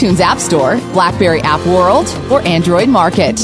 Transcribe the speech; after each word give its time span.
iTunes 0.00 0.18
App 0.18 0.38
Store, 0.40 0.76
Blackberry 0.92 1.40
App 1.42 1.64
World, 1.66 2.08
or 2.28 2.40
Android 2.40 2.88
Market. 2.88 3.36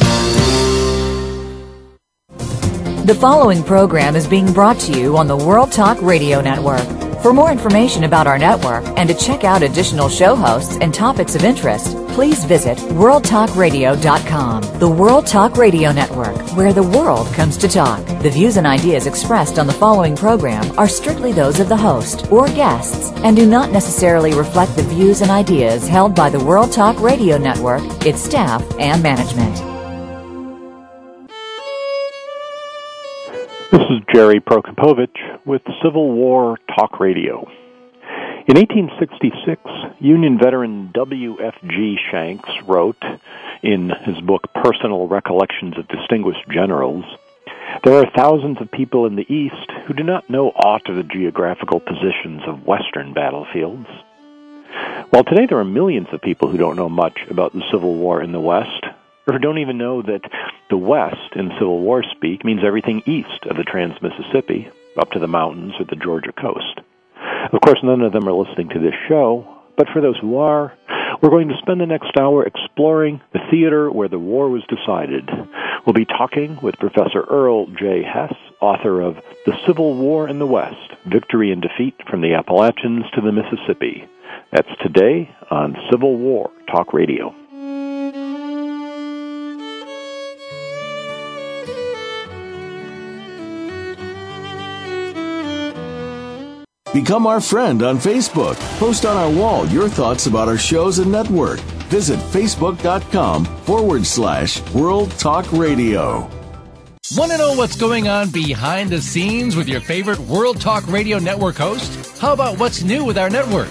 The 3.07 3.17
following 3.21 3.63
program 3.63 4.17
is 4.17 4.27
being 4.27 4.53
brought 4.53 4.81
to 4.81 4.99
you 4.99 5.17
on 5.17 5.29
the 5.29 5.37
World 5.37 5.71
Talk 5.71 6.03
Radio 6.03 6.41
Network. 6.41 6.85
For 7.23 7.33
more 7.33 7.53
information 7.53 8.03
about 8.03 8.27
our 8.27 8.37
network 8.37 8.85
and 8.99 9.09
to 9.09 9.15
check 9.15 9.45
out 9.45 9.63
additional 9.63 10.09
show 10.09 10.35
hosts 10.35 10.77
and 10.81 10.93
topics 10.93 11.37
of 11.37 11.45
interest, 11.45 11.97
please 12.21 12.45
visit 12.45 12.77
worldtalkradio.com. 12.77 14.79
The 14.79 14.87
World 14.87 15.27
Talk 15.27 15.57
Radio 15.57 15.91
Network, 15.91 16.37
where 16.55 16.75
the 16.75 16.83
world 16.83 17.27
comes 17.29 17.57
to 17.57 17.67
talk. 17.67 18.05
The 18.21 18.29
views 18.29 18.59
and 18.59 18.67
ideas 18.67 19.07
expressed 19.07 19.59
on 19.59 19.67
the 19.67 19.73
following 19.73 20.15
program 20.15 20.79
are 20.79 20.87
strictly 20.87 21.33
those 21.33 21.61
of 21.61 21.71
the 21.71 21.77
host 21.79 22.31
or 22.31 22.47
guests 22.49 23.11
and 23.25 23.35
do 23.35 23.47
not 23.47 23.73
necessarily 23.73 24.35
reflect 24.35 24.77
the 24.77 24.83
views 24.83 25.23
and 25.23 25.31
ideas 25.31 25.89
held 25.89 26.15
by 26.15 26.29
the 26.29 26.45
World 26.45 26.73
Talk 26.73 27.01
Radio 27.01 27.39
Network, 27.39 27.81
its 28.05 28.21
staff, 28.21 28.63
and 28.79 29.03
management. 29.03 29.57
This 33.73 33.81
is 33.89 34.03
Jerry 34.15 34.41
Prokopowicz 34.41 35.47
with 35.47 35.63
Civil 35.83 36.13
War 36.13 36.59
Talk 36.77 37.01
Radio. 37.01 37.49
In 38.51 38.57
1866, 38.57 40.01
Union 40.01 40.37
veteran 40.37 40.91
W.F.G. 40.93 41.99
Shanks 42.11 42.51
wrote 42.67 43.01
in 43.63 43.91
his 43.91 44.21
book 44.23 44.53
Personal 44.53 45.07
Recollections 45.07 45.79
of 45.79 45.87
Distinguished 45.87 46.49
Generals 46.51 47.05
There 47.85 47.95
are 47.95 48.11
thousands 48.11 48.61
of 48.61 48.73
people 48.73 49.07
in 49.07 49.15
the 49.15 49.33
East 49.33 49.71
who 49.87 49.95
do 49.95 50.03
not 50.03 50.29
know 50.29 50.49
aught 50.49 50.89
of 50.89 50.97
the 50.97 51.05
geographical 51.05 51.79
positions 51.79 52.43
of 52.45 52.67
Western 52.67 53.15
battlefields. 53.15 53.87
While 55.11 55.23
today 55.23 55.47
there 55.47 55.61
are 55.61 55.65
millions 55.65 56.09
of 56.13 56.21
people 56.21 56.49
who 56.49 56.59
don't 56.59 56.75
know 56.75 56.89
much 56.89 57.21
about 57.31 57.53
the 57.53 57.63
Civil 57.71 57.95
War 57.95 58.21
in 58.21 58.33
the 58.33 58.41
West, 58.41 58.85
or 59.29 59.39
don't 59.39 59.59
even 59.59 59.79
know 59.79 60.03
that 60.03 60.29
the 60.71 60.77
West 60.77 61.37
in 61.37 61.51
Civil 61.51 61.79
War 61.79 62.03
speak 62.03 62.45
means 62.45 62.65
everything 62.65 63.05
east 63.07 63.47
of 63.49 63.57
the 63.57 63.63
Trans 63.63 64.03
Mississippi, 64.03 64.69
up 64.99 65.13
to 65.13 65.21
the 65.21 65.29
mountains 65.29 65.75
or 65.79 65.85
the 65.85 65.95
Georgia 65.95 66.33
coast. 66.33 66.81
Of 67.53 67.61
course, 67.61 67.79
none 67.83 68.03
of 68.03 68.13
them 68.13 68.29
are 68.29 68.33
listening 68.33 68.69
to 68.71 68.81
this 68.81 68.95
show, 69.09 69.47
but 69.77 69.89
for 69.93 70.01
those 70.01 70.19
who 70.21 70.39
are, 70.39 70.73
we're 71.23 71.31
going 71.31 71.49
to 71.49 71.59
spend 71.61 71.81
the 71.81 71.87
next 71.87 72.17
hour 72.19 72.45
exploring 72.47 73.21
the 73.33 73.41
theater 73.51 73.91
where 73.91 74.09
the 74.09 74.19
war 74.19 74.49
was 74.49 74.63
decided. 74.69 75.29
We'll 75.85 75.95
be 75.95 76.07
talking 76.07 76.59
with 76.63 76.79
Professor 76.79 77.23
Earl 77.29 77.67
J. 77.67 78.03
Hess, 78.03 78.35
author 78.61 79.01
of 79.01 79.17
The 79.47 79.57
Civil 79.67 79.97
War 79.97 80.29
in 80.29 80.39
the 80.39 80.47
West 80.47 80.77
Victory 81.07 81.51
and 81.53 81.63
Defeat 81.63 81.95
from 82.09 82.21
the 82.21 82.35
Appalachians 82.35 83.05
to 83.15 83.21
the 83.21 83.33
Mississippi. 83.33 84.07
That's 84.53 84.69
today 84.83 85.35
on 85.51 85.77
Civil 85.91 86.17
War 86.17 86.51
Talk 86.71 86.93
Radio. 86.93 87.35
Become 96.93 97.25
our 97.25 97.41
friend 97.41 97.85
on 97.85 97.99
Facebook. 97.99 98.59
Post 98.81 99.07
on 99.07 99.17
our 99.17 99.31
wall 99.31 99.65
your 99.69 99.89
thoughts 99.89 100.27
about 100.27 100.49
our 100.49 100.59
shows 100.59 100.99
and 100.99 101.13
network. 101.13 101.61
Visit 101.89 102.19
facebook.com 102.19 103.45
forward 103.45 104.05
slash 104.05 104.61
World 104.73 105.13
Talk 105.13 105.51
Radio. 105.53 106.29
Want 107.17 107.31
to 107.31 107.39
know 107.39 107.55
what's 107.55 107.77
going 107.77 108.09
on 108.09 108.31
behind 108.31 108.91
the 108.91 109.01
scenes 109.01 109.55
with 109.55 109.69
your 109.69 109.81
favorite 109.81 110.19
World 110.19 110.61
Talk 110.61 110.85
Radio 110.89 111.19
Network 111.21 111.57
host? 111.57 112.19
How 112.19 112.33
about 112.33 112.59
what's 112.59 112.83
new 112.83 113.05
with 113.05 113.19
our 113.19 113.31
network? 113.31 113.71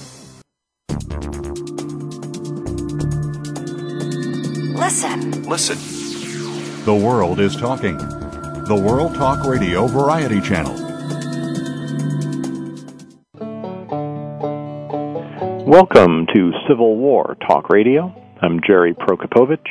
Listen. 4.81 5.43
Listen. 5.43 5.77
The 6.85 6.95
world 6.95 7.39
is 7.39 7.55
talking. 7.55 7.99
The 7.99 8.83
World 8.83 9.13
Talk 9.13 9.45
Radio 9.45 9.85
Variety 9.85 10.41
Channel. 10.41 10.73
Welcome 15.67 16.25
to 16.33 16.51
Civil 16.67 16.97
War 16.97 17.37
Talk 17.47 17.69
Radio. 17.69 18.11
I'm 18.41 18.59
Jerry 18.65 18.95
Prokopowicz, 18.95 19.69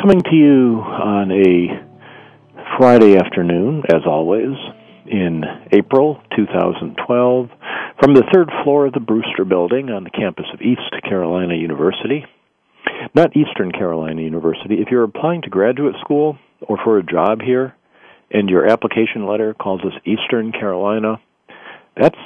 coming 0.00 0.20
to 0.22 0.36
you 0.36 0.78
on 0.78 1.32
a 1.32 1.84
Friday 2.78 3.16
afternoon, 3.16 3.82
as 3.92 4.02
always, 4.06 4.56
in 5.06 5.42
April 5.72 6.22
2012, 6.36 7.48
from 8.00 8.14
the 8.14 8.22
third 8.32 8.48
floor 8.62 8.86
of 8.86 8.92
the 8.92 9.00
Brewster 9.00 9.44
Building 9.44 9.90
on 9.90 10.04
the 10.04 10.10
campus 10.10 10.46
of 10.54 10.60
East 10.60 11.02
Carolina 11.02 11.56
University 11.56 12.24
not 13.14 13.36
Eastern 13.36 13.72
Carolina 13.72 14.22
University. 14.22 14.76
If 14.76 14.88
you're 14.90 15.04
applying 15.04 15.42
to 15.42 15.50
graduate 15.50 15.94
school 16.00 16.38
or 16.60 16.78
for 16.82 16.98
a 16.98 17.02
job 17.02 17.40
here, 17.40 17.74
and 18.30 18.48
your 18.48 18.70
application 18.70 19.26
letter 19.26 19.54
calls 19.54 19.80
us 19.80 19.92
Eastern 20.04 20.52
Carolina, 20.52 21.20
that's 22.00 22.18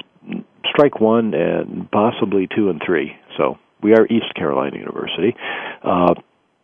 strike 0.66 1.00
one 1.00 1.32
and 1.34 1.90
possibly 1.90 2.48
two 2.54 2.68
and 2.68 2.80
three. 2.84 3.12
So 3.36 3.58
we 3.82 3.92
are 3.94 4.06
East 4.06 4.34
Carolina 4.36 4.76
University. 4.76 5.34
Uh, 5.82 6.14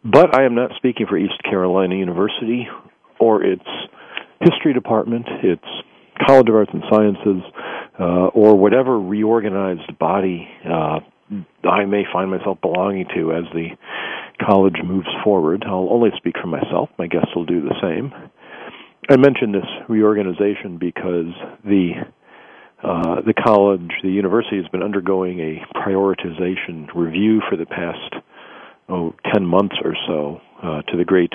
but 0.04 0.34
I 0.34 0.44
am 0.44 0.54
not 0.54 0.70
speaking 0.76 1.06
for 1.06 1.16
East 1.16 1.42
Carolina 1.42 1.94
University 1.94 2.66
or 3.18 3.42
its 3.42 3.64
history 4.40 4.72
department, 4.72 5.26
its 5.42 5.64
College 6.26 6.48
of 6.48 6.54
Arts 6.54 6.70
and 6.72 6.82
Sciences, 6.90 7.42
uh, 7.98 8.28
or 8.28 8.56
whatever 8.56 8.98
reorganized 8.98 9.98
body 9.98 10.48
uh, 10.64 11.00
I 11.64 11.84
may 11.84 12.04
find 12.12 12.30
myself 12.30 12.58
belonging 12.60 13.06
to 13.14 13.32
as 13.32 13.44
the 13.54 13.68
college 14.44 14.76
moves 14.84 15.08
forward. 15.22 15.64
I'll 15.66 15.88
only 15.90 16.10
speak 16.16 16.34
for 16.40 16.46
myself. 16.46 16.88
My 16.98 17.06
guests 17.06 17.34
will 17.34 17.44
do 17.44 17.60
the 17.60 17.74
same. 17.80 18.12
I 19.08 19.16
mention 19.16 19.52
this 19.52 19.66
reorganization 19.88 20.78
because 20.78 21.32
the 21.64 21.92
uh, 22.82 23.20
the 23.26 23.34
college, 23.34 23.90
the 24.02 24.08
university, 24.08 24.56
has 24.56 24.66
been 24.68 24.82
undergoing 24.82 25.38
a 25.40 25.78
prioritization 25.78 26.88
review 26.94 27.42
for 27.48 27.56
the 27.56 27.66
past 27.66 28.14
oh 28.88 29.14
ten 29.32 29.44
months 29.44 29.76
or 29.84 29.94
so, 30.06 30.40
uh, 30.62 30.82
to 30.82 30.96
the 30.96 31.04
great 31.04 31.32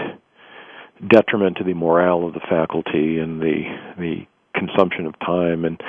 detriment 1.09 1.57
to 1.57 1.63
the 1.63 1.73
morale 1.73 2.25
of 2.25 2.33
the 2.33 2.39
faculty 2.49 3.19
and 3.19 3.41
the 3.41 3.63
the 3.97 4.25
consumption 4.55 5.05
of 5.05 5.13
time 5.19 5.65
and 5.65 5.79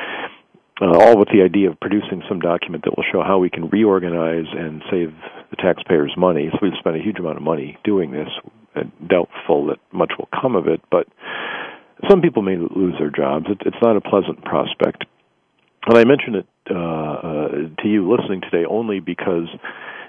uh, 0.81 0.99
all 0.99 1.19
with 1.19 1.29
the 1.29 1.43
idea 1.43 1.71
of 1.71 1.81
producing 1.81 2.23
some 2.29 2.41
document 2.41 2.85
that 2.85 2.97
will 2.97 3.05
show 3.11 3.23
how 3.23 3.39
we 3.39 3.51
can 3.51 3.69
reorganize 3.69 4.47
and 4.53 4.83
save 4.91 5.15
the 5.51 5.57
taxpayers 5.57 6.13
money. 6.17 6.49
So 6.53 6.59
we've 6.63 6.79
spent 6.79 6.97
a 6.97 7.03
huge 7.03 7.19
amount 7.19 7.37
of 7.37 7.43
money 7.43 7.79
doing 7.85 8.13
this. 8.13 8.29
And 8.75 8.93
doubtful 9.09 9.69
that 9.69 9.79
much 9.91 10.13
will 10.19 10.29
come 10.39 10.55
of 10.55 10.69
it, 10.69 10.83
but 10.91 11.07
some 12.11 12.21
people 12.21 12.43
may 12.43 12.57
lose 12.57 12.95
their 12.99 13.09
jobs. 13.09 13.47
It, 13.49 13.63
it's 13.65 13.81
not 13.81 13.97
a 13.97 14.03
pleasant 14.03 14.45
prospect. 14.45 15.07
And 15.87 15.97
I 15.97 16.05
mention 16.05 16.35
it 16.35 16.47
uh, 16.71 16.75
uh, 16.75 17.49
to 17.83 17.89
you 17.89 18.11
listening 18.11 18.43
today 18.43 18.67
only 18.69 19.01
because 19.01 19.49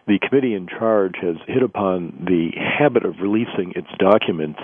the 0.06 0.20
committee 0.20 0.54
in 0.54 0.68
charge 0.68 1.16
has 1.22 1.36
hit 1.48 1.64
upon 1.64 2.26
the 2.28 2.50
habit 2.58 3.06
of 3.06 3.16
releasing 3.22 3.72
its 3.76 3.88
documents 4.00 4.60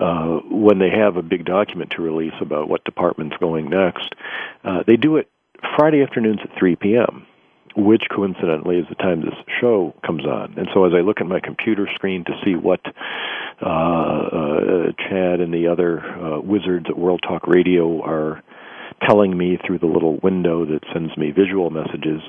uh, 0.00 0.40
when 0.50 0.78
they 0.78 0.90
have 0.90 1.16
a 1.16 1.22
big 1.22 1.44
document 1.44 1.90
to 1.96 2.02
release 2.02 2.34
about 2.40 2.68
what 2.68 2.84
department's 2.84 3.36
going 3.38 3.70
next. 3.70 4.14
Uh, 4.64 4.82
they 4.86 4.96
do 4.96 5.16
it 5.16 5.30
Friday 5.76 6.02
afternoons 6.02 6.40
at 6.42 6.58
3 6.58 6.76
p.m., 6.76 7.26
which 7.76 8.02
coincidentally 8.14 8.78
is 8.78 8.86
the 8.88 8.94
time 8.94 9.20
this 9.20 9.34
show 9.60 9.94
comes 10.04 10.24
on. 10.24 10.54
And 10.56 10.68
so 10.74 10.84
as 10.84 10.92
I 10.94 11.00
look 11.00 11.20
at 11.20 11.26
my 11.26 11.40
computer 11.40 11.88
screen 11.94 12.24
to 12.24 12.32
see 12.44 12.54
what 12.54 12.80
uh, 13.62 13.68
uh, 13.68 14.92
Chad 14.98 15.40
and 15.40 15.52
the 15.52 15.68
other 15.68 16.00
uh, 16.00 16.40
wizards 16.40 16.86
at 16.88 16.98
World 16.98 17.22
Talk 17.26 17.46
Radio 17.46 18.02
are 18.02 18.42
telling 19.06 19.36
me 19.36 19.58
through 19.66 19.78
the 19.78 19.86
little 19.86 20.18
window 20.22 20.64
that 20.64 20.80
sends 20.92 21.16
me 21.16 21.30
visual 21.30 21.70
messages, 21.70 22.20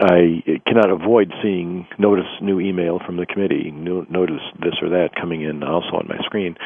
I 0.00 0.42
cannot 0.66 0.90
avoid 0.90 1.30
seeing 1.42 1.86
notice 1.98 2.24
new 2.40 2.58
email 2.58 3.00
from 3.04 3.18
the 3.18 3.26
committee, 3.26 3.70
new, 3.70 4.06
notice 4.08 4.40
this 4.58 4.74
or 4.80 4.88
that 4.88 5.10
coming 5.20 5.42
in 5.42 5.62
also 5.62 5.96
on 5.96 6.08
my 6.08 6.16
screen. 6.24 6.56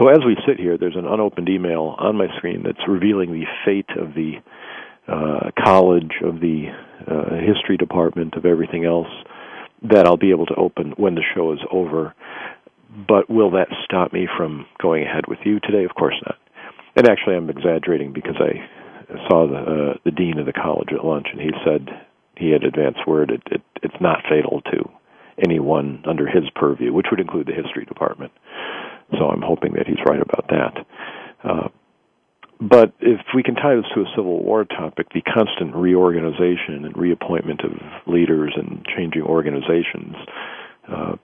So 0.00 0.08
as 0.08 0.18
we 0.26 0.36
sit 0.46 0.58
here, 0.58 0.76
there's 0.76 0.96
an 0.96 1.06
unopened 1.06 1.48
email 1.48 1.94
on 1.98 2.16
my 2.16 2.26
screen 2.36 2.62
that's 2.64 2.80
revealing 2.88 3.32
the 3.32 3.44
fate 3.64 3.90
of 3.96 4.14
the 4.14 4.32
uh, 5.06 5.50
college, 5.64 6.12
of 6.24 6.40
the 6.40 6.66
uh, 7.06 7.36
history 7.46 7.76
department, 7.76 8.34
of 8.34 8.44
everything 8.44 8.84
else 8.84 9.08
that 9.82 10.06
I'll 10.06 10.16
be 10.16 10.30
able 10.30 10.46
to 10.46 10.54
open 10.56 10.92
when 10.96 11.14
the 11.14 11.24
show 11.34 11.52
is 11.52 11.60
over. 11.70 12.14
but 13.06 13.30
will 13.30 13.50
that 13.52 13.68
stop 13.84 14.12
me 14.12 14.28
from 14.36 14.66
going 14.80 15.04
ahead 15.04 15.24
with 15.28 15.38
you 15.44 15.60
today? 15.60 15.84
Of 15.84 15.94
course 15.94 16.16
not. 16.26 16.36
And 16.96 17.08
actually, 17.08 17.36
I'm 17.36 17.50
exaggerating 17.50 18.12
because 18.12 18.36
I 18.38 19.18
saw 19.28 19.46
the 19.46 19.56
uh, 19.56 19.94
the 20.04 20.10
dean 20.10 20.38
of 20.38 20.46
the 20.46 20.52
college 20.52 20.88
at 20.92 21.04
lunch, 21.04 21.28
and 21.32 21.40
he 21.40 21.50
said 21.64 21.88
he 22.40 22.50
had 22.50 22.64
advance 22.64 22.96
word 23.06 23.30
it, 23.30 23.42
it 23.50 23.62
it's 23.82 24.00
not 24.00 24.24
fatal 24.28 24.62
to 24.72 24.90
anyone 25.42 26.02
under 26.06 26.26
his 26.26 26.44
purview, 26.54 26.92
which 26.92 27.06
would 27.10 27.20
include 27.20 27.46
the 27.46 27.54
history 27.54 27.84
department. 27.84 28.32
So 29.12 29.28
I'm 29.28 29.42
hoping 29.42 29.74
that 29.74 29.86
he's 29.86 29.98
right 30.06 30.20
about 30.20 30.48
that. 30.48 30.86
Uh, 31.42 31.68
but 32.60 32.92
if 33.00 33.20
we 33.34 33.42
can 33.42 33.54
tie 33.54 33.74
this 33.74 33.86
to 33.94 34.02
a 34.02 34.12
Civil 34.14 34.44
War 34.44 34.64
topic, 34.64 35.08
the 35.14 35.22
constant 35.22 35.74
reorganization 35.74 36.84
and 36.84 36.96
reappointment 36.96 37.62
of 37.64 37.72
leaders 38.06 38.52
and 38.54 38.84
changing 38.84 39.22
organizations, 39.22 40.14
uh, 40.86 41.16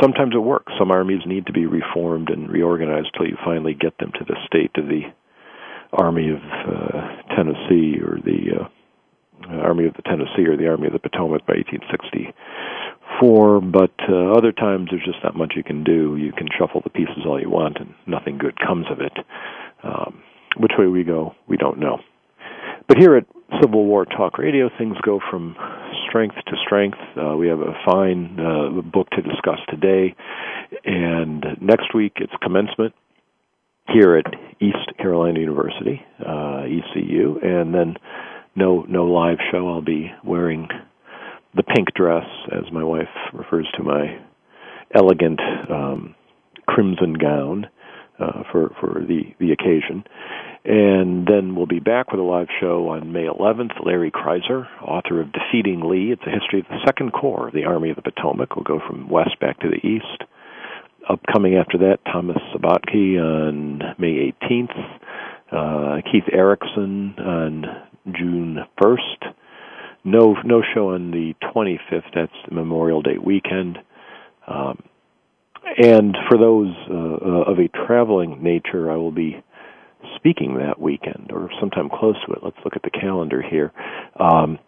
sometimes 0.00 0.34
it 0.34 0.42
works. 0.42 0.72
Some 0.78 0.90
armies 0.90 1.22
need 1.24 1.46
to 1.46 1.52
be 1.52 1.66
reformed 1.66 2.30
and 2.30 2.50
reorganized 2.50 3.10
till 3.16 3.28
you 3.28 3.36
finally 3.44 3.74
get 3.74 3.96
them 3.98 4.10
to 4.18 4.24
the 4.24 4.36
state 4.46 4.72
of 4.76 4.86
the 4.86 5.02
Army 5.92 6.30
of 6.30 6.38
uh, 6.38 7.34
Tennessee 7.36 8.00
or 8.02 8.18
the 8.24 8.62
uh, 8.62 8.68
Army 9.50 9.86
of 9.86 9.94
the 9.94 10.02
Tennessee 10.02 10.46
or 10.46 10.56
the 10.56 10.68
Army 10.68 10.86
of 10.86 10.92
the 10.92 10.98
Potomac 10.98 11.46
by 11.46 11.54
1864. 11.54 13.60
But 13.60 13.92
uh, 14.08 14.32
other 14.32 14.52
times 14.52 14.88
there's 14.90 15.04
just 15.04 15.22
not 15.22 15.36
much 15.36 15.54
you 15.56 15.64
can 15.64 15.84
do. 15.84 16.16
You 16.16 16.32
can 16.32 16.48
shuffle 16.58 16.80
the 16.82 16.90
pieces 16.90 17.24
all 17.26 17.40
you 17.40 17.50
want, 17.50 17.78
and 17.78 17.94
nothing 18.06 18.38
good 18.38 18.58
comes 18.58 18.86
of 18.90 19.00
it. 19.00 19.16
Um, 19.82 20.22
which 20.58 20.72
way 20.78 20.86
we 20.86 21.04
go, 21.04 21.34
we 21.48 21.56
don't 21.56 21.78
know. 21.78 22.00
But 22.88 22.98
here 22.98 23.16
at 23.16 23.26
Civil 23.60 23.86
War 23.86 24.04
Talk 24.04 24.38
Radio, 24.38 24.68
things 24.78 24.96
go 25.02 25.20
from 25.30 25.56
strength 26.08 26.36
to 26.46 26.56
strength. 26.64 26.98
Uh, 27.16 27.36
we 27.36 27.48
have 27.48 27.60
a 27.60 27.74
fine 27.86 28.38
uh, 28.38 28.80
book 28.82 29.08
to 29.10 29.22
discuss 29.22 29.58
today, 29.68 30.14
and 30.84 31.44
next 31.60 31.94
week 31.94 32.12
it's 32.16 32.32
commencement 32.42 32.94
here 33.88 34.16
at 34.16 34.26
East 34.60 34.96
Carolina 34.98 35.40
University, 35.40 36.04
uh, 36.20 36.62
ECU, 36.64 37.38
and 37.42 37.74
then 37.74 37.96
no 38.54 38.84
no 38.88 39.04
live 39.04 39.38
show. 39.50 39.68
I'll 39.68 39.82
be 39.82 40.10
wearing 40.24 40.68
the 41.54 41.62
pink 41.62 41.88
dress, 41.94 42.26
as 42.50 42.72
my 42.72 42.84
wife 42.84 43.08
refers 43.32 43.68
to 43.76 43.82
my 43.82 44.18
elegant 44.94 45.40
um, 45.70 46.14
crimson 46.66 47.14
gown 47.14 47.66
uh, 48.18 48.42
for 48.50 48.74
for 48.80 49.00
the 49.06 49.34
the 49.38 49.52
occasion. 49.52 50.04
And 50.64 51.26
then 51.26 51.56
we'll 51.56 51.66
be 51.66 51.80
back 51.80 52.12
with 52.12 52.20
a 52.20 52.24
live 52.24 52.46
show 52.60 52.88
on 52.90 53.12
May 53.12 53.24
11th. 53.26 53.84
Larry 53.84 54.12
Kreiser, 54.12 54.68
author 54.80 55.20
of 55.20 55.32
Defeating 55.32 55.80
Lee, 55.80 56.12
it's 56.12 56.22
a 56.22 56.30
history 56.30 56.60
of 56.60 56.66
the 56.68 56.78
Second 56.86 57.12
Corps 57.12 57.48
of 57.48 57.54
the 57.54 57.64
Army 57.64 57.90
of 57.90 57.96
the 57.96 58.02
Potomac. 58.02 58.54
We'll 58.54 58.62
go 58.62 58.80
from 58.86 59.08
west 59.08 59.40
back 59.40 59.58
to 59.60 59.68
the 59.68 59.84
east. 59.84 60.22
Upcoming 61.10 61.56
after 61.56 61.78
that, 61.78 61.98
Thomas 62.12 62.36
Sabatke 62.54 63.18
on 63.18 63.80
May 63.98 64.32
18th. 64.40 65.00
Uh, 65.50 66.00
Keith 66.10 66.32
Erickson 66.32 67.16
on 67.18 67.64
June 68.06 68.58
1st. 68.80 69.34
No, 70.04 70.36
no 70.44 70.62
show 70.74 70.90
on 70.90 71.10
the 71.10 71.34
25th. 71.54 72.12
That's 72.14 72.32
Memorial 72.50 73.02
Day 73.02 73.18
weekend. 73.22 73.78
Um, 74.46 74.82
and 75.78 76.16
for 76.28 76.36
those 76.38 76.74
uh, 76.90 77.50
of 77.50 77.58
a 77.58 77.68
traveling 77.86 78.42
nature, 78.42 78.90
I 78.90 78.96
will 78.96 79.12
be 79.12 79.42
speaking 80.16 80.58
that 80.58 80.80
weekend 80.80 81.30
or 81.32 81.50
sometime 81.60 81.88
close 81.88 82.16
to 82.26 82.32
it. 82.32 82.40
Let's 82.42 82.56
look 82.64 82.74
at 82.74 82.82
the 82.82 82.90
calendar 82.90 83.42
here. 83.42 83.72
Um, 84.18 84.58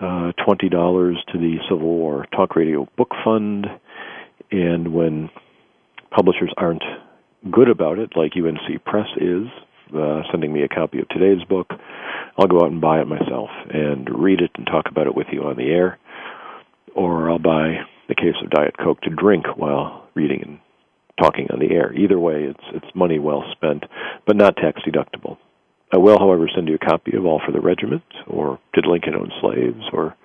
Uh, 0.00 0.32
Twenty 0.44 0.68
dollars 0.68 1.22
to 1.32 1.38
the 1.38 1.56
Civil 1.68 1.88
War 1.88 2.26
Talk 2.34 2.56
Radio 2.56 2.88
Book 2.96 3.10
Fund, 3.24 3.66
and 4.50 4.92
when 4.92 5.30
publishers 6.10 6.52
aren't 6.56 6.82
good 7.50 7.68
about 7.68 7.98
it, 7.98 8.10
like 8.16 8.32
UNC 8.36 8.84
Press 8.84 9.08
is, 9.16 9.46
uh, 9.94 10.22
sending 10.30 10.52
me 10.52 10.62
a 10.62 10.68
copy 10.68 10.98
of 11.00 11.08
today's 11.08 11.44
book, 11.44 11.70
I'll 12.38 12.46
go 12.46 12.60
out 12.62 12.70
and 12.70 12.80
buy 12.80 13.00
it 13.00 13.06
myself 13.06 13.50
and 13.70 14.08
read 14.10 14.40
it 14.40 14.50
and 14.56 14.66
talk 14.66 14.86
about 14.90 15.06
it 15.06 15.14
with 15.14 15.26
you 15.32 15.42
on 15.42 15.56
the 15.56 15.70
air 15.70 15.98
or 16.98 17.30
I'll 17.30 17.38
buy 17.38 17.76
a 18.08 18.14
case 18.14 18.34
of 18.42 18.50
Diet 18.50 18.76
Coke 18.76 19.00
to 19.02 19.10
drink 19.10 19.46
while 19.56 20.08
reading 20.14 20.42
and 20.42 20.58
talking 21.20 21.46
on 21.52 21.60
the 21.60 21.72
air. 21.72 21.92
Either 21.94 22.18
way, 22.18 22.44
it's 22.44 22.64
it's 22.74 22.94
money 22.94 23.18
well 23.18 23.44
spent, 23.52 23.84
but 24.26 24.36
not 24.36 24.56
tax 24.56 24.80
deductible. 24.82 25.38
I 25.92 25.98
will, 25.98 26.18
however, 26.18 26.50
send 26.54 26.68
you 26.68 26.74
a 26.74 26.86
copy 26.86 27.16
of 27.16 27.24
All 27.24 27.40
for 27.44 27.52
the 27.52 27.60
Regiment, 27.60 28.02
or 28.26 28.58
Did 28.74 28.86
Lincoln 28.86 29.14
Own 29.14 29.30
Slaves, 29.40 29.84
or 29.92 30.16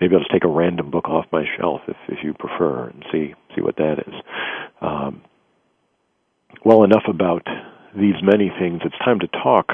maybe 0.00 0.14
I'll 0.14 0.20
just 0.20 0.32
take 0.32 0.44
a 0.44 0.48
random 0.48 0.90
book 0.90 1.08
off 1.08 1.26
my 1.32 1.44
shelf 1.58 1.80
if 1.88 1.96
if 2.08 2.18
you 2.22 2.34
prefer 2.34 2.88
and 2.88 3.04
see 3.12 3.34
see 3.54 3.62
what 3.62 3.76
that 3.76 3.98
is. 4.06 4.14
Um, 4.80 5.22
well, 6.64 6.84
enough 6.84 7.04
about 7.08 7.46
these 7.96 8.16
many 8.22 8.50
things. 8.58 8.80
It's 8.84 8.98
time 9.04 9.20
to 9.20 9.28
talk 9.28 9.72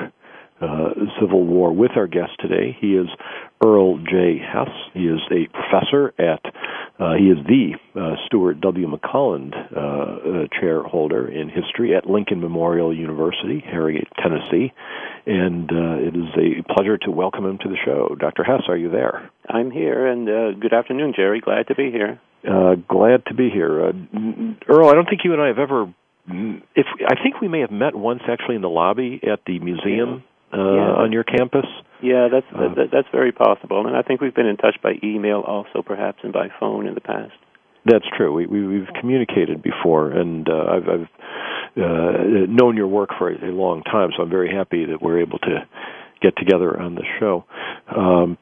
uh, 0.64 1.21
Civil 1.21 1.44
War 1.44 1.73
with 1.73 1.92
our 1.97 2.06
guest 2.06 2.33
today. 2.40 2.76
He 2.80 2.94
is 2.94 3.09
Earl 3.64 3.99
J. 3.99 4.38
Hess. 4.38 4.68
He 4.92 5.06
is 5.06 5.21
a 5.30 5.47
professor 5.49 6.14
at, 6.18 6.44
uh, 6.99 7.14
he 7.14 7.26
is 7.30 7.38
the 7.47 7.75
uh, 7.99 8.16
Stewart 8.26 8.61
W. 8.61 8.88
McClelland 8.88 9.54
uh, 9.54 9.80
uh, 9.80 10.61
chair 10.61 10.83
holder 10.83 11.28
in 11.28 11.49
history 11.49 11.94
at 11.94 12.06
Lincoln 12.09 12.40
Memorial 12.40 12.94
University, 12.94 13.62
Harrogate, 13.64 14.09
Tennessee. 14.23 14.73
And 15.26 15.71
uh, 15.71 15.97
it 15.99 16.16
is 16.16 16.28
a 16.37 16.75
pleasure 16.75 16.99
to 16.99 17.11
welcome 17.11 17.47
him 17.47 17.59
to 17.59 17.68
the 17.68 17.76
show. 17.85 18.14
Dr. 18.18 18.44
Hess, 18.44 18.62
are 18.68 18.76
you 18.76 18.90
there? 18.90 19.30
I'm 19.49 19.71
here, 19.71 20.06
and 20.06 20.61
good 20.61 20.73
afternoon, 20.73 21.14
Jerry. 21.16 21.40
Glad 21.40 21.68
to 21.68 21.75
be 21.75 21.90
here. 21.90 22.21
glad 22.42 23.25
to 23.26 23.35
be 23.35 23.50
here. 23.50 23.92
Earl, 24.68 24.88
I 24.88 24.94
don't 24.94 25.09
think 25.09 25.23
you 25.25 25.33
and 25.33 25.42
I 25.42 25.49
have 25.49 25.59
ever 25.59 25.92
if 26.75 26.87
I 27.06 27.23
think 27.23 27.42
we 27.42 27.49
may 27.49 27.61
have 27.61 27.71
met 27.71 27.94
once 27.94 28.23
actually 28.26 28.56
in 28.56 28.62
the 28.62 28.68
lobby 28.68 29.21
at 29.30 29.40
the 29.47 29.59
museum 29.59 30.25
uh, 30.54 30.58
yeah. 30.58 31.02
on 31.02 31.12
your 31.12 31.25
campus. 31.25 31.66
Yeah, 32.02 32.28
that's 32.30 32.46
uh, 32.54 32.75
that, 32.75 32.88
that's 32.92 33.08
very 33.12 33.32
possible, 33.32 33.87
and 33.87 33.96
I 33.96 34.02
think 34.02 34.20
we've 34.20 34.34
been 34.34 34.46
in 34.46 34.56
touch 34.56 34.76
by 34.82 34.94
email 35.02 35.40
also, 35.40 35.82
perhaps, 35.82 36.18
and 36.23 36.32
by 36.32 36.49
phone 36.61 36.87
in 36.87 36.94
the 36.94 37.00
past. 37.00 37.32
That's 37.87 38.04
true. 38.16 38.32
We, 38.32 38.46
we 38.46 38.66
we've 38.66 38.88
communicated 39.00 39.62
before, 39.62 40.11
and 40.11 40.49
uh, 40.49 40.64
I've, 40.70 40.88
I've 40.88 41.08
uh, 41.76 42.46
known 42.49 42.76
your 42.76 42.88
work 42.88 43.11
for 43.18 43.30
a, 43.30 43.52
long 43.52 43.82
time, 43.82 44.11
so 44.16 44.23
I'm 44.23 44.30
very 44.30 44.54
happy 44.54 44.87
that 44.87 45.02
we're 45.02 45.20
able 45.20 45.38
to 45.40 45.66
get 46.23 46.37
together 46.37 46.80
on 46.80 46.94
the 46.94 47.04
show. 47.18 47.44
Um, 47.94 48.38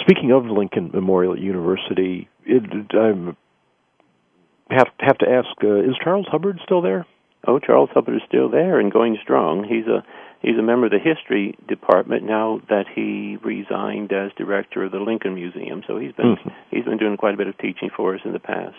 speaking 0.00 0.32
of 0.32 0.44
Lincoln 0.46 0.90
Memorial 0.92 1.38
University, 1.38 2.28
it, 2.44 2.62
I 2.94 4.74
have 4.74 4.88
have 4.98 5.18
to 5.18 5.26
ask: 5.28 5.48
uh, 5.62 5.80
Is 5.80 5.96
Charles 6.02 6.26
Hubbard 6.30 6.58
still 6.64 6.82
there? 6.82 7.06
Oh, 7.46 7.58
Charles 7.58 7.90
Hubbard 7.92 8.16
is 8.16 8.22
still 8.28 8.48
there 8.48 8.78
and 8.78 8.92
going 8.92 9.18
strong. 9.22 9.64
He's 9.64 9.86
a 9.86 10.04
He's 10.42 10.58
a 10.58 10.62
member 10.62 10.86
of 10.86 10.92
the 10.92 10.98
history 10.98 11.56
department 11.68 12.24
now 12.24 12.60
that 12.68 12.86
he 12.92 13.38
resigned 13.44 14.12
as 14.12 14.32
director 14.36 14.84
of 14.84 14.92
the 14.92 14.98
Lincoln 14.98 15.34
Museum. 15.34 15.82
So 15.86 15.98
he's 15.98 16.12
been 16.12 16.36
mm-hmm. 16.36 16.48
he's 16.70 16.84
been 16.84 16.98
doing 16.98 17.16
quite 17.16 17.34
a 17.34 17.36
bit 17.36 17.46
of 17.46 17.56
teaching 17.58 17.90
for 17.96 18.14
us 18.14 18.20
in 18.24 18.32
the 18.32 18.40
past. 18.40 18.76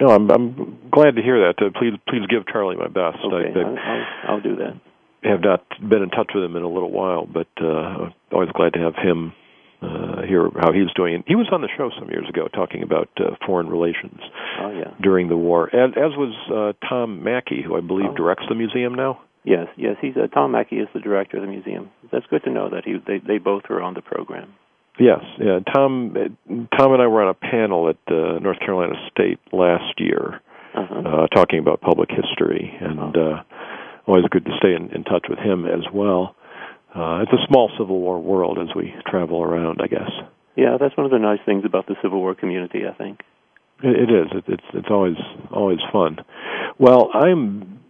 No, 0.00 0.08
I'm 0.08 0.30
I'm 0.30 0.78
glad 0.90 1.16
to 1.16 1.22
hear 1.22 1.46
that. 1.46 1.60
Uh, 1.60 1.70
please 1.78 1.94
please 2.08 2.26
give 2.28 2.46
Charlie 2.46 2.76
my 2.76 2.86
best. 2.88 3.18
Okay, 3.24 3.50
I, 3.50 3.58
will 3.58 3.78
I'll, 3.78 4.06
I'll 4.28 4.40
do 4.40 4.56
that. 4.56 4.80
Have 5.24 5.40
not 5.40 5.64
been 5.78 6.02
in 6.02 6.10
touch 6.10 6.30
with 6.34 6.42
him 6.42 6.56
in 6.56 6.62
a 6.62 6.68
little 6.68 6.90
while, 6.90 7.26
but 7.26 7.48
uh, 7.60 8.10
always 8.32 8.50
glad 8.54 8.72
to 8.74 8.80
have 8.80 8.94
him 8.96 9.32
uh, 9.82 10.22
hear 10.26 10.48
how 10.60 10.72
he 10.72 10.80
was 10.80 10.92
doing. 10.94 11.22
He 11.26 11.34
was 11.34 11.48
on 11.52 11.60
the 11.60 11.68
show 11.76 11.90
some 11.98 12.08
years 12.10 12.28
ago 12.28 12.48
talking 12.48 12.82
about 12.82 13.08
uh, 13.18 13.34
foreign 13.46 13.68
relations 13.68 14.20
oh, 14.60 14.70
yeah. 14.70 14.94
during 15.00 15.28
the 15.28 15.36
war, 15.36 15.66
as, 15.74 15.90
as 15.96 16.12
was 16.16 16.34
uh, 16.50 16.86
Tom 16.88 17.22
Mackey, 17.22 17.62
who 17.64 17.76
I 17.76 17.80
believe 17.80 18.10
Oh. 18.10 18.14
directs 18.14 18.44
the 18.48 18.54
museum 18.54 18.94
now. 18.94 19.20
Yes, 19.44 19.66
yes. 19.76 19.96
He's 20.00 20.16
uh, 20.16 20.28
Tom 20.28 20.52
Mackey 20.52 20.76
is 20.76 20.88
the 20.94 21.00
director 21.00 21.36
of 21.38 21.42
the 21.42 21.48
museum. 21.48 21.90
That's 22.12 22.26
good 22.26 22.44
to 22.44 22.50
know 22.50 22.70
that 22.70 22.84
he 22.84 22.94
they 23.06 23.18
they 23.18 23.38
both 23.38 23.64
were 23.68 23.82
on 23.82 23.94
the 23.94 24.02
program. 24.02 24.54
Yes, 25.00 25.20
yeah. 25.38 25.60
Tom, 25.74 26.14
Tom 26.78 26.92
and 26.92 27.00
I 27.02 27.06
were 27.06 27.22
on 27.22 27.28
a 27.30 27.34
panel 27.34 27.88
at 27.88 27.96
uh, 28.12 28.38
North 28.40 28.58
Carolina 28.60 28.92
State 29.10 29.38
last 29.50 29.94
year, 29.98 30.42
Uh-huh. 30.74 31.00
uh, 31.00 31.26
talking 31.28 31.58
about 31.60 31.80
public 31.80 32.10
history, 32.10 32.72
and 32.80 33.16
uh, 33.16 33.42
always 34.06 34.24
good 34.30 34.44
to 34.44 34.50
stay 34.58 34.74
in, 34.74 34.90
in 34.90 35.02
touch 35.04 35.26
with 35.30 35.38
him 35.38 35.64
as 35.66 35.84
well. 35.92 36.36
Uh, 36.94 37.22
it's 37.22 37.32
a 37.32 37.46
small 37.48 37.70
Civil 37.78 38.00
War 38.00 38.20
world 38.20 38.58
as 38.58 38.68
we 38.76 38.94
travel 39.06 39.42
around, 39.42 39.80
I 39.82 39.86
guess. 39.86 40.10
Yeah, 40.56 40.76
that's 40.78 40.94
one 40.96 41.06
of 41.06 41.10
the 41.10 41.18
nice 41.18 41.40
things 41.46 41.64
about 41.64 41.86
the 41.86 41.96
Civil 42.02 42.20
War 42.20 42.34
community. 42.34 42.82
I 42.86 42.92
think. 42.92 43.20
It, 43.82 44.10
it 44.10 44.10
is. 44.14 44.26
It, 44.32 44.44
it's 44.46 44.68
it's 44.74 44.88
always 44.90 45.16
always 45.50 45.78
fun. 45.90 46.18
Well, 46.78 47.10
I'm 47.14 47.80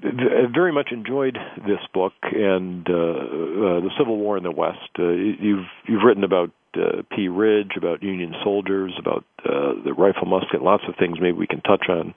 very 0.00 0.72
much 0.72 0.90
enjoyed 0.92 1.36
this 1.66 1.80
book 1.92 2.12
and 2.22 2.88
uh, 2.88 2.92
uh, 2.92 3.80
the 3.80 3.90
Civil 3.98 4.16
War 4.16 4.36
in 4.36 4.42
the 4.42 4.50
West. 4.50 4.90
Uh, 4.98 5.08
you've 5.08 5.66
you've 5.86 6.02
written 6.04 6.24
about 6.24 6.50
uh, 6.74 7.02
Pea 7.14 7.28
Ridge, 7.28 7.72
about 7.76 8.02
Union 8.02 8.34
soldiers, 8.44 8.92
about 8.98 9.24
uh, 9.44 9.72
the 9.84 9.92
rifle 9.96 10.26
musket, 10.26 10.62
lots 10.62 10.84
of 10.88 10.94
things 10.96 11.18
maybe 11.20 11.36
we 11.36 11.46
can 11.46 11.60
touch 11.60 11.86
on. 11.88 12.14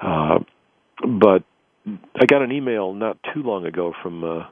Uh, 0.00 0.38
but 1.06 1.42
I 2.16 2.26
got 2.26 2.42
an 2.42 2.52
email 2.52 2.92
not 2.92 3.18
too 3.34 3.42
long 3.42 3.66
ago 3.66 3.92
from 4.02 4.24
uh, 4.24 4.46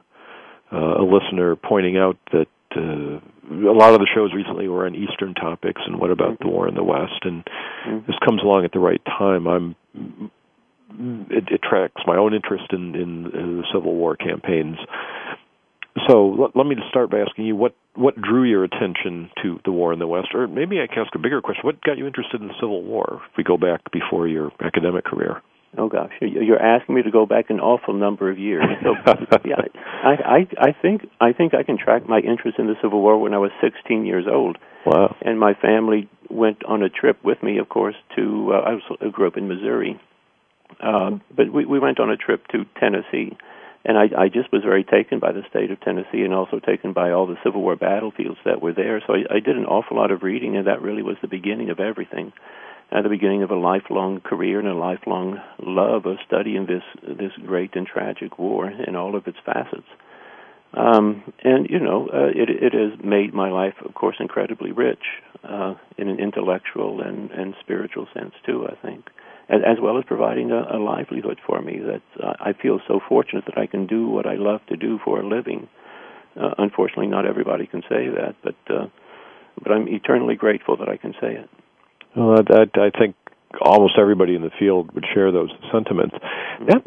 uh, 0.71 1.01
a 1.01 1.03
listener 1.03 1.55
pointing 1.55 1.97
out 1.97 2.17
that 2.31 2.47
uh, 2.75 3.19
a 3.51 3.75
lot 3.75 3.93
of 3.93 3.99
the 3.99 4.07
shows 4.13 4.31
recently 4.33 4.67
were 4.67 4.85
on 4.85 4.95
Eastern 4.95 5.33
topics 5.33 5.81
and 5.85 5.99
what 5.99 6.11
about 6.11 6.39
the 6.39 6.47
war 6.47 6.67
in 6.67 6.75
the 6.75 6.83
West, 6.83 7.23
and 7.23 7.43
Mhm. 7.87 8.05
this 8.05 8.15
comes 8.19 8.43
along 8.43 8.65
at 8.65 8.71
the 8.71 8.79
right 8.79 9.03
time. 9.05 9.47
I'm 9.47 9.75
it, 11.29 11.47
it 11.51 11.61
tracks 11.67 12.01
my 12.05 12.17
own 12.17 12.33
interest 12.33 12.65
in, 12.71 12.95
in, 12.95 13.25
in 13.33 13.57
the 13.57 13.63
Civil 13.73 13.95
War 13.95 14.15
campaigns. 14.15 14.77
So 16.07 16.27
let, 16.39 16.55
let 16.55 16.65
me 16.67 16.75
just 16.75 16.87
start 16.89 17.11
by 17.11 17.19
asking 17.19 17.45
you 17.45 17.55
what 17.55 17.75
what 17.95 18.15
drew 18.21 18.43
your 18.43 18.63
attention 18.63 19.29
to 19.43 19.59
the 19.65 19.71
war 19.73 19.91
in 19.91 19.99
the 19.99 20.07
West, 20.07 20.29
or 20.33 20.47
maybe 20.47 20.79
I 20.79 20.87
can 20.87 21.03
ask 21.03 21.13
a 21.15 21.19
bigger 21.19 21.41
question: 21.41 21.63
What 21.65 21.81
got 21.83 21.97
you 21.97 22.07
interested 22.07 22.39
in 22.39 22.47
the 22.47 22.53
Civil 22.61 22.81
War? 22.83 23.21
If 23.31 23.37
we 23.37 23.43
go 23.43 23.57
back 23.57 23.81
before 23.91 24.27
your 24.27 24.51
academic 24.61 25.03
career. 25.03 25.41
Oh 25.77 25.87
gosh, 25.89 26.11
you- 26.21 26.41
you're 26.41 26.61
asking 26.61 26.95
me 26.95 27.01
to 27.03 27.11
go 27.11 27.25
back 27.25 27.49
an 27.49 27.59
awful 27.59 27.93
number 27.93 28.29
of 28.31 28.37
years. 28.39 28.63
So, 28.83 28.93
yeah, 29.45 29.55
I, 30.03 30.11
I 30.11 30.47
I 30.69 30.71
think 30.81 31.07
I 31.19 31.33
think 31.33 31.53
I 31.53 31.63
can 31.63 31.77
track 31.77 32.07
my 32.07 32.19
interest 32.19 32.57
in 32.59 32.67
the 32.67 32.75
Civil 32.81 33.01
War 33.01 33.17
when 33.19 33.33
I 33.33 33.37
was 33.37 33.51
16 33.61 34.05
years 34.05 34.25
old, 34.31 34.57
Wow. 34.85 35.15
and 35.21 35.37
my 35.39 35.53
family 35.55 36.09
went 36.29 36.63
on 36.65 36.83
a 36.83 36.89
trip 36.89 37.17
with 37.23 37.43
me, 37.43 37.57
of 37.57 37.67
course, 37.67 37.95
to 38.15 38.51
uh, 38.53 38.59
I, 38.69 38.73
was, 38.75 38.97
I 39.01 39.09
grew 39.09 39.27
up 39.27 39.35
in 39.37 39.47
Missouri, 39.49 39.99
uh, 40.79 41.11
but 41.35 41.51
we 41.51 41.65
we 41.65 41.79
went 41.79 41.99
on 41.99 42.09
a 42.09 42.17
trip 42.17 42.47
to 42.49 42.65
Tennessee, 42.79 43.37
and 43.85 43.97
I 43.97 44.09
I 44.17 44.27
just 44.29 44.51
was 44.51 44.63
very 44.63 44.83
taken 44.83 45.19
by 45.19 45.31
the 45.31 45.43
state 45.49 45.71
of 45.71 45.79
Tennessee, 45.81 46.23
and 46.23 46.33
also 46.33 46.59
taken 46.59 46.93
by 46.93 47.11
all 47.11 47.27
the 47.27 47.37
Civil 47.43 47.61
War 47.61 47.75
battlefields 47.75 48.39
that 48.45 48.61
were 48.61 48.73
there. 48.73 49.01
So 49.05 49.13
I, 49.13 49.35
I 49.35 49.39
did 49.39 49.57
an 49.57 49.65
awful 49.65 49.97
lot 49.97 50.11
of 50.11 50.23
reading, 50.23 50.55
and 50.57 50.67
that 50.67 50.81
really 50.81 51.03
was 51.03 51.17
the 51.21 51.27
beginning 51.27 51.69
of 51.69 51.79
everything 51.79 52.33
at 52.91 53.03
the 53.03 53.09
beginning 53.09 53.41
of 53.41 53.51
a 53.51 53.55
lifelong 53.55 54.19
career 54.19 54.59
and 54.59 54.67
a 54.67 54.73
lifelong 54.73 55.39
love 55.63 56.05
of 56.05 56.17
studying 56.25 56.65
this 56.65 56.83
this 57.03 57.31
great 57.45 57.75
and 57.75 57.87
tragic 57.87 58.37
war 58.37 58.69
in 58.69 58.95
all 58.95 59.15
of 59.15 59.27
its 59.27 59.37
facets. 59.45 59.87
Um, 60.73 61.33
and 61.43 61.69
you 61.69 61.79
know, 61.79 62.09
uh, 62.13 62.27
it 62.27 62.49
it 62.49 62.73
has 62.73 62.99
made 63.03 63.33
my 63.33 63.49
life, 63.49 63.75
of 63.85 63.93
course, 63.93 64.17
incredibly 64.19 64.71
rich 64.71 65.03
uh, 65.43 65.75
in 65.97 66.09
an 66.09 66.19
intellectual 66.19 67.01
and 67.01 67.31
and 67.31 67.55
spiritual 67.61 68.07
sense 68.13 68.33
too. 68.45 68.67
I 68.67 68.75
think, 68.85 69.09
as, 69.51 69.61
as 69.65 69.77
well 69.81 69.97
as 69.97 70.05
providing 70.05 70.51
a, 70.51 70.77
a 70.77 70.79
livelihood 70.79 71.39
for 71.45 71.61
me. 71.61 71.79
That 71.79 72.01
uh, 72.23 72.33
I 72.39 72.53
feel 72.53 72.79
so 72.87 72.99
fortunate 73.07 73.45
that 73.45 73.57
I 73.57 73.67
can 73.67 73.85
do 73.85 74.07
what 74.07 74.25
I 74.25 74.35
love 74.35 74.61
to 74.69 74.77
do 74.77 74.99
for 75.03 75.19
a 75.19 75.27
living. 75.27 75.67
Uh, 76.39 76.51
unfortunately, 76.57 77.07
not 77.07 77.25
everybody 77.25 77.67
can 77.67 77.81
say 77.81 78.07
that, 78.07 78.35
but 78.43 78.55
uh, 78.73 78.87
but 79.61 79.71
I'm 79.71 79.87
eternally 79.87 80.35
grateful 80.35 80.77
that 80.77 80.87
I 80.87 80.97
can 80.97 81.13
say 81.21 81.35
it. 81.35 81.49
Well, 82.15 82.39
I, 82.49 82.63
I, 82.79 82.89
think 82.97 83.15
almost 83.61 83.93
everybody 83.99 84.35
in 84.35 84.41
the 84.41 84.51
field 84.57 84.93
would 84.93 85.05
share 85.13 85.31
those 85.31 85.49
sentiments. 85.71 86.15
That, 86.67 86.83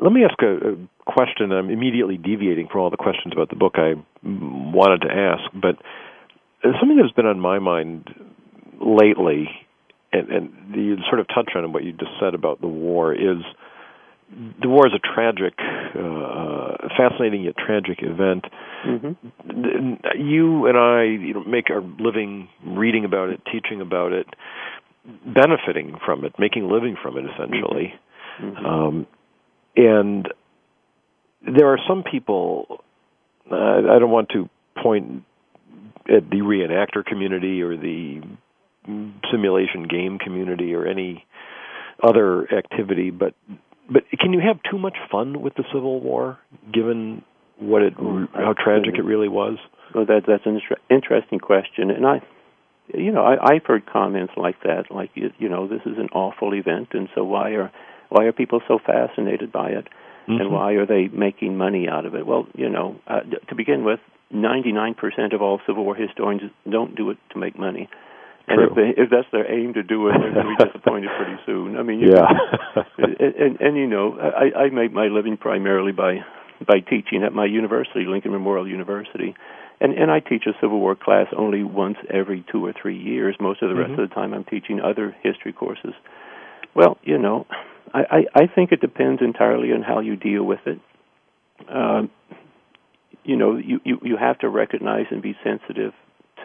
let 0.00 0.12
me 0.12 0.24
ask 0.24 0.40
a, 0.42 0.72
a 0.72 0.76
question. 1.04 1.52
I'm 1.52 1.70
immediately 1.70 2.16
deviating 2.16 2.68
from 2.70 2.82
all 2.82 2.90
the 2.90 2.96
questions 2.96 3.32
about 3.32 3.50
the 3.50 3.56
book 3.56 3.74
I 3.76 3.94
wanted 4.24 5.06
to 5.06 5.12
ask, 5.12 5.42
but 5.52 5.76
something 6.62 6.96
that's 6.96 7.12
been 7.12 7.26
on 7.26 7.40
my 7.40 7.58
mind 7.58 8.08
lately, 8.80 9.48
and, 10.16 10.28
and 10.30 10.74
you 10.74 10.96
sort 11.08 11.20
of 11.20 11.26
touched 11.28 11.56
on 11.56 11.72
what 11.72 11.84
you 11.84 11.92
just 11.92 12.12
said 12.20 12.34
about 12.34 12.60
the 12.60 12.66
war, 12.66 13.12
is 13.14 13.42
the 14.60 14.68
war 14.68 14.86
is 14.86 14.92
a 14.92 14.98
tragic, 14.98 15.54
uh, 15.58 16.88
fascinating 16.96 17.44
yet 17.44 17.56
tragic 17.56 17.98
event. 18.02 18.44
Mm-hmm. 18.84 20.20
You 20.20 20.66
and 20.66 20.76
I, 20.76 21.04
you 21.04 21.34
know, 21.34 21.44
make 21.44 21.70
our 21.70 21.80
living 21.80 22.48
reading 22.64 23.04
about 23.04 23.30
it, 23.30 23.40
teaching 23.50 23.80
about 23.80 24.12
it, 24.12 24.26
benefiting 25.24 25.96
from 26.04 26.24
it, 26.24 26.34
making 26.38 26.64
a 26.64 26.66
living 26.66 26.96
from 27.00 27.16
it, 27.18 27.24
essentially. 27.34 27.94
Mm-hmm. 28.40 28.66
Um, 28.66 29.06
and 29.76 30.28
there 31.42 31.68
are 31.68 31.78
some 31.88 32.02
people. 32.02 32.82
Uh, 33.50 33.54
I 33.54 33.98
don't 34.00 34.10
want 34.10 34.30
to 34.30 34.48
point 34.82 35.22
at 36.08 36.28
the 36.30 36.38
reenactor 36.38 37.04
community 37.04 37.62
or 37.62 37.76
the 37.76 38.22
simulation 39.30 39.84
game 39.88 40.18
community 40.18 40.74
or 40.74 40.86
any 40.86 41.24
other 42.02 42.52
activity, 42.52 43.10
but 43.10 43.34
but 43.88 44.02
can 44.18 44.32
you 44.32 44.40
have 44.40 44.58
too 44.68 44.78
much 44.78 44.96
fun 45.10 45.40
with 45.40 45.54
the 45.54 45.64
Civil 45.72 46.00
War, 46.00 46.38
given 46.72 47.22
what 47.58 47.82
it 47.82 47.94
how 47.96 48.54
tragic 48.58 48.94
it 48.96 49.04
really 49.04 49.28
was? 49.28 49.58
Well, 49.94 50.06
that 50.06 50.22
that's 50.26 50.44
an 50.46 50.56
inter- 50.56 50.82
interesting 50.90 51.38
question, 51.38 51.90
and 51.90 52.06
I, 52.06 52.22
you 52.92 53.12
know, 53.12 53.22
I, 53.22 53.54
I've 53.54 53.64
heard 53.64 53.86
comments 53.86 54.32
like 54.36 54.60
that, 54.64 54.90
like 54.90 55.10
you, 55.14 55.30
you 55.38 55.48
know, 55.48 55.68
this 55.68 55.82
is 55.86 55.98
an 55.98 56.08
awful 56.12 56.54
event, 56.54 56.88
and 56.92 57.08
so 57.14 57.24
why 57.24 57.50
are 57.50 57.70
why 58.08 58.24
are 58.24 58.32
people 58.32 58.60
so 58.68 58.78
fascinated 58.78 59.52
by 59.52 59.70
it, 59.70 59.88
Mhm. 60.28 60.40
and 60.40 60.52
why 60.52 60.72
are 60.72 60.86
they 60.86 61.08
making 61.08 61.56
money 61.56 61.88
out 61.88 62.04
of 62.04 62.14
it? 62.14 62.26
Well, 62.26 62.46
you 62.54 62.68
know, 62.68 62.96
uh, 63.06 63.20
to 63.48 63.54
begin 63.54 63.84
with, 63.84 64.00
99% 64.34 65.32
of 65.32 65.40
all 65.40 65.60
Civil 65.66 65.84
War 65.84 65.94
historians 65.94 66.50
don't 66.68 66.96
do 66.96 67.10
it 67.10 67.18
to 67.30 67.38
make 67.38 67.56
money. 67.58 67.88
And 68.48 68.58
True. 68.58 68.68
if 68.68 68.74
they, 68.76 69.02
if 69.02 69.10
that's 69.10 69.26
their 69.32 69.50
aim 69.50 69.74
to 69.74 69.82
do 69.82 70.06
it, 70.08 70.14
they're 70.20 70.32
going 70.32 70.46
to 70.46 70.56
be 70.56 70.64
disappointed 70.70 71.10
pretty 71.16 71.36
soon. 71.44 71.76
I 71.76 71.82
mean, 71.82 72.00
Yeah. 72.00 72.30
and, 72.98 73.34
and, 73.34 73.60
and 73.60 73.76
you 73.76 73.86
know, 73.88 74.16
I, 74.20 74.66
I 74.66 74.70
make 74.70 74.92
my 74.92 75.06
living 75.08 75.36
primarily 75.36 75.92
by 75.92 76.20
by 76.66 76.80
teaching 76.80 77.22
at 77.22 77.34
my 77.34 77.44
university, 77.44 78.06
Lincoln 78.06 78.30
Memorial 78.32 78.66
University, 78.66 79.34
and 79.80 79.92
and 79.92 80.10
I 80.10 80.20
teach 80.20 80.44
a 80.46 80.52
Civil 80.60 80.78
War 80.80 80.94
class 80.96 81.26
only 81.36 81.64
once 81.64 81.98
every 82.08 82.44
two 82.50 82.64
or 82.64 82.72
three 82.80 82.96
years. 82.96 83.36
Most 83.40 83.62
of 83.62 83.68
the 83.68 83.74
rest 83.74 83.90
Mhm. 83.92 84.02
of 84.04 84.08
the 84.08 84.14
time, 84.14 84.32
I'm 84.32 84.44
teaching 84.44 84.80
other 84.80 85.14
history 85.22 85.52
courses. 85.52 85.92
Well, 86.74 86.98
you 87.02 87.18
know, 87.18 87.46
I, 87.92 88.00
I, 88.34 88.42
I 88.42 88.46
think 88.46 88.70
it 88.72 88.80
depends 88.80 89.20
entirely 89.22 89.72
on 89.72 89.82
how 89.82 90.00
you 90.00 90.16
deal 90.16 90.44
with 90.44 90.60
it. 90.66 90.78
Um, 91.68 92.10
you 93.24 93.36
know, 93.36 93.56
you, 93.56 93.80
you 93.84 93.98
you 94.02 94.16
have 94.16 94.38
to 94.38 94.48
recognize 94.48 95.06
and 95.10 95.20
be 95.20 95.36
sensitive 95.42 95.92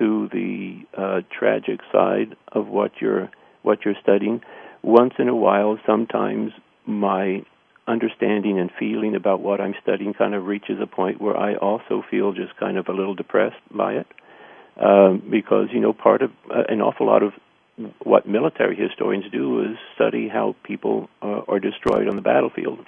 to 0.01 0.27
the 0.34 0.79
uh, 0.98 1.22
tragic 1.38 1.79
side 1.91 2.36
of 2.51 2.67
what 2.67 2.91
you're 3.00 3.29
what 3.62 3.86
you're 3.86 3.96
studying. 4.01 4.41
Once 4.81 5.13
in 5.20 5.27
a 5.27 5.36
while, 5.36 5.77
sometimes 5.86 6.51
my 6.88 7.46
understanding 7.88 8.60
and 8.60 8.72
feeling 8.79 9.15
about 9.15 9.41
what 9.41 9.62
I'm 9.62 9.75
studying 9.81 10.13
kind 10.13 10.34
of 10.34 10.46
reaches 10.46 10.79
a 10.81 10.88
point 10.88 11.22
where 11.22 11.38
I 11.38 11.55
also 11.55 12.03
feel 12.10 12.34
just 12.34 12.58
kind 12.58 12.77
of 12.77 12.88
a 12.88 12.93
little 12.93 13.13
depressed 13.13 13.62
by 13.70 13.93
it, 13.93 14.08
um, 14.77 15.22
because 15.29 15.67
you 15.72 15.79
know 15.79 15.93
part 15.93 16.24
of 16.24 16.31
uh, 16.50 16.63
an 16.67 16.81
awful 16.81 17.05
lot 17.05 17.22
of 17.22 17.34
what 18.03 18.27
military 18.27 18.75
historians 18.75 19.25
do 19.31 19.62
is 19.62 19.77
study 19.96 20.27
how 20.27 20.55
people 20.63 21.10
uh, 21.22 21.41
are 21.48 21.60
destroyed 21.60 22.08
on 22.08 22.15
the 22.15 22.22
battlefield, 22.22 22.79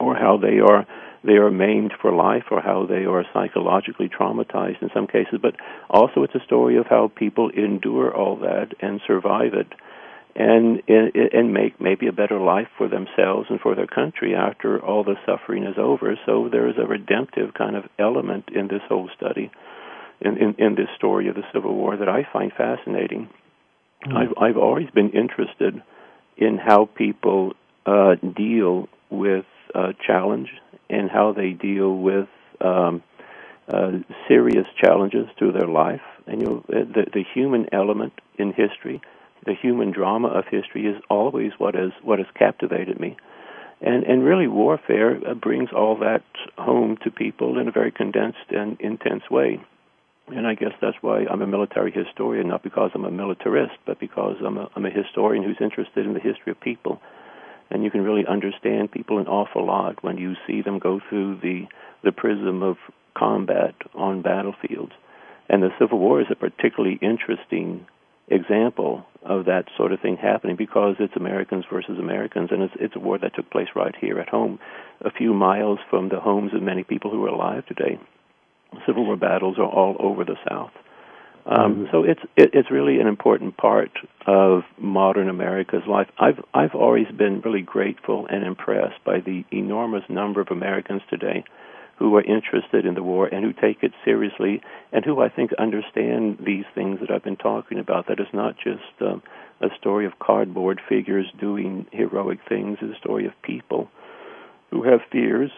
or 0.00 0.16
how 0.16 0.36
they 0.36 0.58
are 0.58 0.86
they 1.22 1.34
are 1.34 1.50
maimed 1.50 1.92
for 2.00 2.10
life, 2.12 2.44
or 2.50 2.62
how 2.62 2.86
they 2.86 3.04
are 3.04 3.24
psychologically 3.34 4.08
traumatized 4.08 4.80
in 4.80 4.88
some 4.94 5.06
cases. 5.06 5.38
But 5.42 5.54
also, 5.90 6.22
it's 6.22 6.34
a 6.34 6.44
story 6.46 6.78
of 6.78 6.86
how 6.86 7.12
people 7.14 7.50
endure 7.50 8.14
all 8.14 8.36
that 8.36 8.68
and 8.80 9.02
survive 9.06 9.52
it, 9.52 9.68
and 10.34 10.82
and 10.88 11.52
make 11.52 11.78
maybe 11.80 12.06
a 12.06 12.12
better 12.12 12.40
life 12.40 12.68
for 12.78 12.88
themselves 12.88 13.48
and 13.50 13.60
for 13.60 13.74
their 13.74 13.86
country 13.86 14.34
after 14.34 14.82
all 14.82 15.04
the 15.04 15.16
suffering 15.26 15.64
is 15.64 15.76
over. 15.76 16.18
So 16.24 16.48
there 16.50 16.68
is 16.68 16.76
a 16.78 16.86
redemptive 16.86 17.52
kind 17.52 17.76
of 17.76 17.84
element 17.98 18.48
in 18.54 18.68
this 18.68 18.82
whole 18.88 19.10
study, 19.14 19.50
in 20.22 20.38
in, 20.38 20.54
in 20.58 20.74
this 20.74 20.88
story 20.96 21.28
of 21.28 21.34
the 21.34 21.44
Civil 21.52 21.74
War 21.74 21.98
that 21.98 22.08
I 22.08 22.26
find 22.32 22.50
fascinating. 22.56 23.28
I've 24.06 24.32
I've 24.40 24.56
always 24.56 24.88
been 24.90 25.10
interested 25.10 25.82
in 26.38 26.56
how 26.56 26.86
people 26.86 27.52
uh, 27.84 28.14
deal 28.14 28.88
with 29.10 29.44
uh, 29.74 29.92
challenge 30.06 30.48
and 30.88 31.10
how 31.10 31.32
they 31.32 31.50
deal 31.50 31.96
with 31.96 32.28
um, 32.60 33.02
uh, 33.68 33.92
serious 34.28 34.66
challenges 34.82 35.26
to 35.38 35.52
their 35.52 35.68
life, 35.68 36.00
and 36.26 36.40
you 36.40 36.46
know 36.46 36.64
the 36.68 37.06
the 37.12 37.24
human 37.34 37.66
element 37.72 38.12
in 38.38 38.52
history, 38.52 39.00
the 39.46 39.54
human 39.54 39.92
drama 39.92 40.28
of 40.28 40.44
history 40.50 40.86
is 40.86 41.00
always 41.08 41.52
what 41.58 41.74
has 41.74 41.92
what 42.02 42.18
has 42.18 42.28
captivated 42.34 42.98
me, 42.98 43.16
and 43.80 44.04
and 44.04 44.24
really 44.24 44.48
warfare 44.48 45.20
uh, 45.26 45.34
brings 45.34 45.70
all 45.72 45.96
that 45.98 46.24
home 46.58 46.96
to 47.04 47.10
people 47.10 47.58
in 47.58 47.68
a 47.68 47.72
very 47.72 47.92
condensed 47.92 48.50
and 48.50 48.80
intense 48.80 49.22
way. 49.30 49.60
And 50.28 50.46
I 50.46 50.54
guess 50.54 50.72
that's 50.80 50.96
why 51.00 51.26
I'm 51.30 51.42
a 51.42 51.46
military 51.46 51.90
historian, 51.90 52.48
not 52.48 52.62
because 52.62 52.90
I'm 52.94 53.04
a 53.04 53.10
militarist, 53.10 53.74
but 53.84 53.98
because 53.98 54.36
I'm 54.44 54.58
a, 54.58 54.70
I'm 54.76 54.86
a 54.86 54.90
historian 54.90 55.42
who's 55.42 55.56
interested 55.60 56.06
in 56.06 56.14
the 56.14 56.20
history 56.20 56.52
of 56.52 56.60
people. 56.60 57.00
And 57.70 57.84
you 57.84 57.90
can 57.90 58.02
really 58.02 58.26
understand 58.26 58.90
people 58.90 59.18
an 59.18 59.28
awful 59.28 59.66
lot 59.66 60.02
when 60.02 60.18
you 60.18 60.34
see 60.46 60.62
them 60.62 60.78
go 60.78 61.00
through 61.08 61.40
the 61.40 61.66
the 62.02 62.12
prism 62.12 62.62
of 62.62 62.76
combat 63.14 63.74
on 63.94 64.22
battlefields. 64.22 64.92
And 65.48 65.62
the 65.62 65.70
Civil 65.78 65.98
War 65.98 66.20
is 66.20 66.28
a 66.30 66.34
particularly 66.34 66.98
interesting 67.02 67.86
example 68.28 69.04
of 69.24 69.44
that 69.46 69.64
sort 69.76 69.92
of 69.92 70.00
thing 70.00 70.16
happening 70.16 70.56
because 70.56 70.96
it's 70.98 71.16
Americans 71.16 71.64
versus 71.70 71.98
Americans, 71.98 72.50
and 72.52 72.62
it's, 72.62 72.74
it's 72.78 72.96
a 72.96 73.00
war 73.00 73.18
that 73.18 73.34
took 73.34 73.50
place 73.50 73.68
right 73.74 73.94
here 74.00 74.18
at 74.18 74.28
home, 74.28 74.58
a 75.04 75.10
few 75.10 75.34
miles 75.34 75.78
from 75.90 76.08
the 76.08 76.20
homes 76.20 76.54
of 76.54 76.62
many 76.62 76.84
people 76.84 77.10
who 77.10 77.24
are 77.24 77.28
alive 77.28 77.66
today. 77.66 77.98
Civil 78.86 79.04
War 79.04 79.16
battles 79.16 79.58
are 79.58 79.68
all 79.68 79.96
over 79.98 80.24
the 80.24 80.36
South. 80.48 80.70
Um, 81.46 81.56
mm-hmm. 81.56 81.84
So 81.90 82.04
it's 82.04 82.20
it, 82.36 82.50
it's 82.52 82.70
really 82.70 83.00
an 83.00 83.06
important 83.06 83.56
part 83.56 83.90
of 84.26 84.62
modern 84.78 85.28
America's 85.28 85.86
life. 85.88 86.08
I've 86.18 86.42
I've 86.54 86.74
always 86.74 87.06
been 87.16 87.40
really 87.40 87.62
grateful 87.62 88.26
and 88.28 88.44
impressed 88.44 89.02
by 89.04 89.20
the 89.20 89.44
enormous 89.50 90.04
number 90.08 90.40
of 90.40 90.48
Americans 90.50 91.02
today 91.08 91.44
who 91.98 92.16
are 92.16 92.22
interested 92.22 92.86
in 92.86 92.94
the 92.94 93.02
war 93.02 93.26
and 93.26 93.44
who 93.44 93.52
take 93.52 93.82
it 93.82 93.92
seriously 94.04 94.62
and 94.90 95.04
who 95.04 95.20
I 95.20 95.28
think 95.28 95.52
understand 95.58 96.38
these 96.44 96.64
things 96.74 96.98
that 97.00 97.10
I've 97.10 97.24
been 97.24 97.36
talking 97.36 97.78
about. 97.78 98.08
That 98.08 98.20
it's 98.20 98.32
not 98.32 98.56
just 98.56 99.02
um, 99.02 99.22
a 99.60 99.68
story 99.78 100.06
of 100.06 100.18
cardboard 100.18 100.80
figures 100.88 101.26
doing 101.38 101.86
heroic 101.92 102.38
things. 102.48 102.78
It's 102.80 102.96
a 102.96 103.00
story 103.00 103.26
of 103.26 103.32
people 103.42 103.88
who 104.70 104.82
have 104.84 105.00
fears 105.10 105.50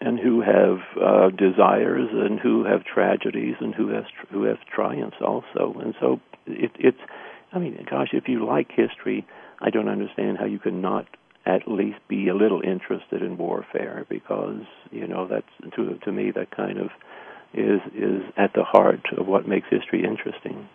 and 0.00 0.18
who 0.18 0.40
have 0.40 0.78
uh, 1.00 1.30
desires 1.30 2.08
and 2.12 2.40
who 2.40 2.64
have 2.64 2.84
tragedies 2.84 3.54
and 3.60 3.74
who 3.74 3.88
has 3.88 4.04
who 4.30 4.44
have 4.44 4.58
triumphs 4.74 5.18
also. 5.20 5.78
And 5.80 5.94
so 6.00 6.20
it, 6.46 6.72
it's, 6.78 6.98
I 7.52 7.58
mean, 7.58 7.84
gosh, 7.88 8.08
if 8.12 8.24
you 8.26 8.44
like 8.46 8.70
history, 8.70 9.26
I 9.60 9.70
don't 9.70 9.88
understand 9.88 10.38
how 10.38 10.46
you 10.46 10.58
can 10.58 10.80
not 10.80 11.06
at 11.44 11.66
least 11.66 11.98
be 12.08 12.28
a 12.28 12.34
little 12.34 12.60
interested 12.62 13.22
in 13.22 13.36
warfare 13.36 14.06
because 14.08 14.62
you 14.90 15.06
know 15.06 15.26
that's 15.26 15.74
to 15.76 15.98
to 16.04 16.12
me 16.12 16.30
that 16.30 16.54
kind 16.54 16.78
of 16.78 16.90
is 17.54 17.80
is 17.94 18.22
at 18.36 18.52
the 18.54 18.64
heart 18.64 19.02
of 19.16 19.26
what 19.26 19.46
makes 19.46 19.66
history 19.70 20.04
interesting. 20.04 20.68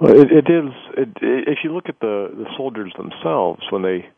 Well, 0.00 0.18
it, 0.18 0.28
it 0.32 0.50
is. 0.50 0.72
It, 0.96 1.08
if 1.20 1.58
you 1.64 1.74
look 1.74 1.88
at 1.88 2.00
the 2.00 2.30
the 2.32 2.46
soldiers 2.56 2.92
themselves 2.96 3.62
when 3.70 3.82
they 3.82 4.08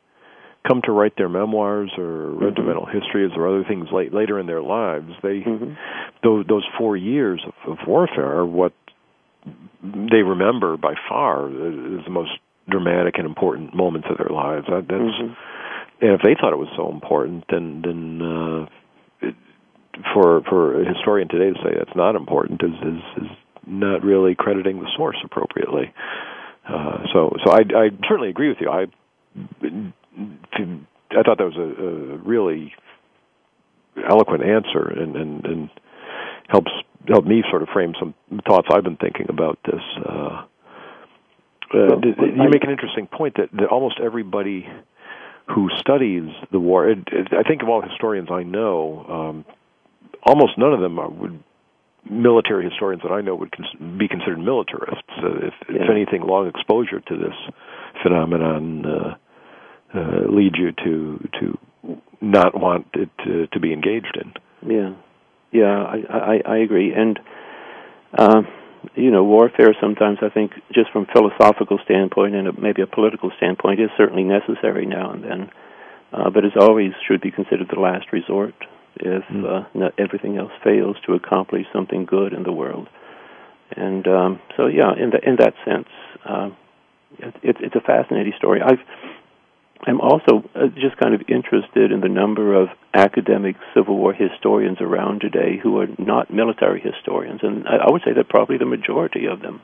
come 0.66 0.80
to 0.84 0.92
write 0.92 1.16
their 1.16 1.28
memoirs 1.28 1.90
or 1.98 2.04
mm-hmm. 2.04 2.44
regimental 2.44 2.86
histories 2.86 3.32
or 3.36 3.48
other 3.48 3.64
things 3.66 3.88
late, 3.92 4.12
later 4.12 4.38
in 4.38 4.46
their 4.46 4.62
lives, 4.62 5.10
they 5.22 5.40
mm-hmm. 5.40 5.74
those 6.22 6.46
those 6.48 6.64
four 6.78 6.96
years 6.96 7.42
of, 7.46 7.72
of 7.72 7.78
warfare 7.86 8.38
are 8.38 8.46
what 8.46 8.72
they 9.82 10.22
remember 10.22 10.76
by 10.76 10.94
far 11.08 11.48
as 11.48 12.04
the 12.04 12.10
most 12.10 12.30
dramatic 12.68 13.14
and 13.18 13.26
important 13.26 13.74
moments 13.74 14.06
of 14.08 14.16
their 14.18 14.34
lives. 14.34 14.66
That, 14.68 14.86
that's 14.88 15.02
mm-hmm 15.02 15.32
and 16.02 16.10
if 16.10 16.20
they 16.22 16.34
thought 16.34 16.52
it 16.52 16.58
was 16.58 16.68
so 16.76 16.90
important, 16.90 17.44
then 17.48 17.80
then 17.82 18.20
uh, 18.20 18.66
it, 19.22 19.34
for 20.12 20.42
for 20.48 20.82
a 20.82 20.84
historian 20.84 21.28
today 21.28 21.56
to 21.56 21.62
say 21.62 21.78
that's 21.78 21.96
not 21.96 22.16
important 22.16 22.60
is 22.62 22.74
is, 22.82 23.24
is 23.24 23.30
not 23.64 24.02
really 24.02 24.34
crediting 24.34 24.80
the 24.80 24.90
source 24.96 25.16
appropriately. 25.24 25.94
Uh, 26.68 27.06
so 27.12 27.36
so 27.44 27.52
I, 27.52 27.60
I 27.74 27.88
certainly 28.08 28.30
agree 28.30 28.48
with 28.48 28.58
you. 28.60 28.68
I 28.68 28.86
I 30.16 31.22
thought 31.22 31.38
that 31.38 31.44
was 31.44 31.56
a, 31.56 31.82
a 31.82 32.16
really 32.18 32.74
eloquent 34.08 34.42
answer 34.42 34.88
and 34.88 35.16
and 35.16 35.44
and 35.44 35.70
helps 36.48 36.70
help 37.08 37.24
me 37.24 37.42
sort 37.50 37.62
of 37.62 37.68
frame 37.68 37.94
some 37.98 38.14
thoughts 38.46 38.68
I've 38.72 38.84
been 38.84 38.96
thinking 38.96 39.26
about 39.28 39.58
this. 39.64 39.82
Uh, 40.04 40.44
uh, 41.74 41.96
you 42.04 42.48
make 42.50 42.64
an 42.64 42.70
interesting 42.70 43.06
point 43.06 43.36
that, 43.36 43.48
that 43.52 43.68
almost 43.68 43.98
everybody 43.98 44.68
who 45.46 45.68
studies 45.78 46.28
the 46.50 46.60
war. 46.60 46.88
It, 46.88 46.98
it, 47.10 47.28
I 47.32 47.48
think 47.48 47.62
of 47.62 47.68
all 47.68 47.80
historians 47.80 48.28
I 48.30 48.42
know, 48.42 49.06
um, 49.08 49.44
almost 50.22 50.58
none 50.58 50.72
of 50.72 50.80
them 50.80 50.98
are, 50.98 51.08
would 51.08 51.42
military 52.08 52.68
historians 52.68 53.02
that 53.02 53.12
I 53.12 53.20
know 53.20 53.34
would 53.36 53.52
cons- 53.52 53.98
be 53.98 54.08
considered 54.08 54.38
militarists. 54.38 55.08
Uh, 55.18 55.46
if, 55.46 55.54
yeah. 55.68 55.84
if 55.84 55.90
anything, 55.90 56.22
long 56.22 56.48
exposure 56.48 57.00
to 57.00 57.16
this 57.16 57.34
phenomenon 58.02 58.84
uh, 58.84 59.14
uh, 59.94 60.30
leads 60.30 60.56
you 60.58 60.72
to 60.72 61.28
to 61.40 61.58
not 62.20 62.58
want 62.58 62.86
it 62.94 63.10
to, 63.24 63.46
to 63.48 63.60
be 63.60 63.72
engaged 63.72 64.16
in. 64.20 64.32
Yeah, 64.70 64.94
yeah, 65.50 65.82
I 65.82 65.98
I, 66.08 66.42
I 66.46 66.56
agree, 66.58 66.92
and. 66.94 67.18
Uh, 68.16 68.42
you 68.96 69.10
know, 69.10 69.22
warfare 69.22 69.74
sometimes 69.80 70.18
I 70.22 70.28
think 70.28 70.52
just 70.72 70.90
from 70.90 71.06
philosophical 71.06 71.78
standpoint 71.84 72.34
and 72.34 72.58
maybe 72.58 72.82
a 72.82 72.86
political 72.86 73.30
standpoint 73.36 73.80
is 73.80 73.90
certainly 73.96 74.24
necessary 74.24 74.86
now 74.86 75.12
and 75.12 75.22
then, 75.22 75.50
uh, 76.12 76.30
but 76.30 76.44
as 76.44 76.52
always 76.58 76.92
should 77.06 77.20
be 77.20 77.30
considered 77.30 77.68
the 77.72 77.80
last 77.80 78.12
resort 78.12 78.54
if 78.96 79.24
mm. 79.24 79.44
uh, 79.44 79.66
not 79.74 79.94
everything 79.98 80.36
else 80.36 80.52
fails 80.62 80.96
to 81.06 81.14
accomplish 81.14 81.64
something 81.72 82.04
good 82.04 82.32
in 82.32 82.42
the 82.42 82.52
world. 82.52 82.88
And 83.74 84.06
um, 84.06 84.40
so, 84.56 84.66
yeah, 84.66 84.92
in, 84.98 85.10
the, 85.10 85.26
in 85.26 85.36
that 85.36 85.54
sense, 85.64 85.88
uh, 86.28 86.50
it, 87.18 87.34
it, 87.42 87.56
it's 87.60 87.74
a 87.74 87.80
fascinating 87.80 88.34
story. 88.36 88.60
I've 88.60 88.80
I'm 89.84 90.00
also 90.00 90.44
uh, 90.54 90.68
just 90.74 90.96
kind 90.96 91.14
of 91.14 91.22
interested 91.28 91.90
in 91.90 92.00
the 92.00 92.08
number 92.08 92.54
of 92.54 92.68
academic 92.94 93.56
Civil 93.74 93.96
War 93.96 94.12
historians 94.12 94.78
around 94.80 95.20
today 95.20 95.58
who 95.60 95.78
are 95.80 95.88
not 95.98 96.32
military 96.32 96.80
historians, 96.80 97.40
and 97.42 97.66
I 97.66 97.90
would 97.90 98.02
say 98.04 98.12
that 98.12 98.28
probably 98.28 98.58
the 98.58 98.66
majority 98.66 99.26
of 99.26 99.40
them 99.40 99.60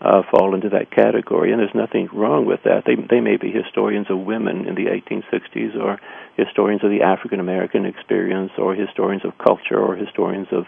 uh, 0.00 0.22
fall 0.30 0.54
into 0.54 0.70
that 0.70 0.90
category. 0.90 1.50
And 1.50 1.60
there's 1.60 1.74
nothing 1.74 2.08
wrong 2.12 2.46
with 2.46 2.60
that. 2.64 2.84
They 2.86 2.94
they 2.94 3.20
may 3.20 3.36
be 3.36 3.50
historians 3.50 4.06
of 4.08 4.18
women 4.20 4.66
in 4.66 4.76
the 4.76 4.86
1860s, 4.86 5.76
or 5.76 6.00
historians 6.36 6.84
of 6.84 6.90
the 6.90 7.02
African 7.02 7.40
American 7.40 7.86
experience, 7.86 8.52
or 8.56 8.74
historians 8.74 9.24
of 9.24 9.36
culture, 9.36 9.78
or 9.78 9.96
historians 9.96 10.48
of 10.52 10.66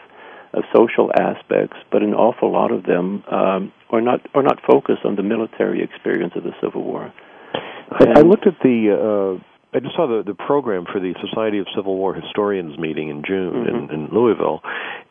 of 0.53 0.65
social 0.77 1.11
aspects, 1.19 1.79
but 1.91 2.03
an 2.03 2.13
awful 2.13 2.53
lot 2.53 2.73
of 2.73 2.83
them 2.83 3.25
um, 3.31 3.73
are 3.91 4.03
not 4.03 4.21
are 4.35 4.43
not 4.43 4.61
focused 4.67 5.05
on 5.05 5.17
the 5.17 5.23
military 5.23 5.83
experience 5.83 6.35
of 6.37 6.43
the 6.43 6.53
Civil 6.61 6.83
War. 6.83 7.13
I, 7.55 8.21
I 8.21 8.23
looked 8.23 8.47
at 8.47 8.59
the. 8.63 9.39
Uh, 9.41 9.45
I 9.75 9.81
just 9.81 9.97
saw 9.97 10.07
the 10.07 10.23
the 10.25 10.35
program 10.35 10.85
for 10.91 11.01
the 11.01 11.15
Society 11.27 11.59
of 11.59 11.67
Civil 11.75 11.97
War 11.97 12.15
Historians 12.15 12.79
meeting 12.79 13.09
in 13.09 13.23
June 13.27 13.65
mm-hmm. 13.65 13.93
in, 13.93 14.07
in 14.07 14.09
Louisville, 14.13 14.61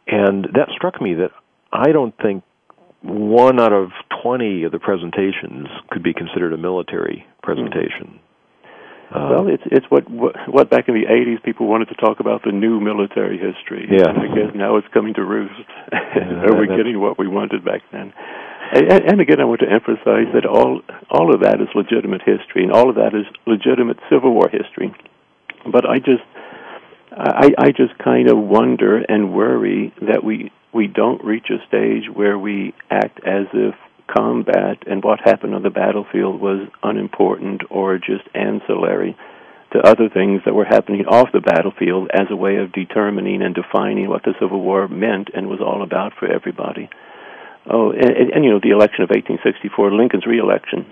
and 0.07 0.45
that 0.53 0.69
struck 0.75 1.01
me 1.01 1.15
that 1.15 1.31
I 1.71 1.91
don't 1.91 2.15
think 2.21 2.43
one 3.01 3.59
out 3.59 3.73
of 3.73 3.89
twenty 4.21 4.63
of 4.63 4.71
the 4.71 4.79
presentations 4.79 5.67
could 5.89 6.03
be 6.03 6.13
considered 6.13 6.53
a 6.53 6.57
military 6.57 7.25
presentation. 7.41 8.19
Uh, 9.11 9.27
well, 9.29 9.47
it's 9.49 9.63
it's 9.65 9.85
what, 9.89 10.09
what 10.09 10.35
what 10.47 10.69
back 10.69 10.87
in 10.87 10.95
the 10.95 11.03
'80s 11.03 11.43
people 11.43 11.67
wanted 11.67 11.89
to 11.89 11.95
talk 11.95 12.21
about 12.21 12.43
the 12.45 12.51
new 12.51 12.79
military 12.79 13.37
history. 13.37 13.85
Yeah, 13.91 14.07
and 14.07 14.19
I 14.19 14.27
guess 14.33 14.55
now 14.55 14.77
it's 14.77 14.87
coming 14.93 15.13
to 15.15 15.23
roost. 15.23 15.53
Yeah, 16.11 16.43
Are 16.47 16.59
we 16.59 16.67
getting 16.67 16.99
what 16.99 17.17
we 17.17 17.27
wanted 17.27 17.63
back 17.63 17.81
then? 17.91 18.13
And, 18.73 18.89
and 18.89 19.21
again, 19.21 19.41
I 19.41 19.45
want 19.45 19.59
to 19.61 19.69
emphasize 19.69 20.31
that 20.33 20.45
all 20.45 20.81
all 21.09 21.33
of 21.33 21.41
that 21.41 21.59
is 21.61 21.67
legitimate 21.75 22.21
history, 22.21 22.63
and 22.63 22.71
all 22.71 22.89
of 22.89 22.95
that 22.95 23.13
is 23.13 23.25
legitimate 23.45 23.97
Civil 24.09 24.33
War 24.33 24.49
history. 24.49 24.93
But 25.69 25.87
I 25.87 25.99
just 25.99 26.23
I, 27.11 27.49
I 27.57 27.71
just 27.71 27.97
kind 27.97 28.29
of 28.29 28.37
wonder 28.37 28.97
and 28.97 29.33
worry 29.33 29.93
that 30.01 30.23
we 30.23 30.51
we 30.73 30.87
don't 30.87 31.23
reach 31.23 31.47
a 31.49 31.65
stage 31.67 32.09
where 32.13 32.39
we 32.39 32.73
act 32.89 33.19
as 33.25 33.47
if 33.53 33.75
combat 34.07 34.77
and 34.87 35.03
what 35.03 35.19
happened 35.23 35.53
on 35.55 35.63
the 35.63 35.69
battlefield 35.69 36.39
was 36.39 36.67
unimportant 36.83 37.61
or 37.69 37.97
just 37.97 38.23
ancillary 38.33 39.15
to 39.73 39.79
other 39.79 40.09
things 40.09 40.41
that 40.45 40.53
were 40.53 40.65
happening 40.65 41.05
off 41.05 41.29
the 41.31 41.39
battlefield 41.39 42.09
as 42.13 42.27
a 42.29 42.35
way 42.35 42.57
of 42.57 42.73
determining 42.73 43.41
and 43.41 43.55
defining 43.55 44.09
what 44.09 44.23
the 44.23 44.33
Civil 44.39 44.61
War 44.61 44.87
meant 44.87 45.29
and 45.33 45.47
was 45.47 45.59
all 45.61 45.81
about 45.81 46.13
for 46.19 46.29
everybody. 46.29 46.89
Oh, 47.69 47.91
and, 47.91 48.31
and 48.33 48.43
you 48.43 48.51
know 48.51 48.59
the 48.61 48.71
election 48.71 49.03
of 49.03 49.09
1864, 49.09 49.93
Lincoln's 49.93 50.25
reelection 50.25 50.85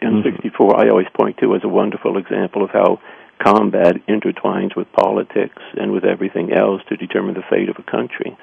in 0.00 0.22
mm-hmm. 0.22 0.36
64, 0.36 0.80
I 0.80 0.88
always 0.88 1.08
point 1.14 1.38
to 1.38 1.54
as 1.54 1.62
a 1.64 1.68
wonderful 1.68 2.16
example 2.16 2.64
of 2.64 2.70
how 2.70 3.00
combat 3.38 3.96
intertwines 4.08 4.76
with 4.76 4.90
politics 4.92 5.62
and 5.76 5.92
with 5.92 6.04
everything 6.04 6.52
else 6.52 6.82
to 6.88 6.96
determine 6.96 7.34
the 7.34 7.44
fate 7.50 7.68
of 7.68 7.76
a 7.78 7.90
country. 7.90 8.36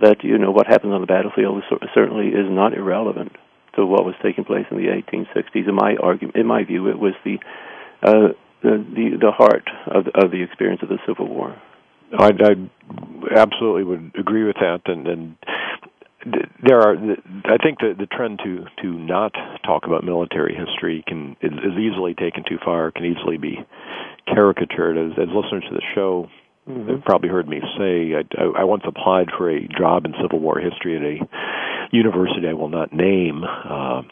That 0.00 0.24
you 0.24 0.38
know 0.38 0.50
what 0.50 0.66
happens 0.66 0.92
on 0.92 1.00
the 1.00 1.06
battlefield 1.06 1.58
is, 1.58 1.64
certainly 1.94 2.28
is 2.28 2.50
not 2.50 2.74
irrelevant 2.74 3.32
to 3.76 3.86
what 3.86 4.04
was 4.04 4.14
taking 4.22 4.44
place 4.44 4.66
in 4.70 4.76
the 4.76 4.88
1860s. 4.88 5.68
In 5.68 5.74
my 5.74 5.96
argument, 6.02 6.36
in 6.36 6.46
my 6.46 6.64
view, 6.64 6.88
it 6.88 6.98
was 6.98 7.14
the 7.24 7.38
uh, 8.02 8.34
the, 8.62 8.84
the 8.94 9.18
the 9.20 9.30
heart 9.30 9.68
of 9.86 10.06
of 10.14 10.32
the 10.32 10.42
experience 10.42 10.82
of 10.82 10.88
the 10.88 10.98
Civil 11.06 11.28
War. 11.28 11.56
I, 12.18 12.30
I 12.30 13.40
absolutely 13.40 13.84
would 13.84 14.12
agree 14.18 14.44
with 14.44 14.56
that, 14.56 14.82
and, 14.86 15.06
and 15.06 15.36
there 16.62 16.80
are. 16.80 16.94
I 17.44 17.58
think 17.62 17.78
the 17.80 17.94
the 17.98 18.06
trend 18.06 18.40
to 18.44 18.64
to 18.82 18.92
not 18.92 19.32
talk 19.64 19.84
about 19.86 20.04
military 20.04 20.54
history 20.54 21.04
can 21.06 21.36
is, 21.40 21.52
is 21.52 21.78
easily 21.78 22.14
taken 22.14 22.44
too 22.48 22.58
far. 22.64 22.90
Can 22.90 23.04
easily 23.04 23.36
be 23.36 23.58
caricatured. 24.32 24.96
As, 24.96 25.12
as 25.18 25.28
listeners 25.28 25.64
to 25.68 25.74
the 25.74 25.82
show 25.94 26.28
mm-hmm. 26.68 26.88
have 26.90 27.04
probably 27.04 27.28
heard 27.28 27.48
me 27.48 27.60
say, 27.78 28.14
I, 28.14 28.42
I, 28.42 28.62
I 28.62 28.64
once 28.64 28.84
applied 28.86 29.28
for 29.36 29.50
a 29.50 29.68
job 29.68 30.04
in 30.06 30.14
Civil 30.20 30.40
War 30.40 30.58
history 30.58 30.96
at 30.96 31.02
a 31.02 31.94
university 31.94 32.48
I 32.48 32.54
will 32.54 32.68
not 32.68 32.92
name. 32.92 33.44
Uh, 33.44 34.02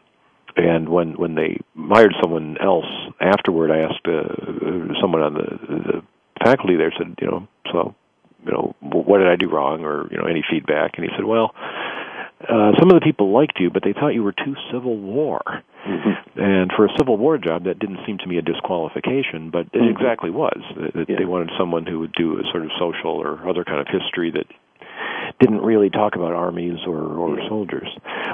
and 0.57 0.89
when 0.89 1.15
when 1.15 1.35
they 1.35 1.59
hired 1.77 2.15
someone 2.23 2.57
else 2.61 2.87
afterward, 3.21 3.71
I 3.71 3.79
asked 3.79 4.07
uh, 4.07 4.93
someone 5.01 5.23
on 5.23 5.35
the, 5.35 5.59
the 5.69 6.03
faculty 6.45 6.77
there 6.77 6.93
said, 6.97 7.15
you 7.21 7.27
know, 7.27 7.49
so 7.73 7.95
you 8.45 8.53
know, 8.53 8.75
what 8.81 9.19
did 9.19 9.29
I 9.29 9.37
do 9.37 9.49
wrong, 9.49 9.85
or 9.85 10.09
you 10.11 10.19
know, 10.19 10.25
any 10.25 10.45
feedback? 10.51 10.93
And 10.97 11.05
he 11.05 11.11
said, 11.17 11.25
well, 11.25 11.55
uh, 12.49 12.73
some 12.79 12.91
of 12.91 12.95
the 12.99 13.05
people 13.05 13.33
liked 13.33 13.59
you, 13.61 13.71
but 13.71 13.83
they 13.85 13.93
thought 13.93 14.15
you 14.15 14.23
were 14.23 14.33
too 14.33 14.55
Civil 14.73 14.97
War. 14.97 15.43
Mm-hmm. 15.87 16.41
And 16.41 16.71
for 16.75 16.87
a 16.87 16.89
Civil 16.99 17.17
War 17.17 17.39
job, 17.39 17.65
that 17.65 17.79
didn't 17.79 17.99
seem 18.07 18.19
to 18.19 18.27
me 18.27 18.39
a 18.39 18.43
disqualification, 18.43 19.51
but 19.51 19.67
it 19.73 19.75
mm-hmm. 19.75 19.91
exactly 19.91 20.31
was. 20.31 20.59
That 20.77 21.07
yeah. 21.09 21.17
They 21.19 21.25
wanted 21.25 21.51
someone 21.59 21.87
who 21.87 22.01
would 22.01 22.13
do 22.13 22.39
a 22.39 22.43
sort 22.51 22.65
of 22.65 22.71
social 22.79 23.19
or 23.19 23.49
other 23.49 23.65
kind 23.65 23.81
of 23.81 23.87
history 23.87 24.31
that 24.33 24.47
didn't 25.39 25.61
really 25.63 25.91
talk 25.91 26.17
about 26.17 26.33
armies 26.33 26.79
or, 26.87 26.99
or 26.99 27.39
soldiers. 27.49 27.89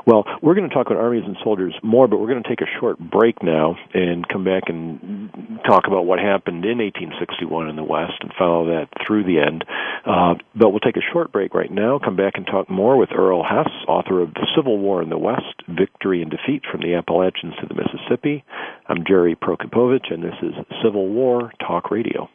Well, 0.07 0.25
we're 0.43 0.55
going 0.55 0.69
to 0.69 0.75
talk 0.75 0.87
about 0.87 0.99
armies 0.99 1.25
and 1.27 1.37
soldiers 1.43 1.75
more, 1.83 2.09
but 2.09 2.19
we're 2.19 2.29
going 2.29 2.43
to 2.43 2.49
take 2.49 2.61
a 2.61 2.79
short 2.81 2.99
break 2.99 3.43
now 3.43 3.77
and 3.95 4.27
come 4.29 4.45
back 4.45 4.65
and 4.69 5.31
talk 5.67 5.87
about 5.87 6.07
what 6.07 6.19
happened 6.19 6.65
in 6.65 6.79
1861 6.79 7.69
in 7.69 7.77
the 7.77 7.85
West 7.85 8.15
and 8.21 8.33
follow 8.39 8.67
that 8.67 8.89
through 9.07 9.25
the 9.25 9.39
end. 9.39 9.65
Uh, 10.05 10.35
but 10.55 10.71
we'll 10.71 10.81
take 10.81 10.97
a 10.97 11.13
short 11.13 11.33
break 11.33 11.55
right 11.55 11.71
now, 11.71 11.99
come 11.99 12.17
back 12.17 12.35
and 12.37 12.47
talk 12.47 12.71
more 12.71 12.97
with 12.97 13.11
Earl 13.13 13.43
Hess, 13.43 13.71
author 13.87 14.21
of 14.21 14.35
The 14.35 14.47
Civil 14.57 14.79
War 14.79 15.03
in 15.03 15.11
the 15.11 15.19
West, 15.19 15.63
Victory 15.69 16.23
and 16.23 16.31
Defeat 16.31 16.63
from 16.71 16.81
the 16.81 16.95
Appalachians 16.95 17.55
to 17.61 17.67
the 17.67 17.75
Mississippi. 17.75 18.45
I'm 18.89 19.05
Jerry 19.07 19.37
Prokopowicz, 19.37 20.13
and 20.13 20.23
this 20.23 20.37
is 20.43 20.55
Civil 20.83 21.09
War 21.09 21.53
Talk 21.61 21.91
Radio. 21.91 22.29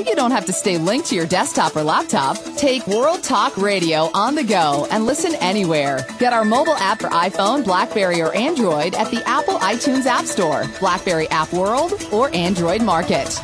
You 0.00 0.14
don't 0.14 0.30
have 0.30 0.46
to 0.46 0.52
stay 0.52 0.78
linked 0.78 1.08
to 1.08 1.14
your 1.14 1.26
desktop 1.26 1.74
or 1.74 1.82
laptop. 1.82 2.36
Take 2.56 2.86
World 2.86 3.22
Talk 3.22 3.56
Radio 3.56 4.10
on 4.14 4.34
the 4.34 4.44
go 4.44 4.86
and 4.90 5.06
listen 5.06 5.34
anywhere. 5.36 6.06
Get 6.18 6.32
our 6.32 6.44
mobile 6.44 6.76
app 6.76 7.00
for 7.00 7.08
iPhone, 7.08 7.64
Blackberry, 7.64 8.20
or 8.20 8.34
Android 8.34 8.94
at 8.94 9.10
the 9.10 9.22
Apple 9.28 9.54
iTunes 9.54 10.06
App 10.06 10.26
Store, 10.26 10.64
Blackberry 10.80 11.28
App 11.30 11.52
World, 11.52 11.94
or 12.12 12.34
Android 12.34 12.82
Market. 12.82 13.40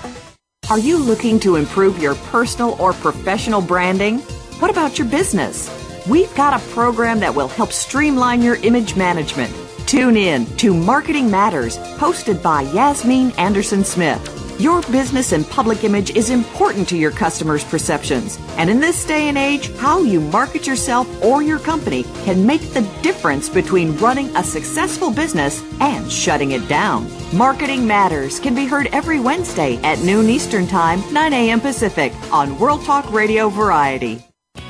Are 0.70 0.78
you 0.78 0.96
looking 0.96 1.38
to 1.40 1.56
improve 1.56 1.98
your 2.00 2.14
personal 2.14 2.76
or 2.80 2.92
professional 2.92 3.60
branding? 3.60 4.18
What 4.60 4.70
about 4.70 4.98
your 4.98 5.08
business? 5.08 5.68
We've 6.08 6.34
got 6.34 6.60
a 6.60 6.64
program 6.72 7.20
that 7.20 7.34
will 7.34 7.48
help 7.48 7.72
streamline 7.72 8.42
your 8.42 8.56
image 8.56 8.96
management. 8.96 9.54
Tune 9.86 10.16
in 10.16 10.46
to 10.56 10.72
Marketing 10.72 11.30
Matters, 11.30 11.76
hosted 11.76 12.42
by 12.42 12.62
Yasmin 12.62 13.32
Anderson 13.32 13.84
Smith. 13.84 14.33
Your 14.58 14.82
business 14.82 15.32
and 15.32 15.48
public 15.50 15.82
image 15.82 16.10
is 16.10 16.30
important 16.30 16.88
to 16.90 16.96
your 16.96 17.10
customers' 17.10 17.64
perceptions. 17.64 18.38
And 18.56 18.70
in 18.70 18.78
this 18.78 19.04
day 19.04 19.28
and 19.28 19.36
age, 19.36 19.74
how 19.78 20.02
you 20.02 20.20
market 20.20 20.64
yourself 20.64 21.08
or 21.24 21.42
your 21.42 21.58
company 21.58 22.04
can 22.24 22.46
make 22.46 22.60
the 22.72 22.82
difference 23.02 23.48
between 23.48 23.96
running 23.98 24.34
a 24.36 24.44
successful 24.44 25.10
business 25.10 25.60
and 25.80 26.10
shutting 26.10 26.52
it 26.52 26.68
down. 26.68 27.10
Marketing 27.36 27.84
Matters 27.84 28.38
can 28.38 28.54
be 28.54 28.64
heard 28.64 28.86
every 28.92 29.18
Wednesday 29.18 29.76
at 29.78 29.98
noon 29.98 30.28
Eastern 30.28 30.68
Time, 30.68 31.02
9 31.12 31.32
a.m. 31.32 31.60
Pacific 31.60 32.12
on 32.32 32.56
World 32.60 32.84
Talk 32.84 33.12
Radio 33.12 33.48
Variety. 33.48 34.24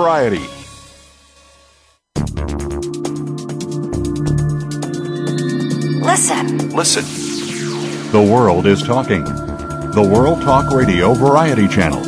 Variety. 0.00 0.38
Listen. 6.00 6.70
Listen. 6.70 7.04
The 8.10 8.30
world 8.32 8.66
is 8.66 8.82
talking. 8.82 9.24
The 9.24 10.10
World 10.10 10.40
Talk 10.40 10.72
Radio 10.72 11.12
Variety 11.12 11.68
Channel. 11.68 12.00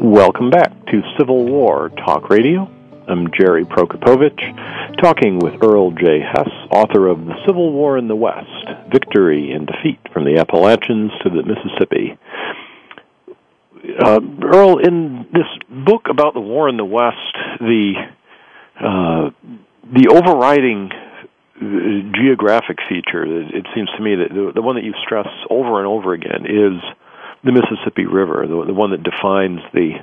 Welcome 0.00 0.48
back 0.48 0.72
to 0.86 1.02
Civil 1.18 1.44
War 1.44 1.90
Talk 1.90 2.30
Radio. 2.30 2.70
I'm 3.06 3.30
Jerry 3.38 3.64
Prokopowicz, 3.64 4.96
talking 5.00 5.38
with 5.38 5.62
Earl 5.62 5.90
J. 5.90 6.20
Hess, 6.20 6.48
author 6.72 7.06
of 7.06 7.24
The 7.26 7.36
Civil 7.46 7.72
War 7.72 7.98
in 7.98 8.08
the 8.08 8.16
West 8.16 8.48
Victory 8.90 9.52
and 9.52 9.66
Defeat 9.66 10.00
from 10.12 10.24
the 10.24 10.38
Appalachians 10.38 11.12
to 11.22 11.28
the 11.28 11.42
Mississippi. 11.42 12.18
Uh, 13.98 14.20
Earl, 14.42 14.78
in 14.78 15.26
this 15.32 15.46
book 15.68 16.06
about 16.10 16.34
the 16.34 16.40
war 16.40 16.68
in 16.68 16.76
the 16.76 16.84
West, 16.84 17.16
the 17.60 17.94
uh, 18.80 19.30
the 19.84 20.08
overriding 20.08 20.90
uh, 20.92 22.18
geographic 22.18 22.78
feature, 22.88 23.24
it 23.24 23.66
seems 23.74 23.88
to 23.96 24.02
me 24.02 24.16
that 24.16 24.28
the, 24.30 24.52
the 24.54 24.62
one 24.62 24.76
that 24.76 24.84
you 24.84 24.92
stress 25.04 25.28
over 25.48 25.78
and 25.78 25.86
over 25.86 26.12
again 26.12 26.44
is 26.44 26.82
the 27.44 27.52
Mississippi 27.52 28.06
River, 28.06 28.46
the, 28.46 28.64
the 28.66 28.74
one 28.74 28.90
that 28.90 29.02
defines 29.02 29.60
the 29.72 30.02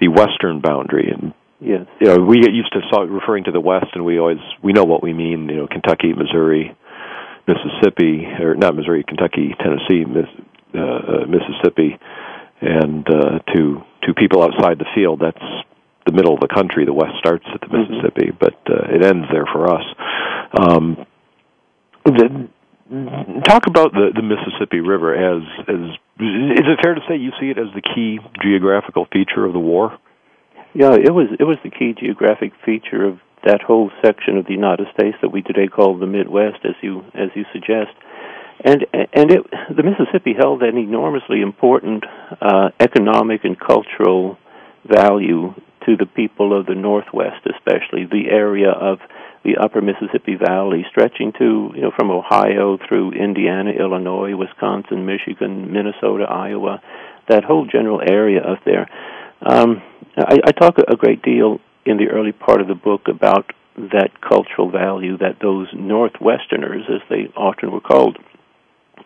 the 0.00 0.08
western 0.08 0.60
boundary. 0.60 1.12
And 1.12 1.34
yes, 1.60 1.86
you 2.00 2.06
know, 2.06 2.18
we 2.18 2.40
get 2.40 2.52
used 2.52 2.72
to 2.72 2.80
referring 3.06 3.44
to 3.44 3.52
the 3.52 3.60
West, 3.60 3.92
and 3.94 4.04
we 4.04 4.18
always 4.18 4.40
we 4.62 4.72
know 4.72 4.84
what 4.84 5.02
we 5.02 5.12
mean. 5.12 5.48
You 5.48 5.56
know, 5.56 5.66
Kentucky, 5.66 6.12
Missouri, 6.12 6.74
Mississippi, 7.46 8.26
or 8.40 8.54
not 8.54 8.74
Missouri, 8.74 9.04
Kentucky, 9.06 9.54
Tennessee, 9.60 10.04
Miss, 10.04 10.26
uh, 10.74 10.80
uh, 10.80 11.26
Mississippi, 11.26 11.98
and 12.60 13.06
uh, 13.08 13.38
to 13.54 13.82
to 14.02 14.14
people 14.14 14.42
outside 14.42 14.78
the 14.78 14.86
field, 14.94 15.20
that's 15.20 15.44
the 16.06 16.12
middle 16.12 16.34
of 16.34 16.40
the 16.40 16.48
country. 16.48 16.84
The 16.84 16.92
West 16.92 17.14
starts 17.18 17.44
at 17.52 17.60
the 17.60 17.66
mm-hmm. 17.66 17.92
Mississippi, 17.92 18.30
but 18.38 18.56
uh, 18.68 18.94
it 18.94 19.04
ends 19.04 19.26
there 19.32 19.46
for 19.46 19.72
us. 19.72 19.84
Um, 20.58 21.06
the, 22.04 22.48
talk 23.46 23.66
about 23.66 23.92
the 23.92 24.10
the 24.14 24.22
Mississippi 24.22 24.80
River 24.80 25.14
as 25.14 25.42
as 25.68 25.96
is 26.18 26.66
it 26.66 26.78
fair 26.82 26.94
to 26.94 27.00
say 27.08 27.16
you 27.16 27.32
see 27.40 27.50
it 27.50 27.58
as 27.58 27.72
the 27.74 27.82
key 27.82 28.18
geographical 28.42 29.06
feature 29.12 29.44
of 29.44 29.52
the 29.52 29.60
war? 29.60 29.98
Yeah, 30.74 30.94
it 30.94 31.12
was 31.12 31.28
it 31.38 31.44
was 31.44 31.58
the 31.62 31.70
key 31.70 31.94
geographic 31.98 32.52
feature 32.64 33.04
of 33.04 33.20
that 33.44 33.62
whole 33.62 33.90
section 34.04 34.36
of 34.36 34.46
the 34.46 34.52
United 34.52 34.86
States 34.92 35.16
that 35.22 35.30
we 35.30 35.42
today 35.42 35.66
call 35.66 35.98
the 35.98 36.06
Midwest, 36.06 36.64
as 36.64 36.74
you 36.82 37.04
as 37.14 37.30
you 37.34 37.44
suggest. 37.52 37.94
And 38.62 38.86
and 38.92 39.30
it, 39.30 39.42
the 39.74 39.82
Mississippi 39.82 40.34
held 40.38 40.62
an 40.62 40.76
enormously 40.76 41.40
important 41.40 42.04
uh, 42.40 42.70
economic 42.78 43.44
and 43.44 43.58
cultural 43.58 44.38
value 44.84 45.54
to 45.86 45.96
the 45.96 46.06
people 46.06 46.58
of 46.58 46.66
the 46.66 46.74
Northwest, 46.74 47.46
especially 47.46 48.04
the 48.04 48.28
area 48.30 48.70
of 48.70 48.98
the 49.44 49.56
upper 49.56 49.80
Mississippi 49.80 50.36
Valley, 50.36 50.84
stretching 50.90 51.32
to, 51.38 51.72
you 51.74 51.82
know, 51.82 51.92
from 51.96 52.10
Ohio 52.10 52.78
through 52.86 53.12
Indiana, 53.12 53.70
Illinois, 53.70 54.36
Wisconsin, 54.36 55.06
Michigan, 55.06 55.72
Minnesota, 55.72 56.24
Iowa, 56.24 56.82
that 57.28 57.44
whole 57.44 57.66
general 57.66 58.02
area 58.06 58.42
up 58.42 58.58
there. 58.66 58.86
Um, 59.40 59.82
I, 60.18 60.36
I 60.44 60.52
talk 60.52 60.76
a 60.76 60.96
great 60.96 61.22
deal 61.22 61.60
in 61.86 61.96
the 61.96 62.08
early 62.08 62.32
part 62.32 62.60
of 62.60 62.68
the 62.68 62.74
book 62.74 63.08
about 63.08 63.50
that 63.76 64.20
cultural 64.20 64.70
value 64.70 65.16
that 65.16 65.36
those 65.40 65.68
Northwesterners, 65.72 66.84
as 66.90 67.00
they 67.08 67.32
often 67.34 67.70
were 67.70 67.80
called, 67.80 68.18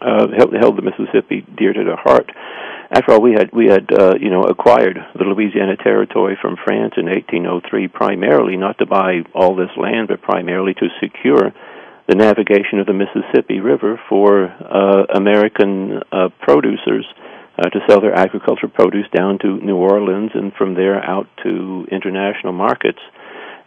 uh, 0.05 0.29
held, 0.37 0.53
held 0.55 0.77
the 0.77 0.83
Mississippi 0.83 1.47
dear 1.57 1.73
to 1.73 1.85
their 1.85 1.97
heart 1.97 2.31
after 2.95 3.13
all, 3.13 3.21
we 3.21 3.33
had 3.33 3.51
we 3.53 3.67
had 3.67 3.91
uh, 3.93 4.15
you 4.21 4.31
know 4.31 4.43
acquired 4.43 4.99
the 5.19 5.25
Louisiana 5.25 5.77
Territory 5.77 6.37
from 6.41 6.57
France 6.65 6.95
in 6.97 7.07
1803, 7.07 7.89
primarily 7.89 8.57
not 8.57 8.79
to 8.79 8.87
buy 8.87 9.23
all 9.35 9.57
this 9.57 9.71
land, 9.77 10.09
but 10.09 10.23
primarily 10.23 10.75
to 10.75 10.89
secure 11.01 11.53
the 12.07 12.15
navigation 12.15 12.79
of 12.79 12.87
the 12.87 12.93
Mississippi 12.93 13.61
River 13.61 13.99
for 14.09 14.45
uh, 14.47 15.07
American 15.15 16.03
uh, 16.13 16.29
producers 16.41 17.07
uh, 17.59 17.69
to 17.71 17.81
sell 17.89 18.01
their 18.01 18.15
agricultural 18.15 18.71
produce 18.71 19.07
down 19.11 19.39
to 19.39 19.57
New 19.59 19.77
Orleans 19.77 20.31
and 20.35 20.53
from 20.53 20.75
there 20.75 21.03
out 21.03 21.27
to 21.43 21.87
international 21.91 22.53
markets. 22.53 23.01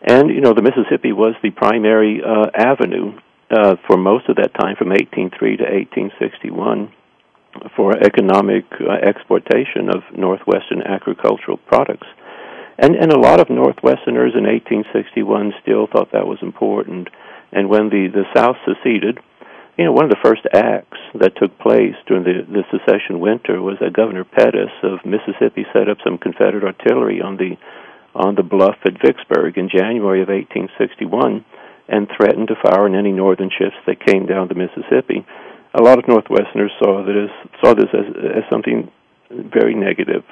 And 0.01 0.29
you 0.29 0.41
know, 0.41 0.53
the 0.53 0.61
Mississippi 0.61 1.11
was 1.11 1.33
the 1.41 1.49
primary 1.49 2.21
uh, 2.23 2.51
avenue 2.55 3.19
uh, 3.49 3.75
for 3.87 3.97
most 3.97 4.29
of 4.29 4.35
that 4.37 4.53
time, 4.53 4.75
from 4.75 4.89
1803 4.89 5.57
to 5.57 5.63
1861, 5.63 6.91
for 7.75 7.97
economic 7.97 8.65
uh, 8.79 8.93
exportation 9.01 9.89
of 9.89 10.03
northwestern 10.15 10.81
agricultural 10.81 11.57
products. 11.57 12.07
And 12.77 12.95
and 12.95 13.11
a 13.11 13.19
lot 13.19 13.39
of 13.39 13.47
Northwesterners 13.47 14.37
in 14.37 14.45
1861 14.45 15.53
still 15.61 15.87
thought 15.87 16.11
that 16.11 16.27
was 16.27 16.37
important. 16.41 17.09
And 17.51 17.69
when 17.69 17.89
the 17.89 18.07
the 18.13 18.25
South 18.35 18.57
seceded, 18.67 19.17
you 19.77 19.85
know, 19.85 19.91
one 19.91 20.05
of 20.05 20.11
the 20.11 20.21
first 20.23 20.45
acts 20.53 20.99
that 21.15 21.37
took 21.37 21.57
place 21.57 21.95
during 22.05 22.23
the, 22.23 22.45
the 22.45 22.65
secession 22.69 23.19
winter 23.19 23.61
was 23.61 23.77
that 23.79 23.93
Governor 23.93 24.25
Pettus 24.25 24.73
of 24.83 25.05
Mississippi 25.05 25.65
set 25.73 25.89
up 25.89 25.97
some 26.03 26.17
Confederate 26.17 26.63
artillery 26.63 27.21
on 27.21 27.37
the 27.37 27.57
on 28.13 28.35
the 28.35 28.43
bluff 28.43 28.77
at 28.85 29.01
Vicksburg 29.01 29.57
in 29.57 29.69
January 29.69 30.21
of 30.21 30.29
1861 30.29 31.45
and 31.87 32.07
threatened 32.15 32.49
to 32.49 32.55
fire 32.55 32.85
on 32.85 32.95
any 32.95 33.11
northern 33.11 33.49
ships 33.49 33.75
that 33.85 34.05
came 34.05 34.25
down 34.25 34.47
the 34.47 34.55
Mississippi. 34.55 35.25
A 35.73 35.83
lot 35.83 35.99
of 35.99 36.05
Northwesterners 36.05 36.75
saw 36.79 37.03
this 37.05 37.31
saw 37.63 37.73
this 37.73 37.89
as, 37.93 38.05
as 38.37 38.43
something 38.49 38.91
very 39.29 39.75
negative 39.75 40.23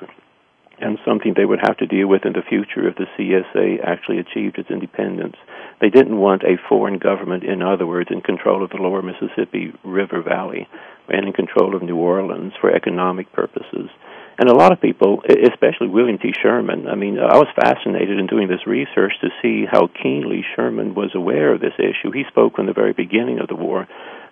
and 0.80 0.98
something 1.06 1.34
they 1.36 1.46
would 1.46 1.60
have 1.62 1.78
to 1.78 1.86
deal 1.86 2.08
with 2.08 2.26
in 2.26 2.34
the 2.34 2.42
future 2.42 2.88
if 2.88 2.96
the 2.96 3.08
CSA 3.18 3.84
actually 3.84 4.20
achieved 4.20 4.58
its 4.58 4.70
independence. 4.70 5.36
They 5.80 5.90
didn't 5.90 6.18
want 6.18 6.44
a 6.44 6.58
foreign 6.68 6.98
government, 6.98 7.44
in 7.44 7.62
other 7.62 7.88
words, 7.88 8.10
in 8.12 8.22
control 8.22 8.64
of 8.64 8.72
the 8.72 8.78
lower 8.78 9.02
Mississippi 9.02 9.74
River 9.84 10.22
Valley 10.22 10.68
and 11.08 11.28
in 11.28 11.34
control 11.34 11.76
of 11.76 11.84
New 11.84 11.98
Orleans 11.98 12.54
for 12.60 12.74
economic 12.74 13.32
purposes. 13.32 13.90
And 14.38 14.50
a 14.50 14.56
lot 14.56 14.74
of 14.74 14.82
people, 14.82 15.24
especially 15.24 15.88
William 15.88 16.18
T. 16.18 16.34
Sherman, 16.42 16.88
I 16.90 16.96
mean, 16.96 17.18
I 17.18 17.38
was 17.38 17.48
fascinated 17.56 18.20
in 18.20 18.28
doing 18.28 18.50
this 18.50 18.68
research 18.68 19.14
to 19.22 19.30
see 19.42 19.66
how 19.70 19.88
keenly 19.88 20.44
Sherman 20.56 20.94
was 20.94 21.12
aware 21.16 21.54
of 21.54 21.62
this 21.62 21.78
issue. 21.80 22.12
He 22.12 22.24
spoke 22.28 22.56
from 22.56 22.66
the 22.66 22.74
very 22.74 22.92
beginning 22.92 23.40
of 23.40 23.48
the 23.48 23.56
war 23.56 23.88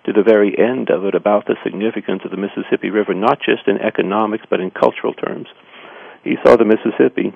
to 0.06 0.12
the 0.12 0.24
very 0.24 0.54
end 0.60 0.89
of 0.89 1.06
it 1.06 1.16
about 1.16 1.46
the 1.46 1.56
significance 1.63 2.22
of 2.26 2.32
the 2.32 2.38
Mississippi 2.38 2.89
River, 2.89 3.13
not 3.13 3.39
just 3.39 3.68
in 3.68 3.80
economics, 3.80 4.44
but 4.50 4.60
in 4.60 4.72
cultural 4.72 5.13
terms. 5.13 5.48
He 6.24 6.36
saw 6.44 6.58
the 6.58 6.66
Mississippi 6.66 7.34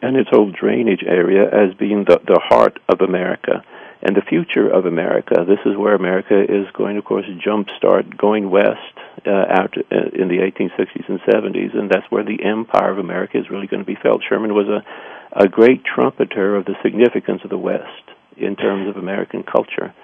and 0.00 0.16
its 0.16 0.30
whole 0.30 0.52
drainage 0.52 1.02
area 1.04 1.46
as 1.46 1.74
being 1.74 2.04
the, 2.04 2.20
the 2.24 2.40
heart 2.40 2.78
of 2.88 3.00
America 3.00 3.64
and 4.02 4.16
the 4.16 4.22
future 4.22 4.68
of 4.68 4.86
America. 4.86 5.44
This 5.46 5.60
is 5.66 5.76
where 5.76 5.94
America 5.94 6.40
is 6.40 6.66
going, 6.72 6.96
of 6.96 7.04
course, 7.04 7.26
jumpstart 7.44 8.16
going 8.16 8.50
west 8.50 8.96
uh, 9.26 9.30
out 9.30 9.74
uh, 9.76 10.10
in 10.14 10.28
the 10.28 10.38
1860s 10.38 11.08
and 11.08 11.20
70s, 11.20 11.76
and 11.76 11.90
that's 11.90 12.10
where 12.10 12.24
the 12.24 12.42
empire 12.44 12.90
of 12.90 12.98
America 12.98 13.38
is 13.38 13.50
really 13.50 13.66
going 13.66 13.82
to 13.82 13.86
be 13.86 13.98
felt. 14.02 14.22
Sherman 14.28 14.54
was 14.54 14.68
a, 14.68 15.44
a 15.44 15.48
great 15.48 15.84
trumpeter 15.84 16.56
of 16.56 16.64
the 16.64 16.74
significance 16.82 17.42
of 17.44 17.50
the 17.50 17.58
West 17.58 18.04
in 18.36 18.56
terms 18.56 18.88
of 18.88 18.96
American 18.96 19.42
culture. 19.42 19.94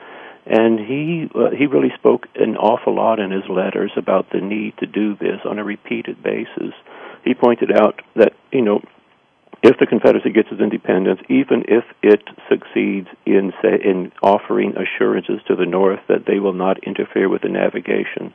And 0.45 0.79
he 0.79 1.29
uh, 1.35 1.51
he 1.51 1.67
really 1.67 1.91
spoke 1.99 2.29
an 2.37 2.57
awful 2.57 2.95
lot 2.95 3.19
in 3.19 3.33
his 3.33 3.43
letters 3.49 3.91
about 3.97 4.31
the 4.31 4.41
need 4.41 4.75
to 4.79 4.87
do 4.87 5.17
this 5.17 5.41
on 5.45 5.59
a 5.59 5.65
repeated 5.65 6.23
basis 6.23 6.73
he 7.27 7.35
pointed 7.35 7.73
out 7.73 8.01
that 8.15 8.33
you 8.53 8.63
know 8.63 8.81
if 9.63 9.79
the 9.79 9.87
Confederacy 9.87 10.31
gets 10.31 10.49
its 10.53 10.61
independence, 10.61 11.21
even 11.29 11.65
if 11.67 11.85
it 12.03 12.23
succeeds 12.49 13.09
in 13.25 13.53
say, 13.63 13.81
in 13.83 14.13
offering 14.23 14.75
assurances 14.77 15.41
to 15.49 15.57
the 15.57 15.67
North 15.67 16.01
that 16.09 16.27
they 16.27 16.39
will 16.39 16.53
not 16.53 16.85
interfere 16.85 17.29
with 17.29 17.43
the 17.43 17.49
navigation, 17.49 18.33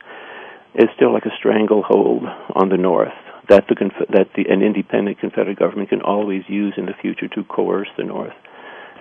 it's 0.74 0.92
still 0.96 1.12
like 1.12 1.26
a 1.26 1.36
stranglehold 1.38 2.24
on 2.54 2.68
the 2.68 2.76
North 2.76 3.12
that 3.48 3.66
the 3.68 3.74
that 4.10 4.28
the 4.36 4.48
an 4.48 4.62
independent 4.62 5.18
Confederate 5.18 5.58
government 5.58 5.90
can 5.90 6.02
always 6.02 6.42
use 6.48 6.74
in 6.76 6.86
the 6.86 6.94
future 7.00 7.28
to 7.28 7.44
coerce 7.44 7.88
the 7.96 8.04
North. 8.04 8.34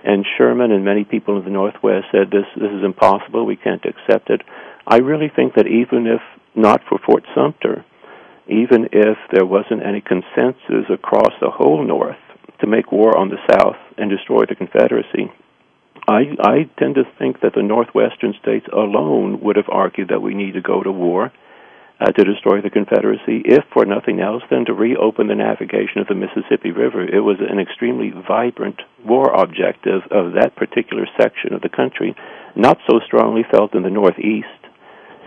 And 0.03 0.25
Sherman 0.37 0.71
and 0.71 0.83
many 0.83 1.03
people 1.03 1.37
in 1.37 1.45
the 1.45 1.51
Northwest 1.51 2.07
said 2.11 2.31
this 2.31 2.45
this 2.55 2.71
is 2.71 2.83
impossible. 2.83 3.45
We 3.45 3.55
can't 3.55 3.85
accept 3.85 4.29
it. 4.29 4.41
I 4.87 4.97
really 4.97 5.31
think 5.33 5.55
that 5.55 5.67
even 5.67 6.07
if 6.07 6.21
not 6.55 6.81
for 6.89 6.97
Fort 6.97 7.23
Sumter, 7.35 7.85
even 8.47 8.89
if 8.91 9.17
there 9.31 9.45
wasn't 9.45 9.85
any 9.85 10.01
consensus 10.01 10.89
across 10.89 11.31
the 11.39 11.51
whole 11.51 11.83
North 11.83 12.17
to 12.59 12.67
make 12.67 12.91
war 12.91 13.17
on 13.17 13.29
the 13.29 13.41
South 13.49 13.77
and 13.97 14.09
destroy 14.09 14.45
the 14.47 14.55
Confederacy, 14.55 15.31
I, 16.07 16.35
I 16.41 16.69
tend 16.79 16.95
to 16.95 17.03
think 17.19 17.41
that 17.41 17.53
the 17.55 17.61
Northwestern 17.61 18.33
states 18.41 18.65
alone 18.73 19.41
would 19.41 19.55
have 19.55 19.69
argued 19.69 20.09
that 20.09 20.21
we 20.21 20.33
need 20.33 20.53
to 20.53 20.61
go 20.61 20.81
to 20.81 20.91
war 20.91 21.31
uh, 21.99 22.11
to 22.11 22.23
destroy 22.23 22.61
the 22.61 22.71
Confederacy, 22.71 23.43
if 23.45 23.63
for 23.71 23.85
nothing 23.85 24.19
else 24.19 24.41
than 24.49 24.65
to 24.65 24.73
reopen 24.73 25.27
the 25.27 25.35
navigation 25.35 26.01
of 26.01 26.07
the 26.07 26.15
Mississippi 26.15 26.71
River. 26.71 27.03
It 27.03 27.19
was 27.19 27.37
an 27.39 27.59
extremely 27.59 28.09
vibrant 28.09 28.81
war 29.05 29.31
objective 29.31 30.01
of 30.09 30.33
that 30.33 30.55
particular 30.55 31.05
section 31.19 31.53
of 31.53 31.61
the 31.61 31.69
country, 31.69 32.15
not 32.55 32.79
so 32.89 32.99
strongly 33.05 33.43
felt 33.51 33.75
in 33.75 33.83
the 33.83 33.91
Northeast 33.91 34.47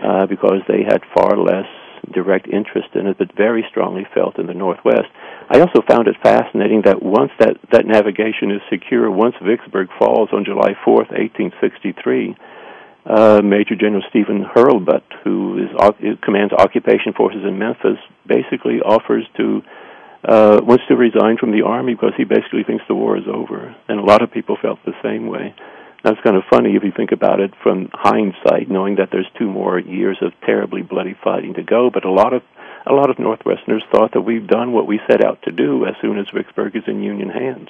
uh, 0.03 0.25
because 0.27 0.59
they 0.67 0.83
had 0.83 1.01
far 1.15 1.37
less 1.37 1.67
direct 2.11 2.47
interest 2.47 2.89
in 2.95 3.07
it, 3.07 3.17
but 3.17 3.35
very 3.35 3.65
strongly 3.69 4.05
felt 4.13 4.39
in 4.39 4.47
the 4.47 4.53
Northwest. 4.53 5.07
I 5.49 5.59
also 5.59 5.81
found 5.87 6.07
it 6.07 6.15
fascinating 6.21 6.83
that 6.85 7.01
once 7.01 7.31
that, 7.39 7.57
that 7.71 7.85
navigation 7.85 8.51
is 8.51 8.61
secure, 8.69 9.09
once 9.11 9.35
Vicksburg 9.41 9.89
falls 9.99 10.29
on 10.33 10.45
July 10.45 10.73
4th, 10.85 11.11
1863, 11.13 12.35
uh, 13.05 13.41
Major 13.43 13.75
General 13.75 14.01
Stephen 14.09 14.43
Hurlbut, 14.43 15.03
who 15.23 15.59
is, 15.59 16.17
commands 16.23 16.53
occupation 16.53 17.13
forces 17.13 17.43
in 17.45 17.59
Memphis, 17.59 17.99
basically 18.27 18.81
offers 18.81 19.25
to 19.37 19.61
uh, 20.27 20.59
wants 20.63 20.83
to 20.87 20.95
resign 20.95 21.37
from 21.37 21.51
the 21.51 21.61
army 21.61 21.93
because 21.93 22.13
he 22.17 22.23
basically 22.23 22.63
thinks 22.63 22.83
the 22.87 22.95
war 22.95 23.15
is 23.15 23.25
over, 23.31 23.75
and 23.87 23.99
a 23.99 24.03
lot 24.03 24.23
of 24.23 24.31
people 24.31 24.57
felt 24.59 24.79
the 24.83 24.97
same 25.03 25.27
way. 25.27 25.53
That's 26.05 26.21
kind 26.21 26.35
of 26.37 26.43
funny 26.51 26.75
if 26.75 26.83
you 26.83 26.91
think 26.95 27.11
about 27.11 27.39
it 27.39 27.51
from 27.63 27.89
hindsight, 27.91 28.69
knowing 28.69 28.97
that 28.97 29.09
there's 29.11 29.25
two 29.39 29.49
more 29.49 29.79
years 29.79 30.19
of 30.21 30.33
terribly 30.45 30.83
bloody 30.83 31.15
fighting 31.23 31.55
to 31.55 31.63
go. 31.63 31.89
But 31.91 32.05
a 32.05 32.11
lot 32.11 32.31
of 32.31 32.43
a 32.85 32.93
lot 32.93 33.09
of 33.09 33.17
Northwesterners 33.17 33.81
thought 33.91 34.13
that 34.13 34.21
we've 34.21 34.45
done 34.45 34.71
what 34.71 34.85
we 34.85 34.99
set 35.09 35.25
out 35.25 35.41
to 35.45 35.51
do 35.51 35.87
as 35.87 35.95
soon 36.03 36.19
as 36.19 36.27
Vicksburg 36.31 36.75
is 36.75 36.83
in 36.85 37.01
Union 37.01 37.29
hands. 37.29 37.69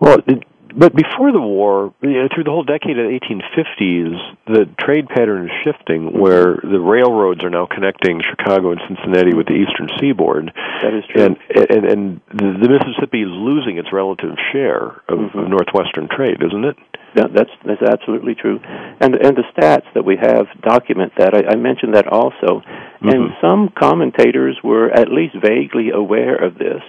Well, 0.00 0.18
it, 0.26 0.42
but 0.76 0.92
before 0.96 1.30
the 1.30 1.40
war, 1.40 1.94
you 2.02 2.20
know, 2.20 2.28
through 2.34 2.44
the 2.44 2.50
whole 2.50 2.64
decade 2.64 2.98
of 2.98 3.06
the 3.06 3.20
1850s, 3.22 4.36
the 4.46 4.66
trade 4.80 5.08
pattern 5.08 5.46
is 5.46 5.52
shifting, 5.62 6.18
where 6.18 6.58
the 6.60 6.80
railroads 6.80 7.44
are 7.44 7.50
now 7.50 7.66
connecting 7.70 8.20
Chicago 8.20 8.72
and 8.72 8.80
Cincinnati 8.88 9.34
with 9.36 9.46
the 9.46 9.54
eastern 9.54 9.88
seaboard. 10.00 10.52
That 10.82 10.92
is 10.92 11.04
true. 11.08 11.22
And 11.22 11.36
and, 11.70 11.84
and 11.86 12.20
the 12.34 12.68
Mississippi 12.68 13.22
is 13.22 13.30
losing 13.30 13.78
its 13.78 13.92
relative 13.92 14.34
share 14.52 15.00
of, 15.08 15.18
mm-hmm. 15.18 15.38
of 15.38 15.48
northwestern 15.48 16.08
trade, 16.08 16.42
isn't 16.42 16.64
it? 16.64 16.76
That's 17.14 17.50
that's 17.64 17.82
absolutely 17.82 18.34
true, 18.34 18.60
and 19.00 19.14
and 19.14 19.36
the 19.36 19.44
stats 19.56 19.86
that 19.94 20.04
we 20.04 20.16
have 20.16 20.46
document 20.60 21.12
that. 21.16 21.34
I, 21.34 21.52
I 21.52 21.56
mentioned 21.56 21.94
that 21.94 22.06
also, 22.06 22.60
mm-hmm. 22.60 23.08
and 23.08 23.30
some 23.40 23.70
commentators 23.78 24.58
were 24.62 24.90
at 24.90 25.08
least 25.10 25.34
vaguely 25.40 25.90
aware 25.90 26.36
of 26.36 26.58
this. 26.58 26.82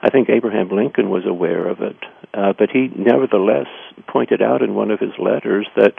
I 0.00 0.10
think 0.10 0.28
Abraham 0.28 0.68
Lincoln 0.68 1.10
was 1.10 1.24
aware 1.26 1.68
of 1.68 1.80
it, 1.80 1.96
uh, 2.34 2.52
but 2.58 2.70
he 2.70 2.90
nevertheless 2.96 3.68
pointed 4.08 4.42
out 4.42 4.62
in 4.62 4.74
one 4.74 4.90
of 4.90 5.00
his 5.00 5.12
letters 5.18 5.66
that 5.76 5.94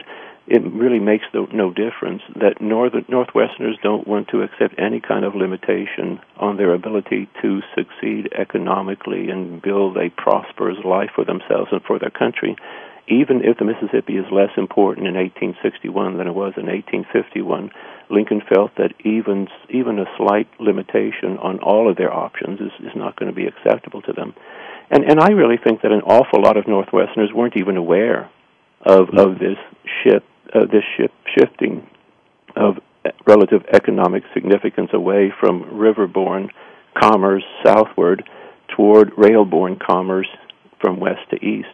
it 0.46 0.60
really 0.72 0.98
makes 0.98 1.24
no, 1.32 1.46
no 1.52 1.70
difference 1.72 2.20
that 2.36 2.60
northern 2.60 3.04
Northwesterners 3.04 3.80
don't 3.82 4.06
want 4.06 4.28
to 4.28 4.42
accept 4.42 4.74
any 4.78 5.00
kind 5.00 5.24
of 5.24 5.34
limitation 5.34 6.20
on 6.36 6.58
their 6.58 6.74
ability 6.74 7.28
to 7.40 7.60
succeed 7.74 8.28
economically 8.38 9.30
and 9.30 9.62
build 9.62 9.96
a 9.96 10.10
prosperous 10.10 10.76
life 10.84 11.10
for 11.14 11.24
themselves 11.24 11.70
and 11.72 11.80
for 11.82 11.98
their 11.98 12.10
country 12.10 12.56
even 13.08 13.42
if 13.44 13.58
the 13.58 13.64
Mississippi 13.64 14.16
is 14.16 14.24
less 14.32 14.50
important 14.56 15.06
in 15.06 15.14
1861 15.14 16.16
than 16.16 16.26
it 16.26 16.34
was 16.34 16.54
in 16.56 16.66
1851, 16.66 17.70
Lincoln 18.10 18.42
felt 18.48 18.72
that 18.76 18.92
even 19.04 19.48
even 19.70 19.98
a 19.98 20.06
slight 20.16 20.48
limitation 20.60 21.38
on 21.38 21.58
all 21.60 21.90
of 21.90 21.96
their 21.96 22.12
options 22.12 22.60
is, 22.60 22.72
is 22.80 22.96
not 22.96 23.16
going 23.16 23.30
to 23.30 23.36
be 23.36 23.46
acceptable 23.46 24.02
to 24.02 24.12
them. 24.12 24.34
And 24.90 25.04
and 25.04 25.20
I 25.20 25.30
really 25.30 25.56
think 25.56 25.82
that 25.82 25.92
an 25.92 26.02
awful 26.02 26.42
lot 26.42 26.56
of 26.56 26.64
Northwesterners 26.64 27.32
weren't 27.34 27.56
even 27.56 27.76
aware 27.76 28.30
of 28.80 29.08
of 29.10 29.38
this 29.38 29.58
ship 30.02 30.24
uh, 30.54 30.66
this 30.66 30.84
ship 30.96 31.12
shifting 31.36 31.86
of 32.56 32.78
relative 33.26 33.64
economic 33.72 34.22
significance 34.32 34.90
away 34.92 35.32
from 35.40 35.64
riverborne 35.64 36.48
commerce 36.98 37.44
southward 37.64 38.28
toward 38.76 39.10
railborne 39.12 39.78
commerce 39.78 40.28
from 40.80 41.00
west 41.00 41.20
to 41.30 41.36
east. 41.36 41.68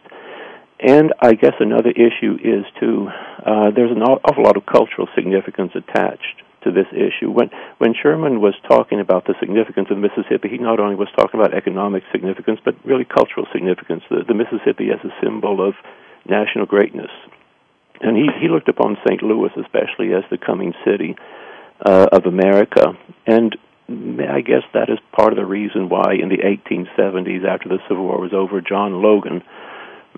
And 0.81 1.13
I 1.21 1.33
guess 1.33 1.53
another 1.59 1.91
issue 1.91 2.37
is 2.43 2.65
too 2.79 3.07
uh, 3.45 3.69
there's 3.75 3.91
an 3.91 4.01
awful 4.01 4.43
lot 4.43 4.57
of 4.57 4.65
cultural 4.65 5.07
significance 5.15 5.71
attached 5.75 6.41
to 6.63 6.71
this 6.71 6.87
issue. 6.91 7.29
When 7.29 7.49
when 7.77 7.93
Sherman 7.93 8.41
was 8.41 8.55
talking 8.67 8.99
about 8.99 9.25
the 9.25 9.35
significance 9.39 9.89
of 9.91 9.97
Mississippi, 9.97 10.49
he 10.49 10.57
not 10.57 10.79
only 10.79 10.95
was 10.95 11.09
talking 11.15 11.39
about 11.39 11.53
economic 11.53 12.03
significance, 12.11 12.59
but 12.65 12.75
really 12.83 13.05
cultural 13.05 13.45
significance. 13.53 14.03
The, 14.09 14.23
the 14.27 14.33
Mississippi 14.33 14.89
as 14.89 15.03
a 15.05 15.13
symbol 15.23 15.65
of 15.67 15.75
national 16.27 16.65
greatness. 16.65 17.11
and 18.01 18.17
he 18.17 18.27
he 18.41 18.47
looked 18.49 18.69
upon 18.69 18.97
St. 19.07 19.21
Louis 19.21 19.51
especially 19.57 20.13
as 20.13 20.23
the 20.29 20.37
coming 20.37 20.73
city 20.85 21.15
uh, 21.85 22.07
of 22.11 22.25
America, 22.25 22.93
and 23.27 23.55
I 23.89 24.41
guess 24.41 24.63
that 24.73 24.89
is 24.89 24.99
part 25.11 25.33
of 25.33 25.37
the 25.37 25.45
reason 25.45 25.89
why 25.89 26.13
in 26.13 26.29
the 26.29 26.37
1870s, 26.37 27.43
after 27.45 27.69
the 27.69 27.79
Civil 27.87 28.05
War 28.05 28.21
was 28.21 28.33
over, 28.33 28.61
John 28.61 29.01
Logan, 29.01 29.43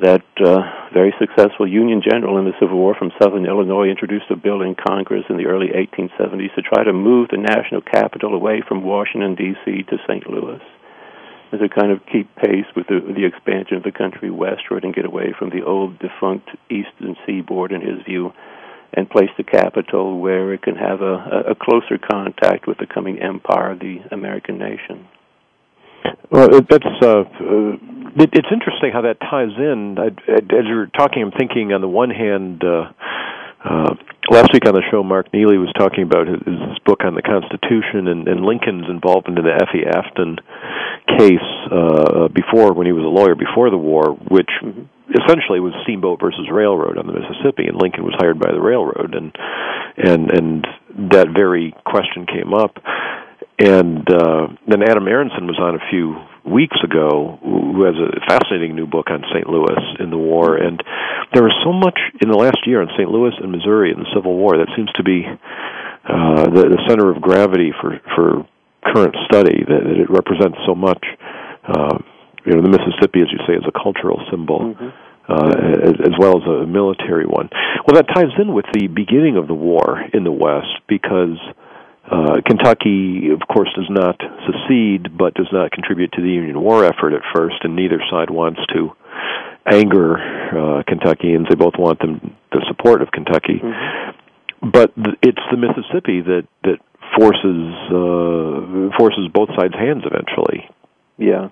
that 0.02 0.26
uh, 0.44 0.90
very 0.94 1.14
successful 1.20 1.68
Union 1.68 2.02
general 2.02 2.40
in 2.40 2.46
the 2.46 2.58
Civil 2.60 2.78
War 2.78 2.96
from 2.96 3.12
Southern 3.22 3.46
Illinois, 3.46 3.90
introduced 3.90 4.26
a 4.32 4.36
bill 4.36 4.62
in 4.62 4.76
Congress 4.76 5.26
in 5.30 5.38
the 5.38 5.46
early 5.46 5.68
1870s 5.68 6.56
to 6.56 6.62
try 6.62 6.84
to 6.84 6.94
move 6.94 7.30
the 7.30 7.38
national 7.38 7.82
capital 7.82 8.34
away 8.34 8.64
from 8.68 8.84
Washington 8.84 9.36
D.C. 9.36 9.84
to 9.84 9.98
St. 10.08 10.28
Louis, 10.28 10.62
as 11.52 11.60
a 11.62 11.70
kind 11.70 11.92
of 11.92 12.00
keep 12.12 12.34
pace 12.36 12.66
with 12.76 12.88
the, 12.88 13.00
the 13.14 13.26
expansion 13.26 13.78
of 13.78 13.84
the 13.84 13.92
country 13.92 14.32
westward 14.32 14.84
and 14.84 14.96
get 14.96 15.06
away 15.06 15.34
from 15.38 15.52
the 15.52 15.64
old 15.64 16.00
defunct 16.00 16.50
eastern 16.70 17.16
seaboard, 17.26 17.72
in 17.72 17.82
his 17.82 18.02
view 18.06 18.34
and 18.96 19.10
place 19.10 19.30
the 19.38 19.44
capital 19.44 20.20
where 20.20 20.54
it 20.54 20.62
can 20.62 20.76
have 20.76 21.02
a, 21.02 21.46
a 21.50 21.56
closer 21.56 21.98
contact 21.98 22.68
with 22.68 22.78
the 22.78 22.86
coming 22.86 23.20
empire 23.20 23.72
of 23.72 23.80
the 23.80 23.98
American 24.12 24.58
nation. 24.58 25.08
Well, 26.30 26.62
that's 26.70 26.86
uh, 27.02 27.22
uh, 27.22 27.78
it's 28.16 28.52
interesting 28.52 28.92
how 28.92 29.02
that 29.02 29.20
ties 29.20 29.56
in. 29.58 29.98
I, 29.98 30.08
as 30.08 30.66
you're 30.66 30.88
talking, 30.88 31.24
I'm 31.24 31.32
thinking 31.32 31.74
on 31.74 31.82
the 31.82 31.88
one 31.88 32.10
hand, 32.10 32.64
uh, 32.64 32.92
uh, 33.64 33.96
last 34.30 34.50
week 34.54 34.68
on 34.68 34.74
the 34.74 34.84
show, 34.92 35.04
Mark 35.04 35.34
Neely 35.34 35.58
was 35.58 35.72
talking 35.78 36.04
about 36.04 36.28
his, 36.28 36.40
his 36.46 36.80
book 36.86 37.02
on 37.04 37.16
the 37.16 37.22
Constitution 37.22 38.08
and, 38.08 38.28
and 38.28 38.46
Lincoln's 38.46 38.90
involvement 38.90 39.40
in 39.40 39.46
the 39.46 39.54
Effie 39.54 39.86
Afton 39.88 40.38
case 41.18 41.50
uh, 41.72 42.28
before, 42.30 42.74
when 42.74 42.88
he 42.88 42.94
was 42.94 43.04
a 43.04 43.08
lawyer 43.08 43.36
before 43.36 43.70
the 43.70 43.78
war, 43.78 44.14
which 44.14 44.50
mm-hmm 44.64 44.84
essentially 45.12 45.60
was 45.60 45.74
steamboat 45.84 46.20
versus 46.20 46.48
railroad 46.52 46.98
on 46.98 47.08
the 47.08 47.14
Mississippi, 47.14 47.68
and 47.68 47.76
Lincoln 47.80 48.04
was 48.04 48.16
hired 48.18 48.40
by 48.40 48.52
the 48.52 48.62
railroad, 48.62 49.16
and 49.16 49.36
and 49.98 50.32
and 50.32 50.68
that 51.12 51.30
very 51.36 51.76
question 51.86 52.26
came 52.26 52.54
up. 52.54 52.78
And 53.60 54.10
uh, 54.10 54.48
then 54.68 54.82
Adam 54.82 55.06
Arenson 55.06 55.46
was 55.46 55.60
on 55.62 55.76
a 55.76 55.90
few 55.92 56.18
weeks 56.44 56.76
ago, 56.84 57.40
who 57.42 57.84
has 57.84 57.96
a 57.96 58.20
fascinating 58.28 58.76
new 58.76 58.88
book 58.88 59.08
on 59.10 59.24
St. 59.34 59.48
Louis 59.48 59.80
in 60.00 60.10
the 60.10 60.18
war. 60.18 60.58
And 60.58 60.82
there 61.34 61.44
was 61.44 61.56
so 61.64 61.72
much 61.72 62.00
in 62.22 62.30
the 62.30 62.38
last 62.38 62.66
year 62.66 62.82
on 62.82 62.90
St. 62.98 63.10
Louis 63.10 63.34
and 63.40 63.52
Missouri 63.52 63.92
in 63.92 64.00
the 64.00 64.10
Civil 64.14 64.36
War 64.36 64.58
that 64.58 64.68
seems 64.76 64.92
to 64.94 65.04
be 65.04 65.24
uh, 65.24 66.44
the, 66.50 66.68
the 66.74 66.82
center 66.90 67.10
of 67.10 67.22
gravity 67.22 67.72
for 67.80 68.02
for 68.16 68.46
current 68.84 69.16
study. 69.30 69.64
That, 69.64 69.82
that 69.88 69.98
it 70.02 70.10
represents 70.10 70.58
so 70.68 70.76
much. 70.76 71.04
Uh, 71.64 71.98
you 72.46 72.54
know, 72.54 72.62
the 72.62 72.74
Mississippi, 72.74 73.22
as 73.22 73.32
you 73.32 73.40
say, 73.48 73.54
is 73.54 73.64
a 73.64 73.72
cultural 73.72 74.20
symbol. 74.30 74.76
Mm-hmm. 74.76 74.90
Uh, 75.24 75.56
as, 75.88 75.96
as 76.04 76.12
well 76.20 76.36
as 76.36 76.44
a 76.44 76.68
military 76.68 77.26
one. 77.26 77.48
Well, 77.88 77.96
that 77.96 78.12
ties 78.14 78.36
in 78.38 78.54
with 78.54 78.66
the 78.74 78.88
beginning 78.88 79.38
of 79.38 79.48
the 79.48 79.54
war 79.54 80.04
in 80.14 80.26
the 80.26 80.34
West 80.34 80.84
because 80.90 81.40
uh, 81.40 81.63
Kentucky, 82.46 83.30
of 83.32 83.48
course, 83.48 83.70
does 83.76 83.90
not 83.90 84.20
secede, 84.46 85.18
but 85.18 85.34
does 85.36 85.48
not 85.52 85.72
contribute 85.72 86.12
to 86.14 86.22
the 86.22 86.30
Union 86.30 86.62
war 86.62 86.86
effort 86.86 87.14
at 87.14 87.22
first, 87.34 87.56
and 87.64 87.76
neither 87.76 88.02
side 88.12 88.30
wants 88.30 88.60
to 88.74 88.92
anger 89.72 90.18
uh, 90.18 90.84
Kentuckians. 90.88 91.48
They 91.50 91.56
both 91.56 91.76
want 91.78 92.00
them 92.00 92.36
the 92.52 92.64
support 92.68 93.02
of 93.02 93.12
Kentucky, 93.12 93.62
mm-hmm. 93.64 94.70
but 94.70 94.94
th- 94.96 95.18
it's 95.22 95.42
the 95.52 95.58
Mississippi 95.58 96.22
that 96.22 96.48
that 96.64 96.80
forces 97.18 97.74
uh, 97.88 98.98
forces 98.98 99.30
both 99.34 99.50
sides' 99.58 99.76
hands 99.76 100.04
eventually. 100.06 100.70
Yeah. 101.18 101.50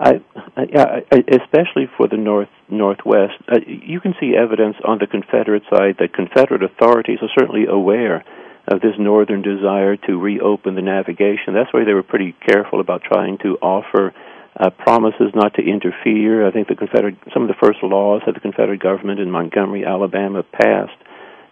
I, 0.00 0.20
I, 0.56 1.04
especially 1.30 1.86
for 1.96 2.08
the 2.08 2.16
north 2.16 2.48
northwest, 2.68 3.34
uh, 3.48 3.58
you 3.66 4.00
can 4.00 4.14
see 4.18 4.34
evidence 4.36 4.74
on 4.84 4.98
the 4.98 5.06
Confederate 5.06 5.62
side 5.70 5.96
that 6.00 6.12
Confederate 6.12 6.64
authorities 6.64 7.18
are 7.22 7.30
certainly 7.38 7.66
aware 7.68 8.24
of 8.68 8.80
this 8.80 8.94
northern 8.98 9.42
desire 9.42 9.96
to 9.96 10.18
reopen 10.18 10.74
the 10.74 10.82
navigation. 10.82 11.54
That's 11.54 11.72
why 11.72 11.84
they 11.84 11.94
were 11.94 12.02
pretty 12.02 12.34
careful 12.46 12.80
about 12.80 13.02
trying 13.02 13.38
to 13.38 13.58
offer 13.60 14.14
uh, 14.58 14.70
promises 14.70 15.32
not 15.34 15.54
to 15.54 15.62
interfere. 15.62 16.46
I 16.46 16.52
think 16.52 16.68
the 16.68 16.76
Confederate 16.76 17.16
some 17.32 17.42
of 17.42 17.48
the 17.48 17.58
first 17.60 17.82
laws 17.82 18.22
that 18.26 18.34
the 18.34 18.40
Confederate 18.40 18.80
government 18.80 19.18
in 19.18 19.30
Montgomery, 19.30 19.84
Alabama, 19.84 20.42
passed 20.42 20.98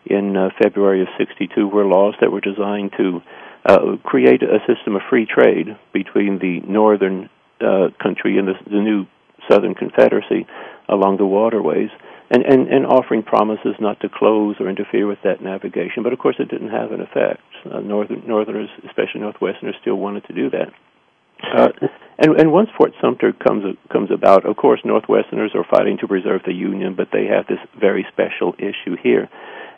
in 0.05 0.37
uh, 0.37 0.51
February 0.63 1.03
of 1.03 1.09
'62 1.19 1.67
were 1.67 1.85
laws 1.85 2.15
that 2.21 2.31
were 2.31 2.41
designed 2.41 2.93
to 2.99 3.21
uh, 3.65 3.97
create 4.05 4.43
a 4.43 4.59
system 4.67 4.97
of 4.97 5.03
free 5.09 5.27
trade 5.27 5.77
between 5.93 6.39
the 6.39 6.61
northern 6.61 7.29
uh, 7.61 7.89
country 8.03 8.39
and 8.39 8.49
the, 8.49 8.55
the 8.65 8.81
new 8.81 9.07
Southern 9.51 9.75
Confederacy 9.75 10.47
along 10.89 11.17
the 11.17 11.27
waterways, 11.27 11.91
and, 12.31 12.45
and, 12.45 12.69
and 12.69 12.87
offering 12.87 13.23
promises 13.23 13.75
not 13.81 14.01
to 14.01 14.09
close 14.09 14.57
or 14.61 14.69
interfere 14.69 15.07
with 15.07 15.19
that 15.25 15.43
navigation. 15.43 16.03
But 16.03 16.13
of 16.13 16.19
course, 16.19 16.37
it 16.39 16.49
didn't 16.49 16.71
have 16.71 16.93
an 16.93 17.01
effect. 17.01 17.43
Uh, 17.71 17.81
Northern, 17.81 18.23
Northerners, 18.27 18.71
especially 18.87 19.21
Northwesterners, 19.21 19.79
still 19.81 19.97
wanted 19.97 20.25
to 20.27 20.33
do 20.33 20.51
that. 20.51 20.73
Uh, 21.43 21.69
and, 22.19 22.39
and 22.39 22.53
once 22.53 22.69
Fort 22.77 22.93
Sumter 23.01 23.33
comes 23.33 23.65
comes 23.91 24.11
about, 24.11 24.47
of 24.47 24.57
course, 24.57 24.81
Northwesterners 24.85 25.55
are 25.55 25.65
fighting 25.71 25.97
to 26.01 26.07
preserve 26.07 26.43
the 26.45 26.53
Union, 26.53 26.95
but 26.95 27.09
they 27.13 27.27
have 27.27 27.47
this 27.47 27.59
very 27.79 28.07
special 28.13 28.55
issue 28.59 28.97
here. 29.03 29.29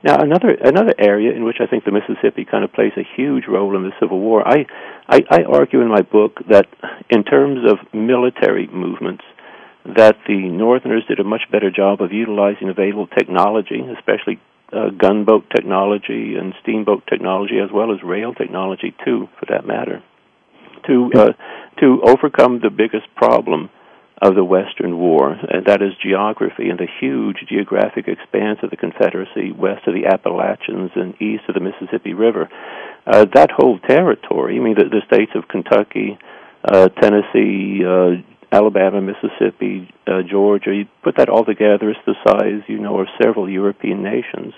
Now, 0.05 0.17
another 0.17 0.51
another 0.51 0.93
area 0.99 1.33
in 1.33 1.45
which 1.45 1.59
I 1.61 1.67
think 1.67 1.85
the 1.85 1.93
Mississippi 1.93 2.45
kind 2.45 2.65
of 2.65 2.73
plays 2.73 2.93
a 2.97 3.07
huge 3.17 3.45
role 3.49 3.77
in 3.77 3.85
the 3.85 3.93
Civil 4.01 4.19
War, 4.19 4.43
I, 4.47 4.67
I, 5.09 5.21
I 5.31 5.43
argue 5.45 5.81
in 5.81 5.88
my 5.88 6.03
book 6.03 6.41
that 6.51 6.67
in 7.09 7.23
terms 7.23 7.61
of 7.71 7.79
military 7.95 8.67
movements, 8.67 9.23
that 9.85 10.16
the 10.27 10.49
Northerners 10.49 11.05
did 11.09 11.18
a 11.18 11.25
much 11.25 11.42
better 11.51 11.71
job 11.71 12.01
of 12.01 12.12
utilizing 12.12 12.68
available 12.68 13.09
technology, 13.09 13.81
especially 13.99 14.40
uh, 14.73 14.90
gunboat 14.90 15.45
technology 15.51 16.37
and 16.38 16.55
steamboat 16.62 17.03
technology, 17.07 17.59
as 17.59 17.71
well 17.73 17.92
as 17.92 18.03
rail 18.03 18.33
technology 18.33 18.95
too, 19.05 19.29
for 19.38 19.47
that 19.51 19.66
matter, 19.66 20.03
to 20.87 21.11
uh, 21.14 21.33
to 21.81 22.01
overcome 22.05 22.61
the 22.62 22.71
biggest 22.71 23.07
problem 23.16 23.71
of 24.23 24.37
the 24.37 24.45
Western 24.45 24.99
War, 24.99 25.33
and 25.33 25.66
that 25.66 25.83
is 25.83 25.92
geography 26.01 26.71
and 26.71 26.79
the 26.79 26.87
huge 27.01 27.38
geographic 27.49 28.07
expanse 28.07 28.61
of 28.62 28.71
the 28.71 28.77
Confederacy 28.77 29.51
west 29.51 29.83
of 29.88 29.95
the 29.95 30.07
Appalachians 30.07 30.92
and 30.95 31.21
east 31.21 31.42
of 31.49 31.55
the 31.55 31.61
Mississippi 31.61 32.14
River. 32.14 32.49
Uh, 33.05 33.27
that 33.35 33.51
whole 33.51 33.81
territory, 33.81 34.59
I 34.59 34.61
mean, 34.61 34.77
the, 34.79 34.85
the 34.85 35.03
states 35.12 35.33
of 35.35 35.49
Kentucky, 35.49 36.16
uh, 36.64 36.88
Tennessee, 36.88 37.83
uh, 37.85 38.23
Alabama, 38.53 39.01
Mississippi, 39.01 39.93
uh, 40.07 40.23
Georgia, 40.29 40.75
you 40.75 40.87
put 41.03 41.17
that 41.17 41.29
all 41.29 41.45
together, 41.45 41.91
it's 41.91 42.01
the 42.07 42.15
size, 42.27 42.62
you 42.69 42.79
know, 42.79 43.01
of 43.01 43.09
several 43.23 43.49
European 43.49 44.03
nations. 44.03 44.53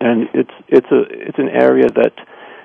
And 0.00 0.28
it's 0.34 0.50
it's 0.68 0.86
a 0.92 1.02
it's 1.10 1.38
an 1.38 1.48
area 1.48 1.86
that 1.96 2.12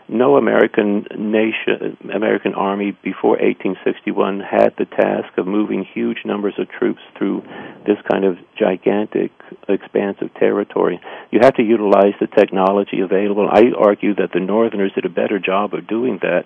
no 0.10 0.38
American 0.38 1.08
nation, 1.18 1.98
American 2.14 2.54
army 2.54 2.92
before 3.04 3.32
1861 3.32 4.42
had 4.42 4.74
the 4.78 4.86
task 4.86 5.38
of 5.38 5.48
moving 5.48 5.86
huge 5.94 6.20
numbers 6.26 6.54
of 6.60 6.70
troops 6.70 7.02
through 7.18 7.42
this 7.88 7.98
kind 8.12 8.26
of 8.26 8.38
gigantic, 8.60 9.32
expansive 9.70 10.34
territory. 10.36 11.00
You 11.32 11.40
have 11.42 11.56
to 11.56 11.64
utilize 11.64 12.14
the 12.20 12.28
technology 12.28 13.00
available. 13.00 13.50
I 13.50 13.72
argue 13.78 14.14
that 14.16 14.32
the 14.34 14.40
Northerners 14.40 14.92
did 14.94 15.06
a 15.06 15.10
better 15.10 15.40
job 15.40 15.74
of 15.74 15.88
doing 15.88 16.20
that. 16.22 16.46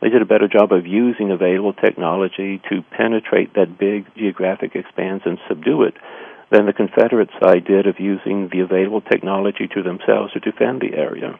They 0.00 0.08
did 0.08 0.22
a 0.22 0.26
better 0.26 0.48
job 0.48 0.72
of 0.72 0.86
using 0.86 1.30
available 1.30 1.74
technology 1.74 2.60
to 2.70 2.82
penetrate 2.96 3.54
that 3.54 3.78
big 3.78 4.06
geographic 4.16 4.74
expanse 4.74 5.22
and 5.26 5.38
subdue 5.48 5.82
it 5.82 5.94
than 6.50 6.66
the 6.66 6.72
Confederate 6.72 7.30
side 7.42 7.64
did 7.64 7.86
of 7.86 8.00
using 8.00 8.48
the 8.50 8.60
available 8.60 9.02
technology 9.02 9.68
to 9.74 9.82
themselves 9.82 10.32
to 10.32 10.40
defend 10.40 10.80
the 10.80 10.96
area. 10.96 11.38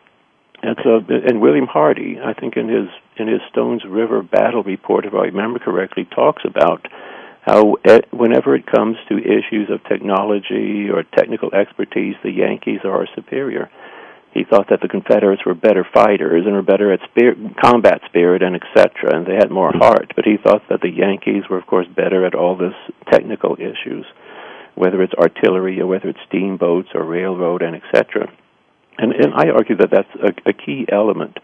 And 0.63 0.77
so, 0.85 1.01
and 1.09 1.41
William 1.41 1.67
Hardee, 1.67 2.19
I 2.23 2.35
think 2.35 2.57
in 2.57 2.69
his 2.69 2.89
in 3.17 3.29
his 3.29 3.41
Stones 3.51 3.83
River 3.89 4.23
battle 4.23 4.63
report, 4.63 5.07
if 5.07 5.15
I 5.15 5.25
remember 5.33 5.59
correctly, 5.59 6.05
talks 6.05 6.43
about 6.45 6.87
how 7.41 7.77
it, 7.85 8.13
whenever 8.13 8.55
it 8.55 8.67
comes 8.67 8.99
to 9.09 9.17
issues 9.17 9.71
of 9.71 9.83
technology 9.85 10.89
or 10.93 11.03
technical 11.03 11.55
expertise, 11.55 12.15
the 12.23 12.31
Yankees 12.31 12.81
are 12.85 13.09
superior. 13.15 13.71
He 14.33 14.45
thought 14.45 14.69
that 14.71 14.81
the 14.81 14.89
Confederates 14.89 15.45
were 15.45 15.55
better 15.55 15.85
fighters 15.93 16.45
and 16.47 16.55
were 16.55 16.63
better 16.63 16.93
at 16.93 17.01
spirit, 17.11 17.37
combat 17.61 18.01
spirit 18.07 18.43
and 18.43 18.55
etc., 18.55 19.15
and 19.17 19.27
they 19.27 19.35
had 19.35 19.51
more 19.51 19.73
heart. 19.73 20.13
But 20.15 20.25
he 20.25 20.37
thought 20.37 20.63
that 20.69 20.81
the 20.81 20.91
Yankees 20.91 21.45
were, 21.51 21.59
of 21.59 21.67
course, 21.67 21.87
better 21.89 22.25
at 22.25 22.35
all 22.35 22.57
this 22.57 22.75
technical 23.11 23.57
issues, 23.57 24.07
whether 24.77 25.03
it's 25.03 25.15
artillery 25.15 25.81
or 25.81 25.87
whether 25.87 26.09
it's 26.09 26.21
steamboats 26.29 26.91
or 26.95 27.05
railroad 27.05 27.63
and 27.63 27.75
etc. 27.75 28.31
And, 28.99 29.13
and 29.13 29.35
I 29.35 29.49
argue 29.51 29.77
that 29.77 29.91
that's 29.91 30.15
a, 30.23 30.51
a 30.51 30.53
key 30.53 30.87
element 30.91 31.39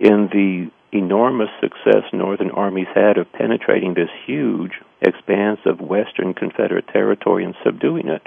in 0.00 0.28
the 0.32 0.70
enormous 0.92 1.48
success 1.60 2.02
Northern 2.12 2.50
armies 2.50 2.88
had 2.94 3.18
of 3.18 3.32
penetrating 3.32 3.94
this 3.94 4.10
huge 4.26 4.72
expanse 5.00 5.60
of 5.64 5.80
Western 5.80 6.34
Confederate 6.34 6.88
territory 6.88 7.44
and 7.44 7.54
subduing 7.64 8.08
it 8.08 8.22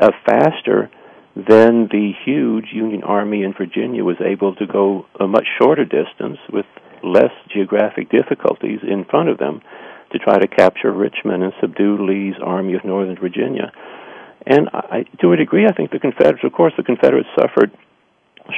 uh, 0.00 0.10
faster 0.24 0.90
than 1.36 1.88
the 1.92 2.12
huge 2.24 2.72
Union 2.72 3.04
Army 3.04 3.42
in 3.42 3.52
Virginia 3.52 4.02
was 4.02 4.16
able 4.24 4.54
to 4.56 4.66
go 4.66 5.04
a 5.20 5.28
much 5.28 5.44
shorter 5.60 5.84
distance 5.84 6.38
with 6.50 6.64
less 7.04 7.32
geographic 7.52 8.10
difficulties 8.10 8.80
in 8.82 9.04
front 9.04 9.28
of 9.28 9.36
them 9.36 9.60
to 10.12 10.18
try 10.18 10.38
to 10.38 10.48
capture 10.48 10.90
Richmond 10.90 11.42
and 11.42 11.52
subdue 11.60 11.98
Lee's 12.06 12.40
Army 12.42 12.74
of 12.74 12.84
Northern 12.86 13.16
Virginia. 13.16 13.70
And 14.46 14.70
I, 14.72 15.04
to 15.20 15.32
a 15.32 15.36
degree, 15.36 15.66
I 15.66 15.72
think 15.72 15.90
the 15.90 15.98
Confederates, 15.98 16.44
of 16.44 16.52
course, 16.52 16.72
the 16.78 16.82
Confederates 16.82 17.28
suffered 17.38 17.70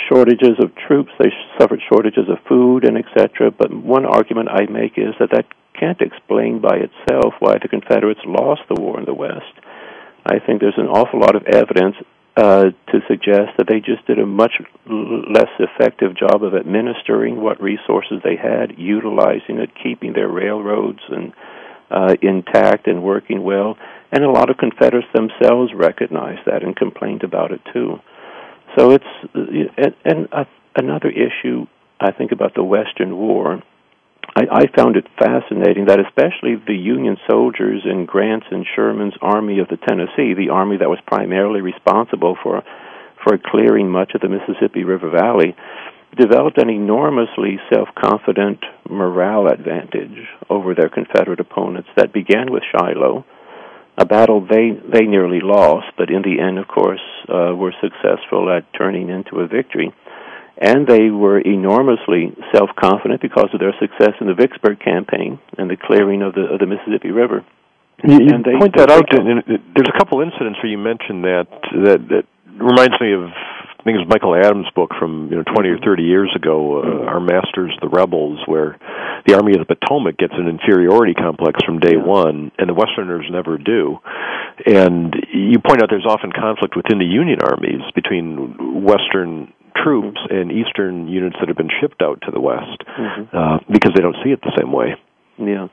shortages 0.09 0.61
of 0.62 0.70
troops, 0.76 1.11
they 1.18 1.33
suffered 1.59 1.81
shortages 1.91 2.29
of 2.29 2.39
food 2.47 2.85
and 2.85 2.97
etc. 2.97 3.51
But 3.51 3.72
one 3.74 4.07
argument 4.07 4.51
I 4.51 4.70
make 4.70 4.99
is 4.99 5.14
that 5.18 5.31
that 5.33 5.47
can't 5.74 6.01
explain 6.01 6.61
by 6.61 6.76
itself 6.76 7.35
why 7.41 7.57
the 7.61 7.68
Confederates 7.68 8.20
lost 8.24 8.62
the 8.68 8.81
war 8.81 9.01
in 9.01 9.07
the 9.07 9.14
West. 9.14 9.55
I 10.26 10.39
think 10.39 10.61
there's 10.61 10.79
an 10.79 10.89
awful 10.89 11.20
lot 11.20 11.35
of 11.35 11.47
evidence 11.47 11.97
uh, 12.39 12.70
to 12.93 13.01
suggest 13.09 13.51
that 13.59 13.66
they 13.68 13.80
just 13.80 14.07
did 14.07 14.20
a 14.20 14.26
much 14.26 14.53
less 14.86 15.51
effective 15.59 16.16
job 16.16 16.45
of 16.45 16.55
administering 16.55 17.43
what 17.43 17.61
resources 17.61 18.20
they 18.22 18.36
had, 18.36 18.78
utilizing 18.78 19.59
it, 19.59 19.70
keeping 19.82 20.12
their 20.12 20.28
railroads 20.28 21.01
and 21.09 21.32
uh, 21.91 22.14
intact 22.22 22.86
and 22.86 23.03
working 23.03 23.43
well. 23.43 23.76
And 24.12 24.22
a 24.22 24.30
lot 24.30 24.51
of 24.51 24.57
Confederates 24.57 25.09
themselves 25.12 25.72
recognized 25.74 26.43
that 26.47 26.62
and 26.62 26.76
complained 26.76 27.24
about 27.24 27.51
it 27.51 27.61
too. 27.72 27.97
So 28.76 28.93
it's 28.93 29.05
and, 29.34 29.95
and 30.05 30.28
uh, 30.30 30.45
another 30.76 31.11
issue 31.11 31.66
I 31.99 32.12
think 32.12 32.30
about 32.30 32.55
the 32.55 32.62
Western 32.62 33.16
War. 33.16 33.61
I, 34.37 34.43
I 34.51 34.76
found 34.76 34.97
it 34.97 35.07
fascinating 35.18 35.87
that 35.87 36.01
especially 36.01 36.57
the 36.57 36.76
Union 36.76 37.16
soldiers 37.29 37.83
in 37.85 38.07
Grant's 38.07 38.47
and 38.51 38.66
Sherman's 38.74 39.14
Army 39.20 39.59
of 39.59 39.68
the 39.68 39.79
Tennessee, 39.79 40.35
the 40.35 40.51
army 40.51 40.76
that 40.79 40.91
was 40.91 41.01
primarily 41.07 41.61
responsible 41.61 42.37
for 42.43 42.62
for 43.24 43.37
clearing 43.37 43.91
much 43.91 44.12
of 44.14 44.20
the 44.20 44.29
Mississippi 44.29 44.85
River 44.85 45.11
Valley, 45.11 45.57
developed 46.16 46.57
an 46.62 46.70
enormously 46.70 47.59
self-confident 47.74 48.64
morale 48.89 49.49
advantage 49.49 50.29
over 50.49 50.72
their 50.72 50.89
Confederate 50.89 51.41
opponents 51.41 51.89
that 51.97 52.12
began 52.12 52.53
with 52.53 52.62
Shiloh 52.70 53.24
a 53.99 54.07
battle 54.07 54.41
they 54.41 54.70
they 54.70 55.07
nearly 55.07 55.41
lost, 55.43 55.89
but 55.99 56.09
in 56.09 56.22
the 56.22 56.41
end, 56.41 56.59
of 56.59 56.68
course, 56.68 57.03
uh, 57.29 57.53
were 57.55 57.74
successful 57.83 58.49
at 58.49 58.72
turning 58.72 59.11
into 59.11 59.41
a 59.41 59.49
victory. 59.49 59.93
And 60.61 60.87
they 60.87 61.11
were 61.11 61.39
enormously 61.39 62.35
self-confident 62.53 63.23
because 63.23 63.49
of 63.55 63.61
their 63.61 63.75
success 63.79 64.15
in 64.21 64.27
the 64.27 64.35
Vicksburg 64.35 64.81
campaign 64.81 65.39
and 65.57 65.71
the 65.71 65.77
clearing 65.77 66.23
of 66.23 66.35
the 66.35 66.51
of 66.51 66.59
the 66.59 66.67
Mississippi 66.67 67.11
River. 67.11 67.47
You, 68.03 68.15
you 68.15 68.43
they, 68.43 68.59
point 68.59 68.77
that 68.77 68.91
out. 68.91 69.07
And 69.15 69.43
there's 69.47 69.91
a 69.91 69.99
couple 69.99 70.21
incidents 70.21 70.59
where 70.63 70.71
you 70.71 70.79
mentioned 70.79 71.25
that 71.25 71.47
that 71.87 72.01
that 72.11 72.25
reminds 72.59 72.99
me 73.01 73.15
of 73.15 73.31
I 73.79 73.83
think 73.85 73.95
it 73.95 74.03
was 74.03 74.11
Michael 74.11 74.35
Adams' 74.35 74.67
book 74.75 74.91
from 74.99 75.31
you 75.31 75.37
know 75.37 75.45
20 75.47 75.69
or 75.71 75.79
30 75.79 76.03
years 76.03 76.31
ago, 76.35 76.83
uh, 76.83 76.85
mm-hmm. 76.85 77.09
Our 77.09 77.21
Masters, 77.21 77.71
the 77.81 77.89
Rebels, 77.89 78.41
where 78.47 78.77
the 79.27 79.35
Army 79.35 79.53
of 79.55 79.63
the 79.63 79.71
Potomac 79.71 80.19
gets 80.19 80.35
an 80.35 80.49
inferiority 80.49 81.15
complex 81.15 81.63
from 81.65 81.79
day 81.79 81.97
one, 81.97 82.51
and 82.59 82.69
the 82.69 82.75
Westerners 82.75 83.27
never 83.31 83.57
do. 83.57 83.99
And 84.67 85.15
you 85.33 85.59
point 85.63 85.83
out 85.83 85.91
there's 85.91 86.07
often 86.07 86.33
conflict 86.33 86.75
within 86.75 86.99
the 86.99 87.07
Union 87.07 87.39
armies 87.41 87.83
between 87.95 88.83
Western 88.83 89.55
troops 89.77 90.21
and 90.31 90.53
Eastern 90.53 91.09
units 91.09 91.37
that 91.41 91.49
have 91.49 91.57
been 91.57 91.71
shipped 91.81 92.03
out 92.03 92.21
to 92.23 92.31
the 92.31 92.41
West 92.41 92.83
mm-hmm. 92.87 93.37
uh, 93.37 93.59
because 93.71 93.93
they 93.95 94.03
don't 94.03 94.16
see 94.25 94.31
it 94.31 94.41
the 94.43 94.57
same 94.59 94.73
way. 94.73 94.95
Yeah, 95.39 95.69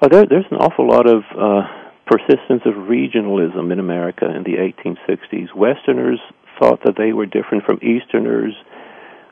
uh, 0.00 0.08
there, 0.08 0.26
there's 0.26 0.46
an 0.50 0.58
awful 0.58 0.88
lot 0.88 1.06
of 1.06 1.22
uh, 1.36 1.66
persistence 2.06 2.62
of 2.64 2.74
regionalism 2.88 3.72
in 3.72 3.78
America 3.78 4.24
in 4.24 4.42
the 4.42 4.56
1860s. 4.56 5.54
Westerners 5.54 6.20
thought 6.58 6.80
that 6.84 6.96
they 6.96 7.12
were 7.12 7.26
different 7.26 7.64
from 7.64 7.78
Easterners. 7.82 8.54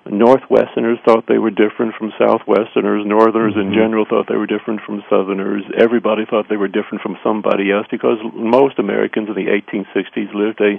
Northwesterners 0.07 1.03
thought 1.05 1.27
they 1.27 1.39
were 1.39 1.51
different 1.51 1.95
from 1.99 2.13
Southwesterners. 2.21 3.05
Northerners 3.05 3.55
mm-hmm. 3.55 3.73
in 3.73 3.75
general 3.75 4.07
thought 4.09 4.27
they 4.29 4.37
were 4.37 4.47
different 4.47 4.81
from 4.87 5.03
Southerners. 5.11 5.65
Everybody 5.77 6.23
thought 6.29 6.47
they 6.49 6.57
were 6.57 6.69
different 6.69 7.03
from 7.03 7.17
somebody 7.25 7.73
else 7.73 7.87
because 7.91 8.19
most 8.35 8.79
Americans 8.79 9.29
in 9.29 9.35
the 9.35 9.51
1860s 9.51 10.33
lived 10.35 10.61
a 10.61 10.79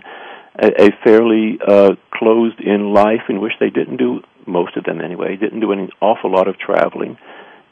a, 0.60 0.86
a 0.86 0.90
fairly 1.04 1.60
uh, 1.66 1.96
closed-in 2.12 2.94
life 2.94 3.30
in 3.30 3.40
which 3.40 3.54
they 3.60 3.70
didn't 3.70 3.98
do 3.98 4.22
most 4.48 4.78
of 4.78 4.86
them 4.86 5.02
anyway 5.02 5.36
didn't 5.36 5.60
do 5.60 5.72
an 5.72 5.90
awful 6.02 6.32
lot 6.32 6.48
of 6.48 6.58
traveling, 6.58 7.18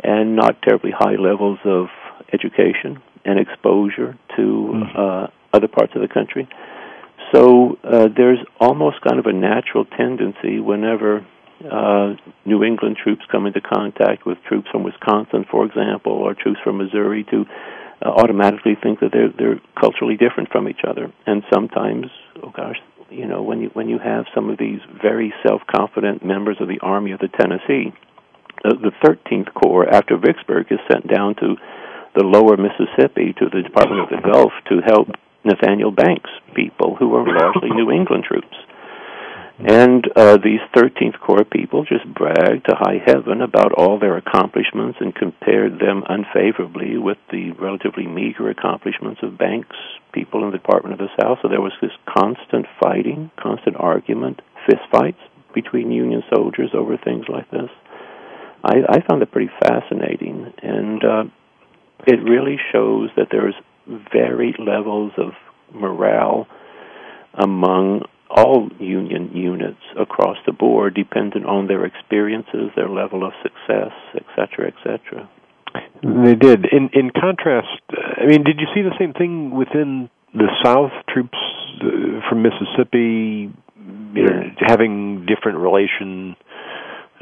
and 0.03 0.35
not 0.35 0.61
terribly 0.61 0.91
high 0.91 1.15
levels 1.15 1.57
of 1.63 1.87
education 2.33 3.01
and 3.23 3.39
exposure 3.39 4.17
to 4.35 4.41
mm-hmm. 4.41 4.99
uh, 4.99 5.27
other 5.53 5.67
parts 5.67 5.93
of 5.95 6.01
the 6.01 6.07
country. 6.07 6.47
So 7.33 7.77
uh, 7.83 8.09
there's 8.15 8.39
almost 8.59 9.01
kind 9.01 9.19
of 9.19 9.25
a 9.25 9.33
natural 9.33 9.85
tendency 9.85 10.59
whenever 10.59 11.25
uh, 11.71 12.13
New 12.45 12.63
England 12.63 12.97
troops 13.01 13.23
come 13.31 13.47
into 13.47 13.61
contact 13.61 14.25
with 14.25 14.37
troops 14.47 14.67
from 14.71 14.83
Wisconsin, 14.83 15.45
for 15.49 15.65
example, 15.65 16.11
or 16.11 16.35
troops 16.35 16.59
from 16.63 16.77
Missouri, 16.77 17.23
to 17.31 17.45
uh, 18.03 18.09
automatically 18.09 18.75
think 18.81 18.99
that 18.99 19.11
they're 19.11 19.31
they're 19.37 19.61
culturally 19.79 20.17
different 20.17 20.49
from 20.51 20.67
each 20.67 20.81
other. 20.87 21.11
And 21.25 21.43
sometimes, 21.53 22.07
oh 22.43 22.51
gosh, 22.55 22.77
you 23.09 23.25
know, 23.25 23.41
when 23.41 23.61
you 23.61 23.69
when 23.73 23.89
you 23.89 23.99
have 23.99 24.25
some 24.33 24.49
of 24.49 24.57
these 24.57 24.79
very 25.01 25.33
self-confident 25.45 26.25
members 26.25 26.57
of 26.59 26.67
the 26.67 26.79
Army 26.81 27.11
of 27.11 27.19
the 27.19 27.29
Tennessee, 27.29 27.93
uh, 28.63 28.75
the 28.81 28.91
13th 29.03 29.53
Corps 29.53 29.87
after 29.87 30.17
Vicksburg 30.17 30.67
is 30.71 30.79
sent 30.91 31.07
down 31.07 31.35
to 31.35 31.55
the 32.15 32.23
lower 32.23 32.57
Mississippi 32.57 33.33
to 33.39 33.49
the 33.51 33.61
Department 33.61 34.01
of 34.01 34.09
the 34.09 34.23
Gulf 34.31 34.51
to 34.69 34.79
help 34.85 35.09
Nathaniel 35.43 35.91
Banks 35.91 36.29
people 36.55 36.95
who 36.95 37.13
are 37.15 37.27
largely 37.27 37.69
New 37.69 37.91
England 37.91 38.23
troops. 38.23 38.55
And 39.57 40.05
uh, 40.17 40.37
these 40.37 40.59
13th 40.75 41.19
Corps 41.21 41.45
people 41.45 41.85
just 41.85 42.05
bragged 42.13 42.65
to 42.67 42.75
high 42.75 42.99
heaven 43.05 43.41
about 43.41 43.71
all 43.71 43.97
their 43.97 44.17
accomplishments 44.17 44.97
and 44.99 45.15
compared 45.15 45.79
them 45.79 46.03
unfavorably 46.09 46.97
with 46.97 47.17
the 47.31 47.51
relatively 47.51 48.05
meager 48.05 48.49
accomplishments 48.49 49.21
of 49.23 49.37
Banks 49.37 49.77
people 50.11 50.43
in 50.43 50.51
the 50.51 50.57
Department 50.57 50.99
of 50.99 51.07
the 51.07 51.21
South. 51.21 51.37
So 51.41 51.47
there 51.47 51.61
was 51.61 51.71
this 51.81 51.91
constant 52.05 52.65
fighting, 52.81 53.31
constant 53.41 53.77
argument, 53.77 54.41
fistfights 54.67 55.23
between 55.53 55.89
Union 55.89 56.23
soldiers 56.33 56.71
over 56.73 56.97
things 56.97 57.25
like 57.29 57.49
this. 57.49 57.69
I, 58.61 58.79
I 58.89 59.07
found 59.07 59.21
it 59.21 59.31
pretty 59.31 59.51
fascinating, 59.61 60.51
and 60.61 61.03
uh, 61.03 61.23
it 62.05 62.19
really 62.23 62.57
shows 62.73 63.09
that 63.15 63.27
there's 63.31 63.55
varied 64.11 64.59
levels 64.59 65.13
of 65.17 65.31
morale 65.71 66.47
among 67.35 68.01
all 68.35 68.69
union 68.79 69.31
units 69.33 69.81
across 69.97 70.37
the 70.45 70.51
board, 70.51 70.93
dependent 70.93 71.45
on 71.45 71.67
their 71.67 71.85
experiences, 71.85 72.69
their 72.75 72.89
level 72.89 73.25
of 73.25 73.31
success, 73.41 73.93
et 74.13 74.25
cetera, 74.35 74.67
et 74.67 74.75
cetera. 74.83 75.29
They 76.03 76.35
did. 76.35 76.65
In 76.65 76.89
in 76.93 77.11
contrast, 77.11 77.81
I 77.91 78.25
mean, 78.27 78.43
did 78.43 78.59
you 78.59 78.67
see 78.73 78.81
the 78.81 78.95
same 78.99 79.13
thing 79.13 79.51
within 79.51 80.09
the 80.33 80.47
South? 80.63 80.91
Troops 81.09 81.37
uh, 81.81 82.21
from 82.29 82.43
Mississippi, 82.43 83.51
you 84.13 84.23
know, 84.23 84.51
having 84.59 85.25
different 85.25 85.57
relation 85.59 86.35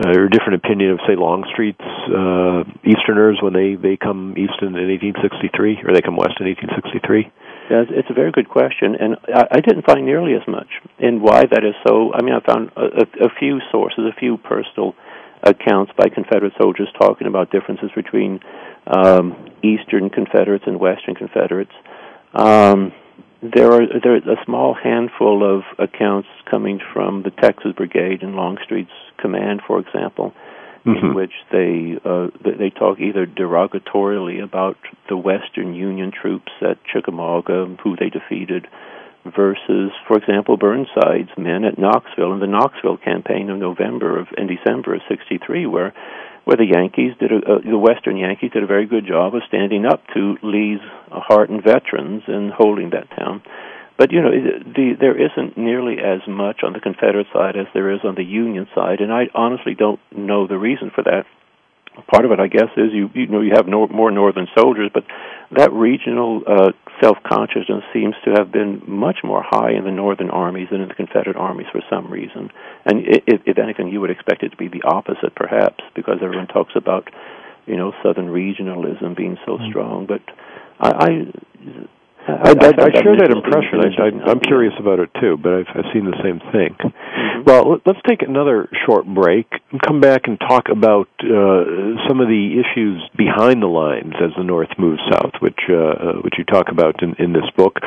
uh, 0.03 0.09
or 0.09 0.27
different 0.27 0.55
opinion 0.55 0.91
of 0.91 0.99
say 1.07 1.15
Longstreet's 1.15 1.85
uh, 2.09 2.63
Easterners 2.83 3.39
when 3.41 3.53
they 3.53 3.75
they 3.75 3.97
come 3.97 4.33
east 4.37 4.57
in, 4.61 4.75
in 4.75 4.89
1863 4.89 5.85
or 5.85 5.93
they 5.93 6.01
come 6.01 6.17
west 6.17 6.37
in 6.39 6.47
1863? 6.49 7.31
Yeah, 7.73 7.85
it's 7.89 8.09
a 8.11 8.13
very 8.13 8.31
good 8.31 8.49
question, 8.49 8.93
and 8.99 9.15
I, 9.33 9.47
I 9.53 9.59
didn't 9.59 9.83
find 9.83 10.05
nearly 10.05 10.35
as 10.35 10.47
much. 10.47 10.67
And 10.99 11.23
why 11.23 11.41
that 11.41 11.63
is 11.65 11.73
so? 11.87 12.13
I 12.13 12.21
mean, 12.21 12.35
I 12.35 12.39
found 12.45 12.69
a, 12.77 13.01
a, 13.01 13.25
a 13.25 13.29
few 13.39 13.61
sources, 13.71 14.05
a 14.05 14.13
few 14.19 14.37
personal 14.37 14.93
accounts 15.41 15.91
by 15.97 16.09
Confederate 16.13 16.53
soldiers 16.61 16.87
talking 17.01 17.25
about 17.25 17.51
differences 17.51 17.89
between 17.95 18.41
um, 18.85 19.49
Eastern 19.63 20.11
Confederates 20.11 20.65
and 20.67 20.79
Western 20.79 21.15
Confederates. 21.15 21.71
Um, 22.35 22.93
there 23.41 23.71
are 23.71 23.87
there 24.03 24.13
are 24.13 24.17
a 24.17 24.45
small 24.45 24.75
handful 24.75 25.41
of 25.43 25.63
accounts 25.79 26.27
coming 26.51 26.79
from 26.93 27.23
the 27.23 27.31
Texas 27.31 27.71
Brigade 27.75 28.21
and 28.21 28.35
Longstreet's 28.35 28.91
command, 29.17 29.63
for 29.65 29.79
example, 29.79 30.31
mm-hmm. 30.85 31.05
in 31.05 31.13
which 31.13 31.33
they 31.51 31.97
uh, 32.03 32.27
they 32.43 32.69
talk 32.69 32.99
either 32.99 33.25
derogatorily 33.25 34.43
about 34.43 34.77
the 35.09 35.17
Western 35.17 35.73
Union 35.73 36.11
troops 36.11 36.51
at 36.61 36.77
Chickamauga, 36.91 37.75
who 37.83 37.95
they 37.95 38.09
defeated, 38.09 38.67
versus, 39.25 39.91
for 40.07 40.17
example, 40.17 40.57
Burnside's 40.57 41.31
men 41.37 41.63
at 41.63 41.77
Knoxville 41.77 42.33
in 42.33 42.39
the 42.39 42.47
Knoxville 42.47 42.97
campaign 42.97 43.49
of 43.49 43.57
November 43.57 44.19
of 44.19 44.27
and 44.37 44.49
December 44.49 44.95
of 44.95 45.01
'63, 45.07 45.65
where 45.65 45.93
where 46.45 46.57
the 46.57 46.67
Yankees 46.67 47.13
did 47.19 47.31
a, 47.31 47.37
uh, 47.37 47.59
the 47.63 47.77
Western 47.77 48.17
Yankees 48.17 48.51
did 48.51 48.63
a 48.63 48.67
very 48.67 48.85
good 48.85 49.07
job 49.07 49.33
of 49.35 49.41
standing 49.47 49.85
up 49.85 50.01
to 50.13 50.37
Lee's 50.43 50.81
hardened 51.09 51.63
veterans 51.63 52.23
and 52.27 52.51
holding 52.51 52.89
that 52.89 53.09
town. 53.17 53.41
But 53.97 54.11
you 54.11 54.21
know, 54.21 54.31
the, 54.31 54.93
there 54.99 55.15
isn't 55.15 55.57
nearly 55.57 55.97
as 55.99 56.21
much 56.27 56.61
on 56.63 56.73
the 56.73 56.79
Confederate 56.79 57.27
side 57.31 57.55
as 57.55 57.67
there 57.73 57.93
is 57.93 57.99
on 58.03 58.15
the 58.15 58.23
Union 58.23 58.67
side, 58.73 58.99
and 59.01 59.13
I 59.13 59.29
honestly 59.35 59.75
don't 59.75 59.99
know 60.11 60.47
the 60.47 60.57
reason 60.57 60.91
for 60.93 61.03
that 61.03 61.25
part 62.07 62.25
of 62.25 62.31
it, 62.31 62.39
I 62.39 62.47
guess, 62.47 62.69
is 62.75 62.91
you 62.91 63.09
you 63.13 63.27
know 63.27 63.41
you 63.41 63.53
have 63.55 63.67
no, 63.67 63.87
more 63.87 64.11
Northern 64.11 64.47
soldiers, 64.57 64.89
but 64.93 65.03
that 65.51 65.71
regional 65.71 66.41
uh, 66.47 66.71
self 67.01 67.17
consciousness 67.23 67.83
seems 67.93 68.15
to 68.25 68.31
have 68.31 68.51
been 68.51 68.81
much 68.87 69.17
more 69.23 69.43
high 69.45 69.71
in 69.71 69.83
the 69.83 69.91
Northern 69.91 70.29
armies 70.29 70.69
than 70.71 70.81
in 70.81 70.87
the 70.87 70.95
Confederate 70.95 71.37
armies 71.37 71.67
for 71.71 71.81
some 71.89 72.11
reason. 72.11 72.49
And 72.85 73.05
if, 73.05 73.41
if 73.45 73.57
anything, 73.57 73.89
you 73.89 74.01
would 74.01 74.11
expect 74.11 74.43
it 74.43 74.49
to 74.49 74.57
be 74.57 74.67
the 74.67 74.83
opposite, 74.83 75.35
perhaps, 75.35 75.83
because 75.95 76.17
everyone 76.21 76.47
talks 76.47 76.73
about 76.75 77.09
you 77.65 77.77
know 77.77 77.93
Southern 78.03 78.27
regionalism 78.27 79.15
being 79.15 79.37
so 79.45 79.57
mm-hmm. 79.57 79.69
strong. 79.69 80.05
But 80.07 80.21
I, 80.79 80.89
I 80.89 81.07
I, 82.27 82.55
I, 82.55 82.71
I, 82.87 82.89
share 83.03 83.19
that 83.19 83.31
impression. 83.35 83.83
I, 83.83 84.31
am 84.31 84.39
curious 84.39 84.73
about 84.79 84.99
it 84.99 85.11
too, 85.19 85.35
but 85.35 85.53
I've, 85.53 85.71
I've 85.75 85.89
seen 85.91 86.05
the 86.05 86.15
same 86.23 86.39
thing. 86.55 86.71
Mm-hmm. 86.79 87.43
Well, 87.43 87.81
let's 87.85 87.99
take 88.07 88.21
another 88.21 88.69
short 88.85 89.05
break 89.05 89.47
and 89.71 89.81
come 89.81 89.99
back 89.99 90.21
and 90.25 90.39
talk 90.39 90.69
about 90.71 91.09
uh, 91.19 91.99
some 92.07 92.23
of 92.23 92.31
the 92.31 92.63
issues 92.63 93.03
behind 93.17 93.61
the 93.61 93.67
lines 93.67 94.13
as 94.23 94.31
the 94.37 94.43
North 94.43 94.69
moves 94.79 95.01
south, 95.11 95.33
which 95.41 95.59
uh, 95.69 95.75
uh, 95.75 96.13
which 96.23 96.35
you 96.37 96.45
talk 96.45 96.71
about 96.71 97.03
in, 97.03 97.15
in 97.19 97.33
this 97.33 97.49
book. 97.57 97.79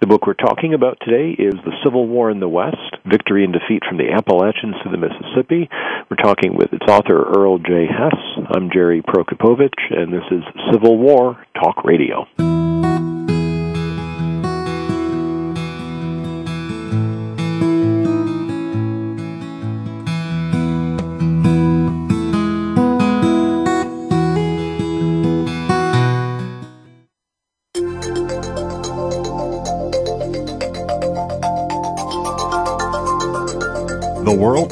The 0.00 0.08
book 0.08 0.26
we're 0.26 0.34
talking 0.34 0.74
about 0.74 0.98
today 1.00 1.30
is 1.30 1.54
The 1.64 1.78
Civil 1.84 2.08
War 2.08 2.30
in 2.30 2.40
the 2.40 2.48
West: 2.48 2.98
Victory 3.06 3.44
and 3.44 3.52
Defeat 3.52 3.82
from 3.88 3.98
the 3.98 4.10
Appalachians 4.10 4.74
to 4.82 4.90
the 4.90 4.98
Mississippi. 4.98 5.70
We're 6.10 6.18
talking 6.18 6.56
with 6.56 6.72
its 6.72 6.86
author 6.88 7.22
Earl 7.22 7.58
J. 7.58 7.86
Hess. 7.86 8.18
I'm 8.50 8.70
Jerry 8.74 9.02
Prokopowicz, 9.02 9.78
and 9.90 10.12
this 10.12 10.26
is 10.32 10.42
Civil 10.72 10.98
War 10.98 11.38
Talk 11.54 11.84
Radio. 11.84 12.26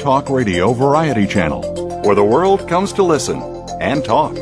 Talk 0.03 0.29
Radio 0.29 0.73
Variety 0.73 1.25
Channel, 1.25 1.61
where 2.03 2.13
the 2.13 2.25
world 2.25 2.67
comes 2.67 2.91
to 2.91 3.03
listen 3.03 3.41
and 3.79 4.03
talk. 4.03 4.35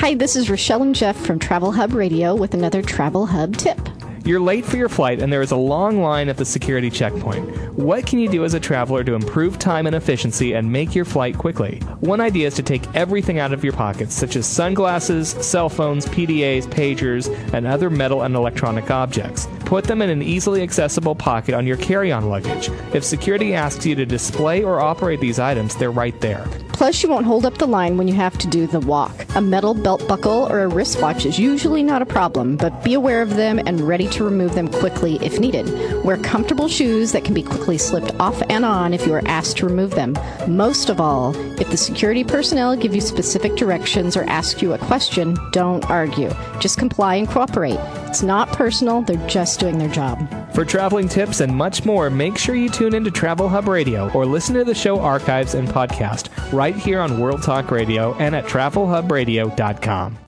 Hi, 0.00 0.16
this 0.16 0.34
is 0.34 0.50
Rochelle 0.50 0.82
and 0.82 0.92
Jeff 0.92 1.16
from 1.24 1.38
Travel 1.38 1.70
Hub 1.70 1.92
Radio 1.92 2.34
with 2.34 2.52
another 2.52 2.82
Travel 2.82 3.26
Hub 3.26 3.56
tip. 3.56 3.78
You're 4.24 4.40
late 4.40 4.64
for 4.64 4.76
your 4.76 4.88
flight 4.88 5.22
and 5.22 5.32
there 5.32 5.40
is 5.40 5.52
a 5.52 5.56
long 5.56 6.02
line 6.02 6.28
at 6.28 6.36
the 6.36 6.44
security 6.44 6.90
checkpoint. 6.90 7.48
What 7.78 8.06
can 8.06 8.18
you 8.18 8.28
do 8.28 8.44
as 8.44 8.54
a 8.54 8.60
traveler 8.60 9.04
to 9.04 9.14
improve 9.14 9.56
time 9.56 9.86
and 9.86 9.94
efficiency 9.94 10.54
and 10.54 10.72
make 10.72 10.96
your 10.96 11.04
flight 11.04 11.38
quickly? 11.38 11.78
One 12.00 12.20
idea 12.20 12.48
is 12.48 12.54
to 12.54 12.62
take 12.64 12.92
everything 12.92 13.38
out 13.38 13.52
of 13.52 13.62
your 13.62 13.72
pockets, 13.72 14.16
such 14.16 14.34
as 14.34 14.48
sunglasses, 14.48 15.28
cell 15.28 15.68
phones, 15.68 16.04
PDAs, 16.06 16.66
pagers, 16.66 17.28
and 17.54 17.68
other 17.68 17.88
metal 17.88 18.22
and 18.22 18.34
electronic 18.34 18.90
objects. 18.90 19.46
Put 19.60 19.84
them 19.84 20.02
in 20.02 20.10
an 20.10 20.22
easily 20.22 20.62
accessible 20.62 21.14
pocket 21.14 21.54
on 21.54 21.68
your 21.68 21.76
carry 21.76 22.10
on 22.10 22.28
luggage. 22.28 22.68
If 22.94 23.04
security 23.04 23.54
asks 23.54 23.86
you 23.86 23.94
to 23.94 24.04
display 24.04 24.64
or 24.64 24.80
operate 24.80 25.20
these 25.20 25.38
items, 25.38 25.76
they're 25.76 25.92
right 25.92 26.20
there. 26.20 26.48
Plus, 26.78 27.02
you 27.02 27.08
won't 27.08 27.26
hold 27.26 27.44
up 27.44 27.58
the 27.58 27.66
line 27.66 27.96
when 27.96 28.06
you 28.06 28.14
have 28.14 28.38
to 28.38 28.46
do 28.46 28.68
the 28.68 28.78
walk. 28.78 29.26
A 29.34 29.40
metal 29.40 29.74
belt 29.74 30.06
buckle 30.06 30.46
or 30.48 30.60
a 30.60 30.68
wristwatch 30.68 31.26
is 31.26 31.36
usually 31.36 31.82
not 31.82 32.02
a 32.02 32.06
problem, 32.06 32.56
but 32.56 32.84
be 32.84 32.94
aware 32.94 33.20
of 33.20 33.34
them 33.34 33.58
and 33.58 33.80
ready 33.80 34.06
to 34.10 34.22
remove 34.22 34.54
them 34.54 34.68
quickly 34.68 35.18
if 35.20 35.40
needed. 35.40 35.66
Wear 36.04 36.18
comfortable 36.18 36.68
shoes 36.68 37.10
that 37.10 37.24
can 37.24 37.34
be 37.34 37.42
quickly 37.42 37.78
slipped 37.78 38.14
off 38.20 38.40
and 38.48 38.64
on 38.64 38.94
if 38.94 39.04
you 39.08 39.14
are 39.14 39.26
asked 39.26 39.56
to 39.56 39.66
remove 39.66 39.90
them. 39.90 40.16
Most 40.46 40.88
of 40.88 41.00
all, 41.00 41.34
if 41.60 41.68
the 41.68 41.76
security 41.76 42.22
personnel 42.22 42.76
give 42.76 42.94
you 42.94 43.00
specific 43.00 43.56
directions 43.56 44.16
or 44.16 44.22
ask 44.28 44.62
you 44.62 44.72
a 44.72 44.78
question, 44.78 45.36
don't 45.50 45.84
argue. 45.90 46.30
Just 46.60 46.78
comply 46.78 47.16
and 47.16 47.28
cooperate. 47.28 47.80
It's 48.06 48.22
not 48.22 48.52
personal, 48.52 49.02
they're 49.02 49.26
just 49.26 49.58
doing 49.58 49.78
their 49.78 49.88
job. 49.88 50.16
For 50.58 50.64
traveling 50.64 51.08
tips 51.08 51.38
and 51.38 51.54
much 51.54 51.84
more, 51.84 52.10
make 52.10 52.36
sure 52.36 52.56
you 52.56 52.68
tune 52.68 52.92
into 52.92 53.12
Travel 53.12 53.48
Hub 53.48 53.68
Radio 53.68 54.10
or 54.10 54.26
listen 54.26 54.56
to 54.56 54.64
the 54.64 54.74
show 54.74 54.98
archives 54.98 55.54
and 55.54 55.68
podcast 55.68 56.30
right 56.52 56.74
here 56.74 57.00
on 57.00 57.20
World 57.20 57.44
Talk 57.44 57.70
Radio 57.70 58.12
and 58.14 58.34
at 58.34 58.44
travelhubradio.com. 58.46 60.18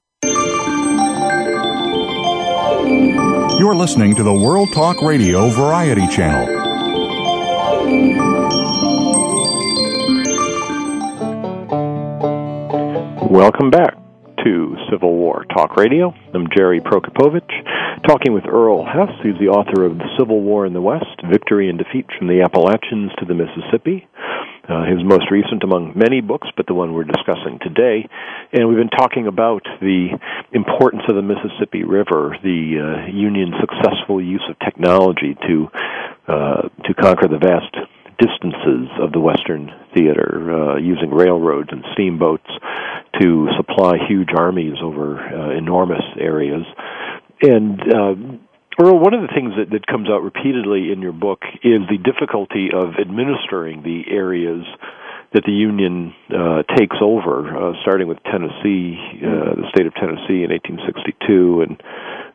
You're 3.59 3.75
listening 3.75 4.15
to 4.15 4.23
the 4.23 4.33
World 4.33 4.73
Talk 4.73 5.03
Radio 5.03 5.49
Variety 5.49 6.07
Channel. 6.07 6.47
Welcome 13.29 13.71
back 13.71 13.97
to 14.45 14.77
Civil 14.93 15.17
War 15.17 15.45
Talk 15.53 15.77
Radio. 15.77 16.15
I'm 16.33 16.47
Jerry 16.57 16.79
Prokopowicz, 16.79 17.51
talking 18.07 18.33
with 18.33 18.47
Earl 18.47 18.85
Hess, 18.85 19.11
who's 19.23 19.39
the 19.39 19.49
author 19.49 19.85
of 19.85 19.99
The 19.99 20.09
Civil 20.19 20.41
War 20.41 20.67
in 20.67 20.73
the 20.73 20.81
West 20.81 21.21
Victory 21.29 21.69
and 21.69 21.79
Defeat 21.79 22.07
from 22.19 22.29
the 22.29 22.43
Appalachians 22.43 23.13
to 23.19 23.25
the 23.25 23.35
Mississippi. 23.35 24.07
Uh, 24.69 24.85
his 24.85 25.03
most 25.03 25.31
recent 25.33 25.65
among 25.65 25.99
many 25.99 26.21
books, 26.21 26.47
but 26.57 26.67
the 26.67 26.75
one 26.75 26.93
we're 26.93 27.03
discussing 27.03 27.59
today. 27.61 28.09
And 28.53 28.69
we've 28.69 28.79
been 28.79 28.89
talking 28.89 29.27
about 29.27 29.65
the 29.81 30.17
importance 30.53 31.03
of 31.09 31.17
the 31.17 31.23
Mississippi 31.23 31.83
River, 31.83 32.37
the 32.43 32.79
uh, 32.79 33.11
Union's 33.11 33.55
successful 33.59 34.23
use 34.23 34.45
of 34.49 34.57
technology 34.61 35.37
to 35.49 35.69
uh, 36.29 36.69
to 36.87 36.95
conquer 36.95 37.27
the 37.27 37.39
vast 37.39 37.75
distances 38.21 38.87
of 39.01 39.11
the 39.11 39.19
Western 39.19 39.73
theater, 39.95 40.53
uh, 40.53 40.77
using 40.77 41.11
railroads 41.11 41.71
and 41.73 41.83
steamboats 41.95 42.47
to 43.21 43.49
supply 43.57 43.97
huge 44.09 44.29
armies 44.37 44.77
over 44.83 45.19
uh, 45.19 45.51
enormous 45.57 46.05
areas. 46.19 46.63
And 47.43 47.81
uh, 47.81 48.15
Earl, 48.81 48.99
one 48.99 49.15
of 49.15 49.23
the 49.23 49.33
things 49.35 49.53
that, 49.57 49.71
that 49.73 49.87
comes 49.87 50.09
out 50.09 50.23
repeatedly 50.23 50.93
in 50.93 51.01
your 51.01 51.13
book 51.13 51.41
is 51.63 51.81
the 51.89 51.99
difficulty 51.99 52.69
of 52.73 52.95
administering 53.01 53.83
the 53.83 54.05
areas 54.11 54.65
that 55.33 55.45
the 55.45 55.53
Union 55.53 56.13
uh, 56.35 56.63
takes 56.77 56.97
over, 57.01 57.47
uh, 57.55 57.73
starting 57.83 58.09
with 58.09 58.19
Tennessee, 58.25 58.99
uh, 59.23 59.55
the 59.55 59.69
state 59.71 59.87
of 59.87 59.95
Tennessee 59.95 60.43
in 60.43 60.51
1862, 60.51 61.63
and 61.63 61.83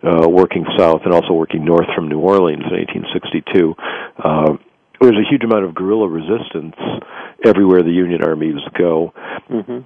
uh, 0.05 0.29
working 0.29 0.65
south 0.77 1.01
and 1.03 1.13
also 1.13 1.33
working 1.33 1.65
north 1.65 1.87
from 1.95 2.07
New 2.07 2.19
Orleans 2.19 2.63
in 2.63 2.77
1862. 2.77 3.75
Uh, 4.17 4.57
there's 5.01 5.17
a 5.17 5.27
huge 5.29 5.43
amount 5.43 5.65
of 5.65 5.75
guerrilla 5.75 6.07
resistance 6.07 6.75
everywhere 7.43 7.83
the 7.83 7.91
Union 7.91 8.23
armies 8.23 8.61
go. 8.77 9.13
Mm-hmm. 9.49 9.79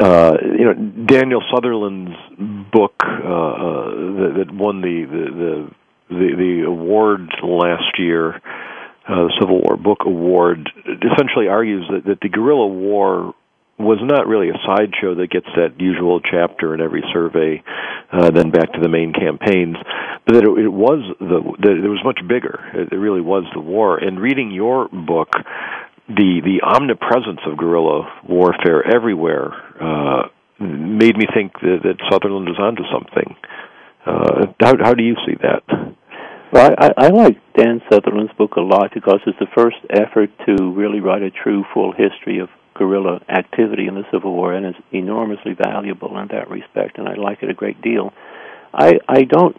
Uh, 0.00 0.36
you 0.42 0.64
know, 0.64 0.74
Daniel 1.06 1.42
Sutherland's 1.52 2.16
book 2.72 2.94
uh, 3.02 3.06
uh, 3.06 3.90
that, 3.90 4.34
that 4.38 4.54
won 4.54 4.80
the 4.80 5.04
the 5.08 5.70
the, 6.08 6.36
the, 6.36 6.64
award 6.66 7.28
last 7.42 7.98
year, 7.98 8.34
uh, 8.34 9.26
the 9.26 9.32
Civil 9.40 9.60
War 9.60 9.76
Book 9.76 10.00
Award, 10.06 10.70
essentially 10.86 11.48
argues 11.48 11.84
that, 11.90 12.04
that 12.04 12.20
the 12.20 12.28
guerrilla 12.28 12.68
war 12.68 13.34
was 13.78 13.98
not 14.02 14.26
really 14.26 14.48
a 14.48 14.58
sideshow 14.64 15.14
that 15.16 15.30
gets 15.30 15.46
that 15.56 15.78
usual 15.78 16.20
chapter 16.20 16.74
in 16.74 16.80
every 16.80 17.02
survey, 17.12 17.62
uh, 18.12 18.30
then 18.30 18.50
back 18.50 18.72
to 18.72 18.80
the 18.80 18.88
main 18.88 19.12
campaigns, 19.12 19.76
but 20.24 20.34
that 20.34 20.44
it, 20.44 20.64
it 20.64 20.72
was 20.72 21.04
the 21.20 21.40
that 21.60 21.72
it 21.72 21.88
was 21.88 22.00
much 22.04 22.20
bigger. 22.26 22.64
It, 22.72 22.92
it 22.92 22.96
really 22.96 23.20
was 23.20 23.44
the 23.52 23.60
war. 23.60 23.98
And 23.98 24.20
reading 24.20 24.50
your 24.50 24.88
book, 24.88 25.28
the 26.08 26.40
the 26.44 26.62
omnipresence 26.62 27.40
of 27.46 27.56
guerrilla 27.56 28.06
warfare 28.28 28.86
everywhere 28.86 29.52
uh, 29.80 30.28
made 30.58 31.16
me 31.16 31.26
think 31.34 31.52
that, 31.60 31.80
that 31.82 31.96
Sutherland 32.10 32.48
was 32.48 32.58
onto 32.58 32.82
something. 32.92 33.36
Uh, 34.06 34.52
how 34.60 34.74
how 34.82 34.94
do 34.94 35.02
you 35.02 35.16
see 35.26 35.34
that? 35.42 35.62
Well, 36.52 36.74
I, 36.78 36.92
I 36.96 37.08
like 37.08 37.38
Dan 37.56 37.82
Sutherland's 37.90 38.32
book 38.38 38.54
a 38.56 38.60
lot 38.60 38.92
because 38.94 39.20
it's 39.26 39.38
the 39.40 39.48
first 39.54 39.76
effort 39.90 40.30
to 40.46 40.72
really 40.72 41.00
write 41.00 41.22
a 41.22 41.30
true, 41.30 41.64
full 41.74 41.92
history 41.92 42.38
of 42.38 42.48
guerrilla 42.74 43.20
activity 43.28 43.88
in 43.88 43.94
the 43.94 44.04
Civil 44.12 44.32
War, 44.32 44.54
and 44.54 44.64
it's 44.64 44.78
enormously 44.92 45.54
valuable 45.54 46.16
in 46.18 46.28
that 46.28 46.48
respect, 46.48 46.98
and 46.98 47.08
I 47.08 47.14
like 47.14 47.42
it 47.42 47.50
a 47.50 47.54
great 47.54 47.82
deal. 47.82 48.12
I 48.72 49.00
I 49.08 49.22
don't, 49.24 49.56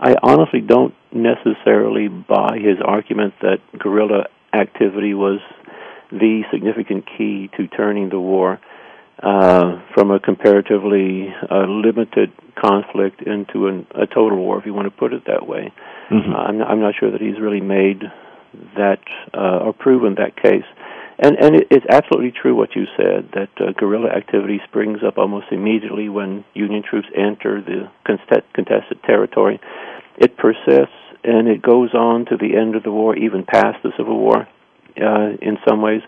I 0.00 0.16
honestly 0.20 0.60
don't 0.60 0.94
necessarily 1.12 2.08
buy 2.08 2.58
his 2.58 2.78
argument 2.84 3.34
that 3.42 3.58
guerrilla 3.78 4.26
activity 4.52 5.14
was 5.14 5.40
the 6.10 6.42
significant 6.52 7.04
key 7.16 7.50
to 7.56 7.66
turning 7.68 8.08
the 8.08 8.20
war 8.20 8.60
uh, 9.22 9.80
from 9.94 10.10
a 10.10 10.20
comparatively 10.20 11.34
uh, 11.50 11.64
limited 11.66 12.32
conflict 12.54 13.22
into 13.22 13.66
an, 13.66 13.86
a 13.94 14.06
total 14.06 14.36
war, 14.38 14.58
if 14.58 14.66
you 14.66 14.74
want 14.74 14.86
to 14.86 14.90
put 14.90 15.12
it 15.12 15.24
that 15.26 15.46
way. 15.46 15.72
Mm-hmm. 16.10 16.32
Uh, 16.32 16.36
I'm, 16.36 16.62
I'm 16.62 16.80
not 16.80 16.94
sure 16.98 17.10
that 17.10 17.20
he's 17.20 17.40
really 17.40 17.60
made 17.60 18.02
that 18.76 19.00
uh, 19.34 19.64
or 19.64 19.72
proven 19.72 20.16
that 20.16 20.36
case. 20.36 20.64
And 21.18 21.36
and 21.40 21.56
it, 21.56 21.68
it's 21.70 21.86
absolutely 21.88 22.32
true 22.32 22.54
what 22.54 22.76
you 22.76 22.84
said 22.96 23.30
that 23.32 23.48
uh, 23.58 23.72
guerrilla 23.72 24.10
activity 24.10 24.60
springs 24.68 24.98
up 25.06 25.16
almost 25.16 25.46
immediately 25.50 26.08
when 26.10 26.44
Union 26.52 26.82
troops 26.88 27.08
enter 27.16 27.62
the 27.62 27.90
contested 28.04 29.02
territory. 29.04 29.58
It 30.18 30.36
persists 30.36 30.92
and 31.24 31.48
it 31.48 31.62
goes 31.62 31.94
on 31.94 32.26
to 32.26 32.36
the 32.36 32.56
end 32.56 32.76
of 32.76 32.82
the 32.82 32.92
war, 32.92 33.16
even 33.16 33.44
past 33.44 33.78
the 33.82 33.90
Civil 33.96 34.18
War, 34.18 34.46
uh, 35.00 35.36
in 35.40 35.58
some 35.66 35.82
ways. 35.82 36.02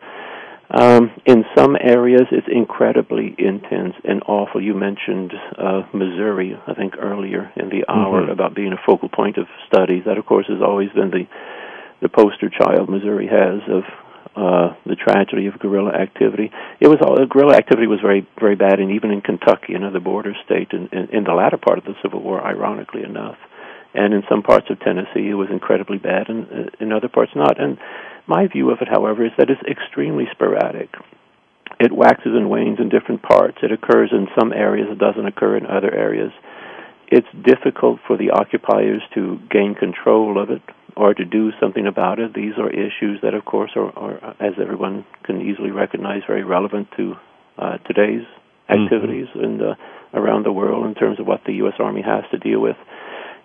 Um, 0.71 1.11
in 1.25 1.45
some 1.57 1.77
areas, 1.81 2.27
it's 2.31 2.47
incredibly 2.47 3.35
intense 3.39 3.95
and 4.05 4.23
awful. 4.27 4.63
You 4.63 4.75
mentioned 4.75 5.33
uh, 5.57 5.83
Missouri, 5.95 6.61
I 6.67 6.75
think, 6.75 6.95
earlier 6.99 7.51
in 7.57 7.71
the 7.71 7.89
hour 7.89 8.23
mm-hmm. 8.23 8.31
about 8.31 8.55
being 8.55 8.75
a 8.75 8.81
focal 8.85 9.09
point 9.09 9.39
of 9.39 9.47
studies. 9.67 10.03
That, 10.05 10.19
of 10.19 10.27
course, 10.27 10.47
has 10.49 10.61
always 10.63 10.91
been 10.91 11.11
the 11.11 11.25
the 12.01 12.09
poster 12.09 12.49
child 12.49 12.89
Missouri 12.89 13.27
has 13.27 13.61
of 13.67 13.83
uh, 14.37 14.77
the 14.87 14.95
tragedy 14.95 15.47
of 15.47 15.59
guerrilla 15.59 15.91
activity. 15.91 16.53
It 16.81 16.87
was 16.87 16.99
all 17.03 17.17
guerrilla 17.27 17.57
activity 17.57 17.87
was 17.87 18.01
very 18.01 18.29
very 18.39 18.55
bad, 18.55 18.79
and 18.79 18.93
even 18.93 19.11
in 19.11 19.23
Kentucky, 19.23 19.75
another 19.75 20.01
border 20.01 20.35
state, 20.45 20.69
in, 20.73 20.89
in, 20.93 21.09
in 21.11 21.25
the 21.25 21.33
latter 21.33 21.57
part 21.57 21.79
of 21.79 21.85
the 21.85 21.95
Civil 22.03 22.23
War, 22.23 22.45
ironically 22.45 23.03
enough, 23.03 23.37
and 23.95 24.13
in 24.13 24.23
some 24.29 24.43
parts 24.43 24.67
of 24.71 24.79
Tennessee, 24.81 25.31
it 25.31 25.35
was 25.35 25.49
incredibly 25.51 25.99
bad, 25.99 26.29
and 26.29 26.47
uh, 26.47 26.71
in 26.79 26.93
other 26.93 27.09
parts 27.09 27.33
not. 27.35 27.59
And 27.59 27.79
my 28.29 28.47
view 28.47 28.71
of 28.71 28.79
it, 28.81 28.89
however, 28.89 29.25
is 29.25 29.33
that 29.39 29.51
it's 29.51 29.63
extremely 29.69 30.27
sporadic. 30.33 30.91
It 31.81 31.93
waxes 31.93 32.35
and 32.35 32.51
wanes 32.51 32.79
in 32.81 32.89
different 32.89 33.23
parts. 33.23 33.59
It 33.63 33.73
occurs 33.73 34.11
in 34.13 34.29
some 34.39 34.53
areas. 34.53 34.89
It 34.91 34.99
doesn't 34.99 35.27
occur 35.27 35.57
in 35.57 35.67
other 35.67 35.93
areas. 35.93 36.33
It's 37.07 37.29
difficult 37.43 38.01
for 38.07 38.17
the 38.17 38.31
occupiers 38.31 39.01
to 39.15 39.39
gain 39.51 39.75
control 39.75 40.43
of 40.43 40.51
it 40.51 40.63
or 40.97 41.15
to 41.15 41.25
do 41.25 41.53
something 41.61 41.87
about 41.87 42.19
it. 42.19 42.35
These 42.35 42.55
are 42.59 42.69
issues 42.69 43.21
that, 43.23 43.33
of 43.33 43.45
course, 43.45 43.71
are, 43.77 43.97
are 43.97 44.37
as 44.41 44.55
everyone 44.61 45.07
can 45.23 45.41
easily 45.41 45.71
recognize, 45.71 46.23
very 46.27 46.45
relevant 46.45 46.89
to 46.97 47.15
uh, 47.57 47.79
today's 47.87 48.27
mm-hmm. 48.69 48.83
activities 48.83 49.29
mm-hmm. 49.29 49.45
and 49.45 49.63
uh, 49.63 49.75
around 50.13 50.45
the 50.45 50.53
world 50.53 50.85
in 50.87 50.95
terms 50.95 51.21
of 51.21 51.27
what 51.27 51.41
the 51.47 51.55
U.S. 51.55 51.75
Army 51.79 52.03
has 52.03 52.25
to 52.33 52.39
deal 52.39 52.61
with. 52.61 52.77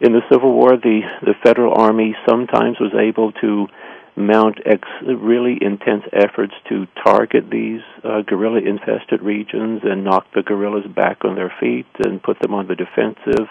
In 0.01 0.11
the 0.11 0.21
Civil 0.29 0.51
War, 0.51 0.71
the 0.71 1.01
the 1.21 1.35
Federal 1.43 1.73
Army 1.79 2.15
sometimes 2.27 2.77
was 2.79 2.91
able 2.99 3.31
to 3.33 3.67
mount 4.15 4.59
ex- 4.65 4.87
really 5.05 5.57
intense 5.61 6.03
efforts 6.13 6.53
to 6.69 6.85
target 7.03 7.49
these 7.49 7.81
uh, 8.03 8.21
guerrilla 8.21 8.59
infested 8.59 9.21
regions 9.21 9.81
and 9.83 10.03
knock 10.03 10.25
the 10.35 10.43
guerrillas 10.43 10.85
back 10.95 11.25
on 11.25 11.35
their 11.35 11.53
feet 11.59 11.87
and 12.05 12.21
put 12.21 12.39
them 12.39 12.53
on 12.53 12.67
the 12.67 12.75
defensive, 12.75 13.47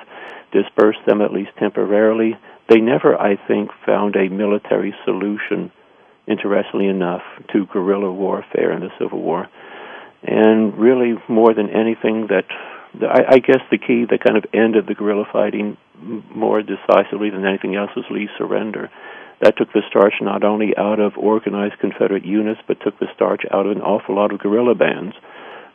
disperse 0.53 0.97
them 1.07 1.21
at 1.21 1.33
least 1.33 1.51
temporarily. 1.59 2.37
They 2.69 2.79
never, 2.79 3.21
I 3.21 3.37
think, 3.49 3.71
found 3.85 4.15
a 4.15 4.29
military 4.29 4.95
solution, 5.05 5.73
interestingly 6.29 6.87
enough, 6.87 7.23
to 7.53 7.67
guerrilla 7.67 8.13
warfare 8.13 8.73
in 8.73 8.81
the 8.81 8.91
Civil 8.99 9.21
War. 9.21 9.49
And 10.23 10.79
really, 10.79 11.15
more 11.29 11.53
than 11.53 11.71
anything, 11.71 12.29
that 12.29 12.45
I, 13.03 13.35
I 13.35 13.39
guess 13.39 13.61
the 13.73 13.79
key 13.79 14.07
that 14.09 14.23
kind 14.25 14.37
of 14.37 14.45
ended 14.55 14.87
the 14.87 14.95
guerrilla 14.95 15.25
fighting 15.33 15.77
more 16.01 16.63
decisively 16.63 17.31
than 17.31 17.45
anything 17.45 17.75
else 17.75 17.91
was 17.97 18.05
Lee's 18.11 18.31
surrender 18.39 18.91
that 19.43 19.57
took 19.59 19.73
the 19.73 19.83
starch 19.91 20.15
not 20.23 20.45
only 20.45 20.73
out 20.79 21.01
of 21.01 21.19
organized 21.19 21.79
Confederate 21.81 22.25
units, 22.25 22.61
but 22.67 22.81
took 22.81 22.99
the 22.99 23.09
starch 23.15 23.43
out 23.51 23.67
of 23.67 23.73
an 23.73 23.83
awful 23.83 24.15
lot 24.15 24.33
of 24.33 24.39
guerrilla 24.39 24.75
bands. 24.75 25.15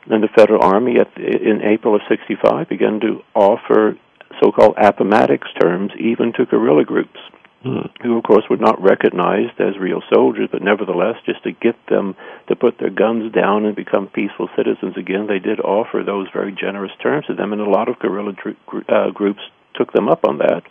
And 0.09 0.23
the 0.23 0.29
Federal 0.35 0.63
Army, 0.63 0.95
at, 0.99 1.11
in 1.17 1.61
April 1.61 1.93
of 1.93 2.01
'65, 2.07 2.69
began 2.69 3.01
to 3.01 3.21
offer 3.35 3.97
so-called 4.41 4.75
Appomattox 4.77 5.47
terms 5.59 5.91
even 5.99 6.31
to 6.33 6.45
guerrilla 6.45 6.85
groups, 6.85 7.19
hmm. 7.61 7.91
who, 8.01 8.17
of 8.17 8.23
course, 8.23 8.45
were 8.49 8.55
not 8.55 8.81
recognized 8.81 9.59
as 9.59 9.77
real 9.77 10.01
soldiers, 10.13 10.47
but 10.49 10.61
nevertheless, 10.61 11.15
just 11.25 11.43
to 11.43 11.51
get 11.51 11.75
them 11.89 12.15
to 12.47 12.55
put 12.55 12.79
their 12.79 12.89
guns 12.89 13.33
down 13.33 13.65
and 13.65 13.75
become 13.75 14.07
peaceful 14.07 14.47
citizens 14.55 14.95
again, 14.95 15.27
they 15.27 15.39
did 15.39 15.59
offer 15.59 16.03
those 16.05 16.27
very 16.31 16.55
generous 16.55 16.91
terms 17.03 17.25
to 17.25 17.35
them, 17.35 17.51
and 17.51 17.61
a 17.61 17.69
lot 17.69 17.89
of 17.89 17.99
guerrilla 17.99 18.31
dr- 18.31 18.85
uh, 18.87 19.11
groups 19.11 19.41
took 19.75 19.91
them 19.91 20.07
up 20.07 20.23
on 20.23 20.37
that 20.37 20.63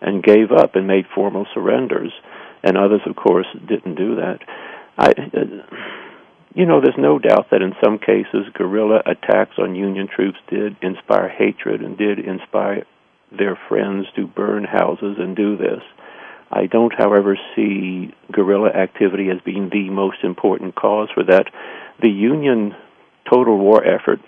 and 0.00 0.22
gave 0.22 0.52
up 0.52 0.74
and 0.76 0.86
made 0.86 1.06
formal 1.14 1.46
surrenders 1.54 2.12
and 2.62 2.76
others, 2.76 3.00
of 3.06 3.16
course, 3.16 3.46
didn't 3.66 3.94
do 3.94 4.16
that. 4.16 4.38
I, 4.98 5.10
uh, 5.10 5.76
you 6.54 6.66
know, 6.66 6.80
there's 6.80 6.98
no 6.98 7.18
doubt 7.18 7.48
that 7.50 7.62
in 7.62 7.74
some 7.82 7.98
cases, 7.98 8.52
guerrilla 8.54 9.02
attacks 9.06 9.56
on 9.58 9.74
Union 9.74 10.08
troops 10.08 10.38
did 10.48 10.76
inspire 10.82 11.28
hatred 11.28 11.80
and 11.80 11.96
did 11.96 12.18
inspire 12.18 12.84
their 13.36 13.58
friends 13.68 14.06
to 14.16 14.26
burn 14.26 14.64
houses 14.64 15.16
and 15.18 15.36
do 15.36 15.56
this. 15.56 15.82
I 16.50 16.66
don't, 16.66 16.92
however, 16.92 17.38
see 17.54 18.12
guerrilla 18.32 18.70
activity 18.70 19.30
as 19.30 19.40
being 19.44 19.70
the 19.70 19.88
most 19.90 20.18
important 20.24 20.74
cause 20.74 21.08
for 21.14 21.22
that. 21.24 21.46
The 22.02 22.10
Union 22.10 22.74
total 23.32 23.56
war 23.56 23.84
effort, 23.84 24.18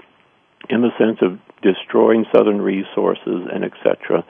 in 0.69 0.83
the 0.83 0.91
sense 0.97 1.19
of 1.21 1.41
destroying 1.63 2.25
Southern 2.35 2.63
resources 2.63 3.49
and 3.53 3.65
etc., 3.65 4.25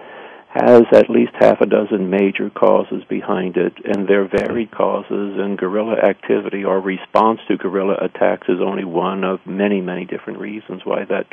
has 0.52 0.82
at 0.92 1.08
least 1.08 1.32
half 1.40 1.62
a 1.62 1.66
dozen 1.66 2.10
major 2.10 2.50
causes 2.50 3.02
behind 3.08 3.56
it, 3.56 3.72
and 3.84 4.06
they're 4.06 4.28
varied 4.28 4.70
causes, 4.70 5.38
and 5.38 5.56
guerrilla 5.56 5.96
activity 5.96 6.62
or 6.62 6.78
response 6.78 7.40
to 7.48 7.56
guerrilla 7.56 7.96
attacks 8.02 8.48
is 8.48 8.60
only 8.60 8.84
one 8.84 9.24
of 9.24 9.40
many, 9.46 9.80
many 9.80 10.04
different 10.04 10.38
reasons 10.38 10.82
why 10.84 11.04
that 11.08 11.26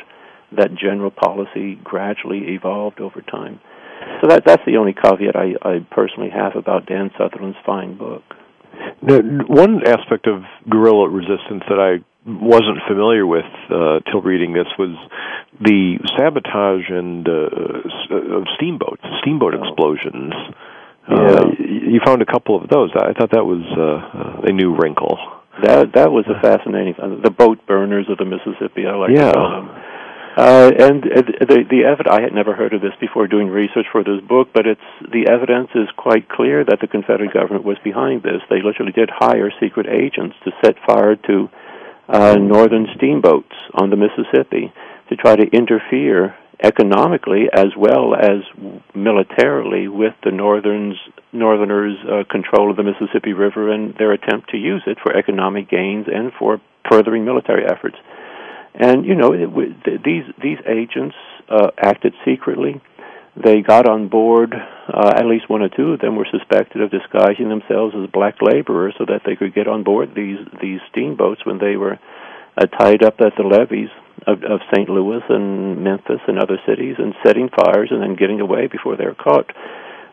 that 0.52 0.74
general 0.74 1.12
policy 1.12 1.78
gradually 1.84 2.54
evolved 2.54 3.00
over 3.00 3.20
time. 3.20 3.60
So 4.20 4.28
that 4.28 4.44
that's 4.46 4.62
the 4.66 4.78
only 4.78 4.94
caveat 4.94 5.36
I, 5.36 5.52
I 5.62 5.86
personally 5.90 6.30
have 6.30 6.56
about 6.56 6.86
Dan 6.86 7.10
Sutherland's 7.18 7.58
fine 7.64 7.98
book. 7.98 8.22
Now, 9.02 9.18
one 9.46 9.86
aspect 9.86 10.26
of 10.26 10.42
guerrilla 10.68 11.08
resistance 11.08 11.62
that 11.68 11.78
I 11.78 12.02
wasn't 12.26 12.78
familiar 12.86 13.26
with 13.26 13.48
uh, 13.70 14.00
till 14.10 14.20
reading 14.20 14.52
this 14.52 14.66
was 14.78 14.96
the 15.60 15.98
sabotage 16.16 16.88
and 16.88 17.26
uh, 17.28 17.88
of 18.30 18.46
steamboats, 18.56 19.02
steamboat 19.20 19.54
oh. 19.54 19.62
explosions. 19.62 20.32
Uh, 21.08 21.14
yeah. 21.14 21.40
Uh, 21.40 21.50
you 21.58 22.00
found 22.04 22.22
a 22.22 22.26
couple 22.26 22.60
of 22.60 22.68
those. 22.68 22.90
I 22.94 23.12
thought 23.12 23.32
that 23.32 23.44
was 23.44 23.64
uh, 23.76 24.48
a 24.48 24.52
new 24.52 24.76
wrinkle. 24.76 25.18
That 25.62 25.92
that 25.94 26.12
was 26.12 26.24
a 26.28 26.40
fascinating. 26.40 26.94
The 27.22 27.30
boat 27.30 27.66
burners 27.66 28.06
of 28.08 28.18
the 28.18 28.24
Mississippi. 28.24 28.86
I 28.86 28.94
like 28.94 29.10
yeah. 29.10 29.32
to 29.32 29.32
call 29.32 29.50
them. 29.50 29.68
Uh, 30.36 30.70
and 30.78 31.04
uh, 31.04 31.22
the 31.42 31.66
the 31.68 31.82
evidence 31.84 32.08
I 32.08 32.22
had 32.22 32.32
never 32.32 32.54
heard 32.54 32.72
of 32.72 32.80
this 32.80 32.94
before 33.00 33.26
doing 33.26 33.48
research 33.48 33.86
for 33.90 34.04
this 34.04 34.22
book, 34.26 34.48
but 34.54 34.64
it's 34.66 34.88
the 35.02 35.26
evidence 35.28 35.68
is 35.74 35.88
quite 35.96 36.28
clear 36.28 36.64
that 36.64 36.78
the 36.80 36.86
Confederate 36.86 37.34
government 37.34 37.64
was 37.64 37.76
behind 37.82 38.22
this. 38.22 38.40
They 38.48 38.62
literally 38.62 38.92
did 38.92 39.10
hire 39.10 39.50
secret 39.60 39.86
agents 39.90 40.36
to 40.44 40.52
set 40.62 40.76
fire 40.86 41.16
to 41.16 41.50
uh, 42.08 42.36
northern 42.36 42.86
steamboats 42.96 43.54
on 43.74 43.90
the 43.90 43.96
Mississippi 43.96 44.72
to 45.08 45.16
try 45.16 45.34
to 45.34 45.44
interfere 45.50 46.36
economically 46.62 47.48
as 47.52 47.68
well 47.76 48.14
as 48.14 48.42
militarily 48.94 49.88
with 49.88 50.14
the 50.24 50.30
northerns 50.30 50.96
northerners 51.32 51.96
uh, 52.04 52.24
control 52.30 52.70
of 52.70 52.76
the 52.76 52.82
Mississippi 52.82 53.32
River 53.32 53.72
and 53.72 53.94
their 53.96 54.12
attempt 54.12 54.50
to 54.50 54.58
use 54.58 54.82
it 54.86 54.98
for 55.02 55.16
economic 55.16 55.70
gains 55.70 56.06
and 56.12 56.32
for 56.38 56.60
furthering 56.90 57.24
military 57.24 57.64
efforts. 57.64 57.96
And 58.74 59.06
you 59.06 59.14
know 59.14 59.32
it, 59.32 60.04
these 60.04 60.24
these 60.42 60.58
agents 60.66 61.16
uh, 61.48 61.70
acted 61.78 62.14
secretly. 62.24 62.80
They 63.36 63.62
got 63.62 63.88
on 63.88 64.08
board. 64.08 64.52
Uh, 64.52 65.12
at 65.16 65.24
least 65.24 65.48
one 65.48 65.62
or 65.62 65.68
two 65.68 65.92
of 65.92 66.00
them 66.00 66.16
were 66.16 66.26
suspected 66.30 66.82
of 66.82 66.90
disguising 66.90 67.48
themselves 67.48 67.94
as 67.96 68.10
black 68.10 68.42
laborers 68.42 68.94
so 68.98 69.06
that 69.06 69.22
they 69.24 69.36
could 69.36 69.54
get 69.54 69.66
on 69.66 69.82
board 69.82 70.14
these 70.14 70.38
these 70.60 70.80
steamboats 70.90 71.46
when 71.46 71.58
they 71.58 71.76
were 71.76 71.98
uh, 72.56 72.66
tied 72.66 73.02
up 73.02 73.20
at 73.20 73.32
the 73.36 73.44
levees 73.44 73.88
of, 74.26 74.42
of 74.44 74.60
St. 74.74 74.88
Louis 74.88 75.22
and 75.28 75.82
Memphis 75.82 76.20
and 76.26 76.38
other 76.38 76.58
cities 76.66 76.96
and 76.98 77.14
setting 77.24 77.48
fires 77.48 77.88
and 77.90 78.02
then 78.02 78.16
getting 78.16 78.40
away 78.40 78.66
before 78.66 78.96
they 78.96 79.04
were 79.04 79.14
caught. 79.14 79.50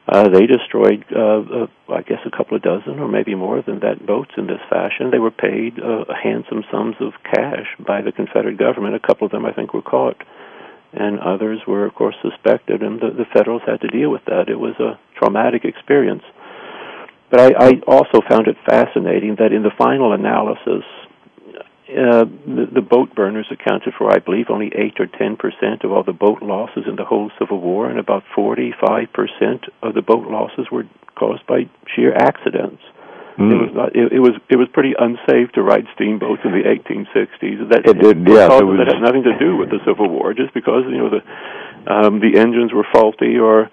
Uh, 0.08 0.30
they 0.30 0.47
destroyed, 0.47 1.03
uh, 1.14 1.68
uh, 1.68 1.68
I 1.91 2.01
guess, 2.01 2.20
a 2.26 2.32
couple 2.32 2.55
of 2.55 2.64
dozen 2.64 2.99
or 2.99 3.10
maybe 3.10 3.36
more 3.36 3.62
than 3.62 3.80
that 3.82 4.05
boats 4.05 4.32
in 4.38 4.47
this 4.47 4.62
fashion. 4.70 5.12
They 5.12 5.20
were 5.20 5.32
paid 5.32 5.80
uh, 5.80 6.05
handsome 6.14 6.64
sums 6.72 6.95
of 7.01 7.12
cash 7.24 7.68
by 7.86 8.01
the 8.01 8.14
Confederate 8.14 8.58
government. 8.58 8.95
A 8.95 9.05
couple 9.05 9.26
of 9.26 9.32
them, 9.32 9.45
I 9.45 9.51
think, 9.51 9.74
were 9.74 9.82
caught, 9.82 10.16
and 10.93 11.20
others 11.20 11.60
were, 11.68 11.86
of 11.86 11.93
course, 11.93 12.16
suspected. 12.22 12.84
And 12.84 13.01
the, 13.01 13.12
the 13.12 13.26
Federals 13.34 13.64
had 13.68 13.82
to 13.82 13.88
deal 13.89 14.10
with 14.10 14.24
that. 14.26 14.47
It 14.47 14.55
was 14.55 14.80
a 14.80 14.97
traumatic 15.20 15.66
experience. 15.66 16.24
But 17.30 17.41
I, 17.41 17.47
I 17.60 17.72
also 17.86 18.22
found 18.30 18.47
it 18.47 18.55
fascinating 18.66 19.36
that 19.39 19.51
in 19.51 19.64
the 19.64 19.76
final 19.78 20.14
analysis, 20.14 20.88
uh, 21.89 22.25
the, 22.45 22.67
the 22.75 22.81
boat 22.81 23.15
burners 23.15 23.47
accounted 23.49 23.93
for, 23.97 24.11
I 24.11 24.19
believe, 24.19 24.47
only 24.49 24.71
8 24.75 24.99
or 24.99 25.07
10 25.07 25.38
percent 25.38 25.83
of 25.83 25.91
all 25.91 26.03
the 26.03 26.13
boat 26.13 26.41
losses 26.41 26.83
in 26.88 26.97
the 26.97 27.05
whole 27.05 27.31
Civil 27.39 27.61
War, 27.61 27.89
and 27.89 27.99
about 27.99 28.23
45 28.35 29.07
percent 29.13 29.65
of 29.81 29.93
the 29.93 30.01
boat 30.01 30.27
losses 30.27 30.67
were 30.71 30.83
caused 31.15 31.47
by 31.47 31.69
sheer 31.95 32.13
accidents. 32.13 32.83
Mm. 33.39 33.53
It 33.53 33.59
was 33.61 33.71
not. 33.73 33.95
It, 33.95 34.11
it 34.13 34.19
was. 34.19 34.35
It 34.49 34.57
was 34.57 34.67
pretty 34.73 34.95
unsafe 34.97 35.53
to 35.53 35.61
ride 35.61 35.85
steamboats 35.95 36.41
in 36.43 36.51
the 36.51 36.65
1860s. 36.65 37.69
That 37.69 37.85
it 37.85 38.01
did. 38.01 38.25
Yeah, 38.27 38.49
it 38.51 38.65
was, 38.65 38.81
that 38.81 38.91
had 38.91 39.01
nothing 39.01 39.23
to 39.23 39.38
do 39.38 39.55
with 39.55 39.69
the 39.69 39.79
Civil 39.85 40.09
War, 40.09 40.33
just 40.33 40.53
because 40.53 40.83
you 40.89 40.97
know 40.97 41.09
the 41.13 41.21
um, 41.85 42.19
the 42.19 42.35
engines 42.35 42.73
were 42.73 42.85
faulty, 42.91 43.38
or 43.38 43.69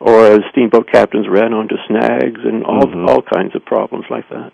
or 0.00 0.26
as 0.26 0.40
steamboat 0.50 0.90
captains 0.90 1.28
ran 1.28 1.52
onto 1.52 1.76
snags, 1.86 2.40
and 2.42 2.64
all 2.64 2.88
mm-hmm. 2.88 3.06
all 3.06 3.22
kinds 3.22 3.54
of 3.54 3.64
problems 3.64 4.06
like 4.10 4.28
that. 4.30 4.50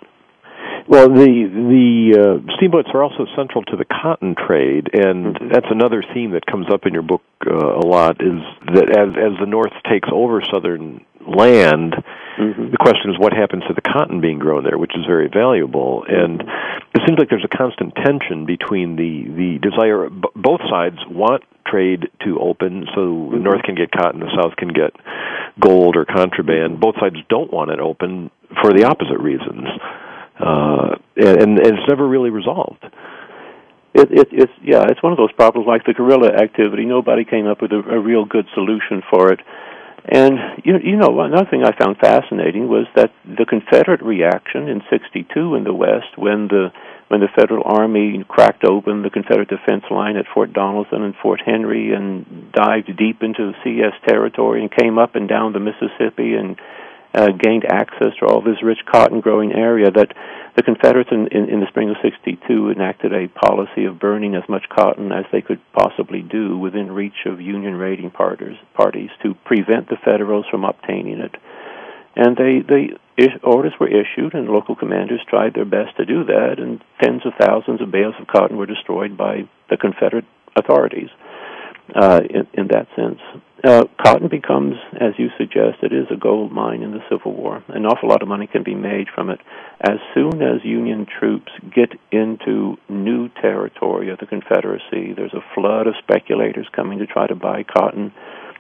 Well, 0.89 1.11
the 1.11 1.45
the 1.53 2.17
uh, 2.17 2.57
steamboats 2.57 2.89
are 2.95 3.03
also 3.03 3.27
central 3.37 3.63
to 3.65 3.77
the 3.77 3.85
cotton 3.85 4.35
trade, 4.35 4.89
and 4.95 5.37
mm-hmm. 5.37 5.49
that's 5.53 5.69
another 5.71 6.03
theme 6.15 6.33
that 6.33 6.47
comes 6.47 6.67
up 6.73 6.87
in 6.87 6.95
your 6.95 7.03
book 7.03 7.21
uh, 7.47 7.53
a 7.53 7.85
lot. 7.85 8.25
Is 8.25 8.41
that 8.73 8.89
as 8.97 9.13
as 9.13 9.39
the 9.39 9.45
North 9.45 9.77
takes 9.85 10.09
over 10.11 10.41
southern 10.51 11.05
land, 11.21 11.93
mm-hmm. 11.93 12.71
the 12.73 12.79
question 12.81 13.11
is 13.13 13.19
what 13.19 13.35
happens 13.35 13.65
to 13.69 13.75
the 13.75 13.83
cotton 13.83 14.23
being 14.23 14.39
grown 14.39 14.65
there, 14.65 14.79
which 14.79 14.97
is 14.97 15.05
very 15.05 15.29
valuable. 15.29 16.07
And 16.09 16.41
it 16.41 17.03
seems 17.07 17.19
like 17.19 17.29
there's 17.29 17.45
a 17.45 17.55
constant 17.55 17.95
tension 17.95 18.47
between 18.47 18.97
the 18.97 19.29
the 19.29 19.59
desire. 19.61 20.09
B- 20.09 20.33
both 20.37 20.65
sides 20.71 20.97
want 21.05 21.45
trade 21.67 22.09
to 22.25 22.41
open, 22.41 22.89
so 22.95 23.01
mm-hmm. 23.01 23.37
the 23.37 23.41
North 23.45 23.63
can 23.63 23.75
get 23.75 23.93
cotton, 23.93 24.21
the 24.21 24.33
South 24.41 24.57
can 24.57 24.73
get 24.73 24.97
gold 25.61 25.97
or 25.97 26.07
contraband. 26.07 26.81
Both 26.81 26.95
sides 26.99 27.17
don't 27.29 27.53
want 27.53 27.71
it 27.71 27.79
open 27.79 28.31
for 28.63 28.73
the 28.73 28.85
opposite 28.85 29.21
reasons. 29.21 29.69
Uh, 30.39 30.97
and, 31.17 31.43
and 31.43 31.59
it's 31.59 31.89
never 31.89 32.07
really 32.07 32.31
resolved. 32.31 32.85
It, 33.95 34.11
it, 34.13 34.29
it's 34.31 34.53
yeah, 34.63 34.85
it's 34.89 35.03
one 35.03 35.13
of 35.13 35.19
those 35.19 35.33
problems 35.33 35.67
like 35.67 35.85
the 35.85 35.95
guerrilla 35.95 36.29
activity. 36.29 36.85
Nobody 36.85 37.25
came 37.25 37.47
up 37.47 37.63
with 37.63 37.73
a, 37.73 37.79
a 37.79 37.99
real 37.99 38.25
good 38.25 38.47
solution 38.55 39.03
for 39.11 39.33
it. 39.33 39.41
And 40.11 40.39
you, 40.65 40.75
you 40.83 40.97
know, 40.97 41.21
another 41.21 41.49
thing 41.51 41.65
I 41.65 41.77
found 41.77 41.99
fascinating 41.99 42.69
was 42.69 42.87
that 42.97 43.13
the 43.25 43.45
Confederate 43.45 44.03
reaction 44.03 44.69
in 44.69 44.83
'62 44.91 45.55
in 45.55 45.65
the 45.65 45.75
West, 45.75 46.17
when 46.17 46.49
the 46.49 46.71
when 47.09 47.21
the 47.21 47.29
Federal 47.35 47.63
Army 47.65 48.23
cracked 48.29 48.65
open 48.65 49.03
the 49.03 49.11
Confederate 49.11 49.49
defense 49.49 49.85
line 49.91 50.17
at 50.17 50.27
Fort 50.33 50.53
Donelson 50.53 51.01
and 51.01 51.15
Fort 51.23 51.41
Henry 51.45 51.93
and 51.95 52.53
dived 52.53 52.95
deep 52.97 53.23
into 53.23 53.53
CS 53.65 53.95
territory 54.07 54.61
and 54.61 54.71
came 54.71 54.99
up 54.99 55.15
and 55.15 55.29
down 55.29 55.53
the 55.53 55.61
Mississippi 55.61 56.35
and 56.35 56.57
uh, 57.19 57.31
gained 57.33 57.65
access 57.69 58.15
to 58.21 58.27
all 58.27 58.41
this 58.41 58.63
rich 58.63 58.79
cotton 58.87 59.21
growing 59.21 59.53
area 59.53 59.91
that 59.91 60.15
the 60.55 60.63
Confederates 60.63 61.11
in, 61.11 61.27
in, 61.29 61.51
in 61.51 61.61
the 61.61 61.67
spring 61.69 61.91
of 61.91 61.97
62 62.01 62.71
enacted 62.71 63.13
a 63.13 63.27
policy 63.27 63.87
of 63.87 63.99
burning 63.99 64.37
as 64.37 64.49
much 64.49 64.69
cotton 64.69 65.11
as 65.11 65.25
they 65.33 65.43
could 65.43 65.61
possibly 65.73 66.23
do 66.23 66.57
within 66.57 66.93
reach 66.93 67.27
of 67.27 67.41
Union 67.41 67.75
raiding 67.75 68.11
parties, 68.11 68.57
parties 68.75 69.11
to 69.23 69.35
prevent 69.45 69.89
the 69.89 69.99
Federals 70.05 70.47
from 70.49 70.65
obtaining 70.65 71.19
it. 71.19 71.35
And 72.15 72.37
they, 72.37 72.63
they 72.63 72.95
orders 73.43 73.75
were 73.81 73.89
issued, 73.89 74.35
and 74.35 74.49
local 74.49 74.77
commanders 74.77 75.21
tried 75.29 75.55
their 75.55 75.65
best 75.65 75.97
to 75.97 76.07
do 76.07 76.25
that, 76.25 76.57
and 76.59 76.83
tens 77.03 77.23
of 77.27 77.33
thousands 77.41 77.81
of 77.81 77.91
bales 77.91 78.15
of 78.21 78.29
cotton 78.29 78.57
were 78.57 78.67
destroyed 78.67 79.17
by 79.17 79.49
the 79.71 79.77
Confederate 79.77 80.25
authorities 80.57 81.11
uh, 81.95 82.21
in, 82.29 82.47
in 82.55 82.69
that 82.69 82.87
sense. 82.97 83.21
Uh, 83.65 83.85
cotton 84.01 84.29
becomes, 84.29 84.75
as 85.01 85.15
you 85.19 85.29
suggest, 85.37 85.83
it 85.83 85.93
is 85.93 86.07
a 86.13 86.17
gold 86.17 86.53
mine 86.53 86.83
in 86.83 86.93
the 86.93 87.03
Civil 87.11 87.35
War. 87.35 87.65
An 87.69 87.87
awful 87.87 88.09
lot 88.09 88.23
of 88.23 88.29
money 88.29 88.47
can 88.47 88.63
be 88.63 88.75
made 88.75 89.09
from 89.13 89.31
it. 89.31 89.41
As 89.81 89.99
soon 90.15 90.43
as 90.43 90.65
Union 90.65 91.07
troops 91.07 91.51
get 91.75 91.91
into 92.13 92.77
new 92.89 93.29
territory 93.41 94.11
of 94.11 94.19
the 94.19 94.27
Confederacy, 94.27 95.13
there's 95.17 95.35
a 95.35 95.45
flood 95.55 95.89
of 95.89 95.95
speculators 95.99 96.69
coming 96.75 97.01
to 97.01 97.07
try 97.07 97.27
to 97.27 97.35
buy 97.35 97.65
cotton. 97.65 98.13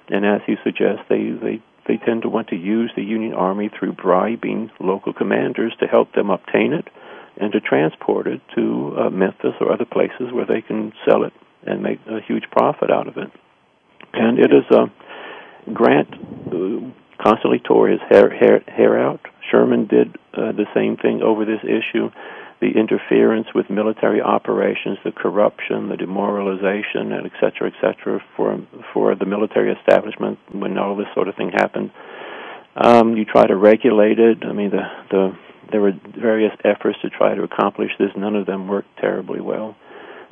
And 0.08 0.26
as 0.26 0.40
you 0.48 0.56
suggest, 0.64 1.02
they, 1.08 1.30
they, 1.30 1.62
they 1.86 1.98
tend 2.04 2.22
to 2.22 2.28
want 2.28 2.48
to 2.48 2.56
use 2.56 2.90
the 2.96 3.04
Union 3.04 3.34
Army 3.34 3.70
through 3.78 3.92
bribing 3.92 4.70
local 4.80 5.12
commanders 5.12 5.74
to 5.78 5.86
help 5.86 6.12
them 6.12 6.30
obtain 6.30 6.72
it 6.72 6.88
and 7.36 7.52
to 7.52 7.60
transport 7.60 8.26
it 8.26 8.40
to 8.56 8.96
uh, 8.98 9.10
Memphis 9.10 9.54
or 9.60 9.72
other 9.72 9.84
places 9.84 10.32
where 10.32 10.46
they 10.46 10.60
can 10.60 10.92
sell 11.08 11.22
it 11.22 11.32
and 11.66 11.82
make 11.82 12.00
a 12.06 12.20
huge 12.26 12.44
profit 12.50 12.90
out 12.90 13.08
of 13.08 13.16
it. 13.16 13.30
And 14.12 14.38
it 14.38 14.52
is 14.52 14.64
a 14.70 14.82
uh, 14.82 14.86
Grant 15.72 16.08
uh, 16.14 17.22
constantly 17.22 17.58
tore 17.58 17.88
his 17.88 18.00
hair, 18.08 18.30
hair, 18.30 18.60
hair 18.66 18.98
out. 18.98 19.20
Sherman 19.50 19.86
did 19.86 20.16
uh, 20.32 20.52
the 20.52 20.66
same 20.74 20.96
thing 20.96 21.20
over 21.22 21.44
this 21.44 21.60
issue. 21.62 22.10
The 22.60 22.70
interference 22.70 23.46
with 23.54 23.70
military 23.70 24.20
operations, 24.20 24.98
the 25.04 25.12
corruption, 25.12 25.88
the 25.88 25.96
demoralization, 25.96 27.12
and 27.12 27.26
et 27.26 27.32
cetera, 27.38 27.70
et 27.70 27.74
cetera, 27.80 28.20
for 28.36 28.58
for 28.92 29.14
the 29.14 29.26
military 29.26 29.72
establishment 29.72 30.38
when 30.52 30.76
all 30.76 30.96
this 30.96 31.06
sort 31.14 31.28
of 31.28 31.36
thing 31.36 31.52
happened. 31.54 31.92
Um, 32.74 33.16
you 33.16 33.24
try 33.24 33.46
to 33.46 33.54
regulate 33.54 34.18
it. 34.18 34.38
I 34.42 34.52
mean, 34.52 34.70
the 34.70 34.82
the 35.10 35.38
there 35.70 35.80
were 35.80 35.92
various 36.18 36.52
efforts 36.64 36.98
to 37.02 37.10
try 37.10 37.34
to 37.34 37.42
accomplish 37.44 37.90
this. 37.98 38.10
None 38.16 38.34
of 38.34 38.46
them 38.46 38.66
worked 38.66 38.96
terribly 39.00 39.40
well. 39.40 39.76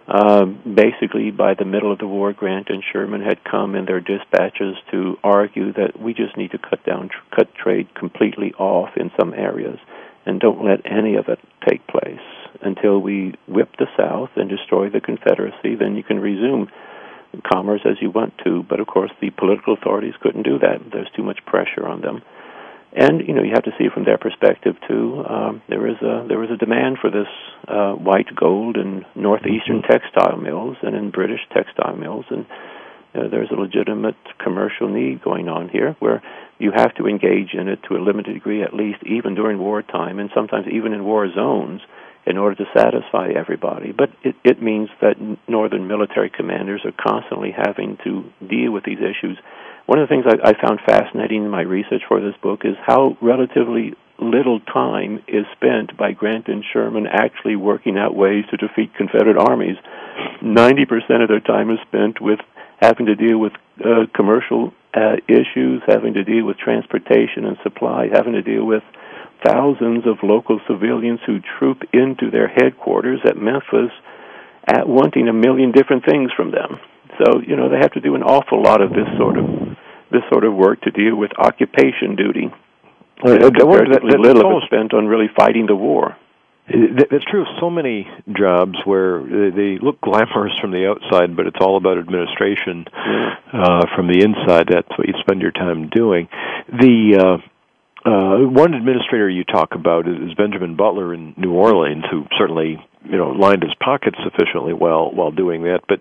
Um, 0.09 0.61
basically, 0.65 1.33
by 1.33 1.55
the 1.55 1.65
middle 1.65 1.93
of 1.93 1.99
the 1.99 2.07
war, 2.07 2.33
Grant 2.33 2.69
and 2.69 2.83
Sherman 2.93 3.23
had 3.23 3.43
come 3.43 3.75
in 3.75 3.87
their 3.87 4.01
dispatches 4.01 4.77
to 4.93 5.17
argue 5.25 5.73
that 5.73 6.01
we 6.01 6.15
just 6.15 6.37
need 6.37 6.53
to 6.53 6.59
cut 6.59 6.85
down, 6.85 7.09
tr- 7.09 7.35
cut 7.35 7.55
trade 7.55 7.93
completely 7.95 8.53
off 8.55 8.91
in 8.97 9.11
some 9.19 9.35
areas, 9.35 9.79
and 10.25 10.39
don't 10.39 10.65
let 10.65 10.87
any 10.87 11.17
of 11.17 11.29
it 11.29 11.41
take 11.69 11.87
place 11.89 12.21
until 12.63 13.01
we 13.01 13.35
whip 13.49 13.71
the 13.79 13.87
South 13.97 14.31
and 14.37 14.49
destroy 14.49 14.89
the 14.89 15.01
Confederacy. 15.01 15.75
Then 15.75 15.97
you 15.97 16.05
can 16.05 16.21
resume 16.21 16.71
commerce 17.53 17.83
as 17.85 17.97
you 18.01 18.11
want 18.11 18.33
to. 18.45 18.63
But 18.63 18.81
of 18.81 18.87
course, 18.87 19.11
the 19.21 19.31
political 19.31 19.75
authorities 19.75 20.15
couldn't 20.21 20.45
do 20.45 20.59
that. 20.61 20.79
There's 20.93 21.11
too 21.17 21.25
much 21.25 21.45
pressure 21.47 21.87
on 21.87 22.01
them 22.01 22.23
and 22.97 23.21
you 23.29 23.35
know 23.35 23.43
you 23.43 23.53
have 23.55 23.65
to 23.65 23.77
see 23.79 23.89
from 23.93 24.05
their 24.05 24.19
perspective 24.19 24.75
too. 24.89 25.23
Um, 25.29 25.63
there 25.69 25.87
is 25.87 25.97
a 26.01 26.25
there 26.27 26.39
was 26.39 26.51
a 26.51 26.57
demand 26.57 26.97
for 27.01 27.11
this 27.11 27.29
uh, 27.69 27.93
white 27.93 28.35
gold 28.35 28.77
in 28.77 29.05
northeastern 29.15 29.83
mm-hmm. 29.83 29.93
textile 29.93 30.39
mills 30.39 30.77
and 30.83 30.97
in 30.97 31.11
British 31.11 31.41
textile 31.53 31.95
mills, 31.95 32.25
and 32.31 32.47
uh, 33.15 33.29
there's 33.29 33.51
a 33.51 33.61
legitimate 33.61 34.17
commercial 34.43 34.89
need 34.89 35.23
going 35.23 35.49
on 35.49 35.69
here 35.69 35.95
where 36.01 36.23
you 36.59 36.73
have 36.75 36.95
to 36.95 37.07
engage 37.07 37.53
in 37.53 37.69
it 37.69 37.81
to 37.87 37.97
a 37.97 38.01
limited 38.01 38.33
degree, 38.33 38.63
at 38.63 38.73
least 38.73 38.99
even 39.05 39.35
during 39.35 39.59
wartime, 39.59 40.19
and 40.19 40.31
sometimes 40.35 40.67
even 40.73 40.95
in 40.95 41.05
war 41.05 41.31
zones, 41.33 41.83
in 42.27 42.39
order 42.39 42.57
to 42.57 42.65
satisfy 42.75 43.29
everybody. 43.29 43.93
But 43.93 44.09
it, 44.25 44.37
it 44.43 44.63
means 44.63 44.89
that 45.03 45.17
northern 45.47 45.87
military 45.87 46.31
commanders 46.31 46.81
are 46.85 46.93
constantly 46.93 47.53
having 47.53 47.99
to 48.05 48.25
deal 48.47 48.73
with 48.73 48.85
these 48.85 48.99
issues 48.99 49.39
one 49.87 49.99
of 49.99 50.09
the 50.09 50.13
things 50.13 50.27
I, 50.27 50.51
I 50.51 50.61
found 50.61 50.81
fascinating 50.85 51.45
in 51.45 51.51
my 51.51 51.63
research 51.63 52.03
for 52.09 52.21
this 52.21 52.35
book 52.43 52.63
is 52.65 52.75
how 52.85 53.17
relatively 53.23 53.95
little 54.19 54.61
time 54.61 55.23
is 55.29 55.45
spent 55.55 55.97
by 55.97 56.13
Grant 56.13 56.49
and 56.49 56.65
Sherman 56.73 57.07
actually 57.07 57.57
working 57.57 57.99
out 57.99 58.17
ways 58.17 58.45
to 58.51 58.57
defeat 58.57 58.95
Confederate 58.95 59.37
armies. 59.37 59.77
90% 60.43 61.23
of 61.23 61.29
their 61.29 61.41
time 61.41 61.71
is 61.71 61.79
spent 61.87 62.21
with 62.21 62.41
having 62.81 63.07
to 63.07 63.15
deal 63.15 63.39
with 63.39 63.53
uh, 63.85 64.07
commercial 64.15 64.73
uh, 64.95 65.17
issues, 65.29 65.83
having 65.87 66.15
to 66.15 66.25
deal 66.25 66.45
with 66.45 66.57
transportation 66.59 67.45
and 67.45 67.57
supply, 67.63 68.09
having 68.13 68.33
to 68.33 68.43
deal 68.43 68.65
with 68.65 68.83
thousands 69.45 70.07
of 70.07 70.17
local 70.23 70.61
civilians 70.67 71.21
who 71.27 71.39
troop 71.59 71.83
into 71.93 72.31
their 72.31 72.49
headquarters 72.49 73.21
at 73.25 73.37
Memphis 73.37 73.93
at 74.67 74.89
wanting 74.89 75.29
a 75.29 75.33
million 75.33 75.73
different 75.73 76.05
things 76.05 76.31
from 76.37 76.51
them. 76.51 76.81
So, 77.19 77.41
you 77.41 77.57
know, 77.57 77.69
they 77.69 77.77
have 77.77 77.93
to 77.93 78.01
do 78.01 78.15
an 78.15 78.23
awful 78.23 78.63
lot 78.63 78.83
of 78.83 78.91
this 78.91 79.07
sort 79.17 79.39
of 79.39 79.45
this 80.11 80.23
sort 80.31 80.45
of 80.45 80.55
work 80.55 80.81
to 80.83 80.91
deal 80.91 81.17
with 81.17 81.31
occupation 81.39 82.17
duty. 82.17 82.53
Well, 83.23 83.35
and 83.35 83.55
comparatively 83.55 84.13
that, 84.13 84.21
little 84.21 84.57
of 84.57 84.63
it 84.63 84.67
spent 84.67 84.95
on 84.95 85.07
really 85.07 85.29
fighting 85.37 85.67
the 85.67 85.77
war. 85.77 86.17
That's 86.69 87.25
true 87.31 87.43
of 87.43 87.49
so 87.61 87.71
many 87.71 88.09
jobs 88.37 88.75
where 88.85 89.23
they 89.23 89.79
look 89.81 90.01
glamorous 90.01 90.59
from 90.61 90.73
the 90.73 90.89
outside, 90.91 91.37
but 91.37 91.47
it's 91.47 91.59
all 91.61 91.77
about 91.77 91.97
administration 91.97 92.85
yeah. 92.93 93.37
uh, 93.53 93.85
from 93.95 94.09
the 94.09 94.19
inside. 94.19 94.67
That's 94.69 94.91
what 94.99 95.07
you 95.07 95.15
spend 95.21 95.43
your 95.43 95.53
time 95.53 95.89
doing. 95.95 96.29
The 96.69 97.39
uh, 98.05 98.09
uh, 98.09 98.39
one 98.49 98.75
administrator 98.75 99.31
you 99.31 99.45
talk 99.45 99.75
about 99.75 100.09
is 100.09 100.35
Benjamin 100.35 100.77
Butler 100.77 101.15
in 101.15 101.35
New 101.37 101.53
Orleans, 101.53 102.05
who 102.11 102.25
certainly 102.37 102.85
you 103.11 103.17
know 103.17 103.31
lined 103.31 103.63
his 103.63 103.75
pockets 103.83 104.17
sufficiently 104.25 104.73
well 104.73 105.11
while 105.13 105.31
doing 105.31 105.63
that. 105.63 105.81
But 105.89 106.01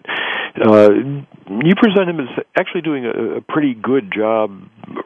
uh, 0.62 0.90
you 0.92 1.74
present 1.76 2.10
him 2.10 2.20
as 2.20 2.30
actually 2.58 2.82
doing 2.82 3.06
a, 3.06 3.38
a 3.38 3.42
pretty 3.42 3.74
good 3.74 4.12
job 4.16 4.52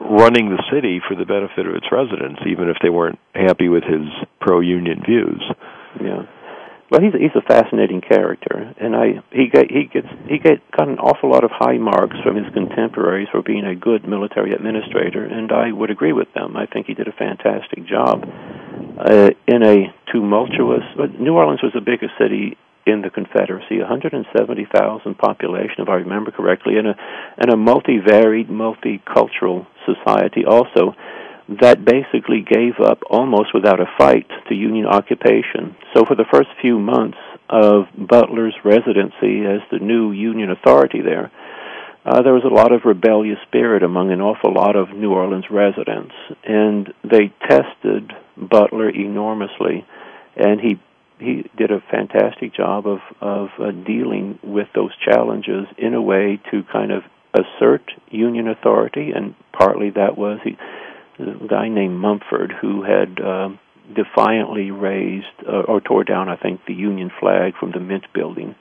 running 0.00 0.50
the 0.50 0.62
city 0.72 1.00
for 1.06 1.14
the 1.14 1.24
benefit 1.24 1.66
of 1.66 1.74
its 1.74 1.86
residents, 1.90 2.40
even 2.46 2.68
if 2.68 2.76
they 2.82 2.90
weren't 2.90 3.18
happy 3.34 3.68
with 3.68 3.84
his 3.84 4.06
pro-union 4.40 5.02
views. 5.06 5.42
Yeah. 6.02 6.22
Well, 6.90 7.00
he's 7.00 7.12
he's 7.14 7.36
a 7.36 7.46
fascinating 7.46 8.00
character, 8.00 8.74
and 8.80 8.96
I 8.96 9.22
he 9.30 9.46
get, 9.46 9.70
he 9.70 9.84
gets 9.84 10.08
he 10.28 10.38
get 10.38 10.58
got 10.72 10.88
an 10.88 10.98
awful 10.98 11.30
lot 11.30 11.44
of 11.44 11.52
high 11.52 11.78
marks 11.78 12.16
from 12.24 12.34
his 12.34 12.52
contemporaries 12.52 13.28
for 13.30 13.42
being 13.42 13.64
a 13.64 13.76
good 13.76 14.08
military 14.08 14.52
administrator, 14.52 15.24
and 15.24 15.52
I 15.52 15.70
would 15.70 15.90
agree 15.90 16.12
with 16.12 16.26
them. 16.34 16.56
I 16.56 16.66
think 16.66 16.86
he 16.86 16.94
did 16.94 17.06
a 17.06 17.12
fantastic 17.12 17.86
job 17.86 18.26
uh, 18.98 19.30
in 19.46 19.62
a 19.62 19.94
tumultuous. 20.10 20.82
New 21.16 21.34
Orleans 21.34 21.62
was 21.62 21.72
the 21.72 21.80
biggest 21.80 22.14
city 22.18 22.58
in 22.86 23.02
the 23.02 23.10
Confederacy, 23.10 23.78
170,000 23.78 25.14
population, 25.14 25.76
if 25.78 25.88
I 25.88 25.96
remember 26.02 26.32
correctly, 26.32 26.76
and 26.76 26.88
a 26.88 26.94
and 27.38 27.52
a 27.52 27.56
multi-varied, 27.56 28.48
multicultural 28.48 29.64
society 29.86 30.44
also 30.44 30.96
that 31.58 31.84
basically 31.84 32.46
gave 32.48 32.78
up 32.78 33.00
almost 33.10 33.52
without 33.52 33.80
a 33.80 33.90
fight 33.98 34.26
to 34.48 34.54
Union 34.54 34.86
occupation. 34.86 35.74
So 35.94 36.04
for 36.04 36.14
the 36.14 36.26
first 36.30 36.48
few 36.60 36.78
months 36.78 37.18
of 37.48 37.86
Butler's 37.98 38.54
residency 38.64 39.44
as 39.44 39.60
the 39.72 39.80
new 39.80 40.12
Union 40.12 40.50
authority 40.50 41.00
there, 41.02 41.32
uh, 42.04 42.22
there 42.22 42.32
was 42.32 42.44
a 42.44 42.54
lot 42.54 42.72
of 42.72 42.82
rebellious 42.84 43.38
spirit 43.48 43.82
among 43.82 44.12
an 44.12 44.20
awful 44.20 44.54
lot 44.54 44.76
of 44.76 44.90
New 44.90 45.12
Orleans 45.12 45.44
residents, 45.50 46.14
and 46.44 46.94
they 47.02 47.32
tested 47.48 48.12
Butler 48.36 48.88
enormously, 48.88 49.84
and 50.36 50.60
he 50.60 50.80
he 51.18 51.44
did 51.58 51.70
a 51.70 51.82
fantastic 51.90 52.54
job 52.54 52.86
of 52.86 53.00
of 53.20 53.48
uh, 53.58 53.72
dealing 53.72 54.38
with 54.42 54.68
those 54.74 54.92
challenges 55.04 55.66
in 55.76 55.92
a 55.92 56.00
way 56.00 56.40
to 56.50 56.62
kind 56.72 56.90
of 56.90 57.02
assert 57.34 57.82
Union 58.08 58.48
authority, 58.48 59.10
and 59.14 59.34
partly 59.52 59.90
that 59.90 60.16
was 60.16 60.38
he 60.42 60.56
a 61.20 61.46
guy 61.48 61.68
named 61.68 61.98
Mumford 61.98 62.52
who 62.60 62.82
had 62.82 63.20
uh, 63.20 63.50
defiantly 63.94 64.70
raised 64.70 65.26
uh, 65.46 65.62
or 65.68 65.80
tore 65.80 66.04
down, 66.04 66.28
I 66.28 66.36
think, 66.36 66.60
the 66.66 66.74
Union 66.74 67.10
flag 67.20 67.54
from 67.58 67.72
the 67.72 67.80
Mint 67.80 68.06
building, 68.14 68.54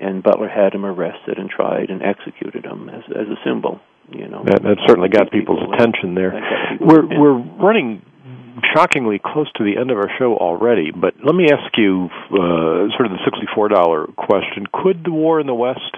and 0.00 0.22
Butler 0.22 0.48
had 0.48 0.74
him 0.74 0.84
arrested 0.84 1.38
and 1.38 1.48
tried 1.48 1.90
and 1.90 2.02
executed 2.02 2.64
him 2.64 2.88
as 2.88 3.04
as 3.10 3.28
a 3.28 3.38
symbol. 3.44 3.80
You 4.10 4.28
know, 4.28 4.44
that, 4.44 4.62
that 4.62 4.78
certainly 4.86 5.08
got 5.08 5.32
people's 5.32 5.62
attention 5.74 6.14
there. 6.14 6.32
We're 6.80 7.06
we're 7.06 7.38
running 7.38 8.02
shockingly 8.74 9.20
close 9.22 9.50
to 9.56 9.64
the 9.64 9.78
end 9.78 9.90
of 9.90 9.98
our 9.98 10.10
show 10.18 10.36
already, 10.36 10.90
but 10.90 11.14
let 11.24 11.34
me 11.34 11.46
ask 11.50 11.76
you 11.76 12.08
uh, 12.30 12.88
sort 12.96 13.06
of 13.06 13.12
the 13.12 13.30
$64 13.56 14.16
question. 14.16 14.66
Could 14.72 15.04
the 15.04 15.12
war 15.12 15.40
in 15.40 15.46
the 15.46 15.54
West 15.54 15.94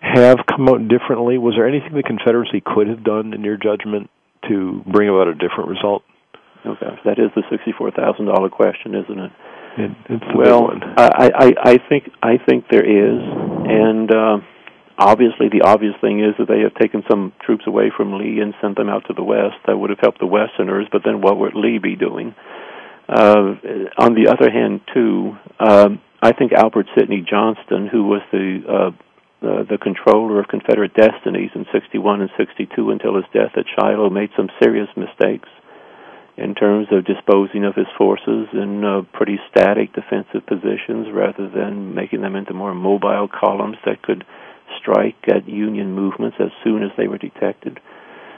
have 0.00 0.38
come 0.46 0.68
out 0.68 0.88
differently? 0.88 1.38
Was 1.38 1.54
there 1.56 1.66
anything 1.66 1.94
the 1.94 2.02
Confederacy 2.02 2.62
could 2.64 2.88
have 2.88 3.02
done, 3.02 3.32
in 3.32 3.42
your 3.44 3.56
judgment, 3.56 4.10
to 4.48 4.82
bring 4.86 5.08
about 5.08 5.28
a 5.28 5.34
different 5.34 5.68
result? 5.70 6.02
Gosh, 6.64 6.98
that 7.04 7.18
is 7.18 7.30
the 7.36 7.42
sixty-four 7.50 7.92
thousand 7.92 8.26
dollar 8.26 8.48
question, 8.48 8.94
isn't 8.94 9.18
it? 9.18 9.32
it 9.78 10.22
well, 10.34 10.70
I, 10.96 11.30
I 11.34 11.54
I 11.62 11.78
think 11.88 12.10
I 12.22 12.38
think 12.38 12.64
there 12.70 12.84
is, 12.84 13.22
and 13.22 14.10
uh, 14.10 14.38
obviously 14.98 15.48
the 15.48 15.62
obvious 15.64 15.94
thing 16.00 16.20
is 16.20 16.34
that 16.38 16.48
they 16.48 16.60
have 16.60 16.74
taken 16.74 17.04
some 17.08 17.32
troops 17.44 17.64
away 17.66 17.92
from 17.96 18.18
Lee 18.18 18.40
and 18.40 18.54
sent 18.60 18.76
them 18.76 18.88
out 18.88 19.04
to 19.06 19.14
the 19.14 19.22
west. 19.22 19.56
That 19.66 19.76
would 19.76 19.90
have 19.90 20.00
helped 20.00 20.18
the 20.18 20.26
Westerners, 20.26 20.88
but 20.90 21.02
then 21.04 21.20
what 21.20 21.38
would 21.38 21.54
Lee 21.54 21.78
be 21.78 21.94
doing? 21.94 22.34
Uh, 23.08 23.54
on 23.98 24.14
the 24.14 24.26
other 24.26 24.50
hand, 24.50 24.80
too, 24.92 25.36
um, 25.60 26.00
I 26.20 26.32
think 26.32 26.52
Albert 26.52 26.86
Sidney 26.96 27.24
Johnston, 27.28 27.86
who 27.86 28.04
was 28.04 28.22
the 28.32 28.58
uh, 28.66 28.90
the 29.68 29.78
controller 29.78 30.40
of 30.40 30.48
Confederate 30.48 30.94
destinies 30.94 31.50
in 31.54 31.66
61 31.72 32.20
and 32.20 32.30
62 32.36 32.90
until 32.90 33.16
his 33.16 33.24
death 33.32 33.52
at 33.56 33.66
Shiloh, 33.78 34.10
made 34.10 34.30
some 34.36 34.50
serious 34.62 34.88
mistakes 34.96 35.48
in 36.36 36.54
terms 36.54 36.88
of 36.90 37.04
disposing 37.04 37.64
of 37.64 37.74
his 37.74 37.86
forces 37.96 38.48
in 38.52 38.84
uh, 38.84 39.02
pretty 39.12 39.38
static 39.50 39.92
defensive 39.94 40.46
positions 40.46 41.08
rather 41.12 41.48
than 41.48 41.94
making 41.94 42.20
them 42.20 42.36
into 42.36 42.52
more 42.52 42.74
mobile 42.74 43.28
columns 43.28 43.76
that 43.86 44.02
could 44.02 44.24
strike 44.78 45.16
at 45.28 45.48
Union 45.48 45.92
movements 45.92 46.36
as 46.40 46.50
soon 46.62 46.82
as 46.82 46.90
they 46.96 47.08
were 47.08 47.18
detected. 47.18 47.80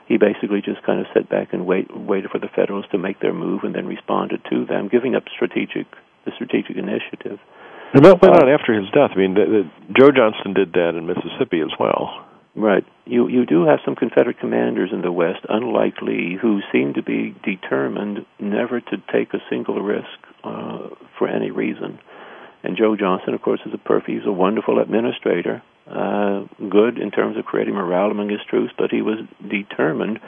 He 0.07 0.17
basically 0.17 0.63
just 0.63 0.83
kind 0.85 1.01
of 1.01 1.07
sat 1.13 1.29
back 1.29 1.53
and 1.53 1.67
wait, 1.67 1.95
waited 1.95 2.31
for 2.31 2.39
the 2.39 2.49
Federals 2.55 2.87
to 2.93 2.99
make 2.99 3.21
their 3.21 3.35
move 3.35 3.65
and 3.65 3.75
then 3.75 3.87
responded 3.87 4.41
to 4.51 4.65
them, 4.65 4.89
giving 4.89 5.15
up 5.15 5.25
strategic 5.35 5.87
the 6.25 6.33
strategic 6.35 6.77
initiative. 6.77 7.39
And 7.95 8.05
that 8.05 8.21
went 8.21 8.35
uh, 8.35 8.45
on 8.45 8.49
after 8.49 8.75
his 8.75 8.91
death. 8.91 9.11
I 9.15 9.17
mean, 9.17 9.35
the, 9.35 9.45
the, 9.45 9.93
Joe 9.99 10.11
Johnston 10.11 10.55
did 10.55 10.73
that 10.73 10.95
in 10.95 11.07
Mississippi 11.07 11.61
as 11.61 11.73
well. 11.79 12.27
Right. 12.55 12.85
You 13.05 13.29
you 13.29 13.47
do 13.47 13.65
have 13.65 13.79
some 13.85 13.95
Confederate 13.95 14.41
commanders 14.41 14.91
in 14.93 15.01
the 15.01 15.13
West, 15.13 15.47
unlike 15.49 16.03
Lee, 16.03 16.37
who 16.41 16.61
seem 16.73 16.95
to 16.95 17.03
be 17.03 17.35
determined 17.45 18.27
never 18.41 18.81
to 18.81 18.97
take 19.13 19.33
a 19.33 19.39
single 19.49 19.81
risk 19.81 20.19
uh, 20.43 20.89
for 21.19 21.29
any 21.29 21.51
reason. 21.51 22.01
And 22.65 22.77
Joe 22.77 22.97
Johnston, 22.97 23.35
of 23.35 23.43
course, 23.43 23.61
is 23.65 23.73
a 23.73 23.79
perfect. 23.79 24.11
He's 24.11 24.27
a 24.27 24.33
wonderful 24.33 24.81
administrator, 24.81 25.63
uh, 25.87 26.45
good 26.69 26.99
in 26.99 27.13
terms 27.13 27.37
of 27.37 27.45
creating 27.45 27.75
morale 27.75 28.11
among 28.11 28.29
his 28.29 28.41
troops, 28.51 28.73
but 28.77 28.91
he 28.91 29.03
was 29.03 29.19
determined 29.49 30.19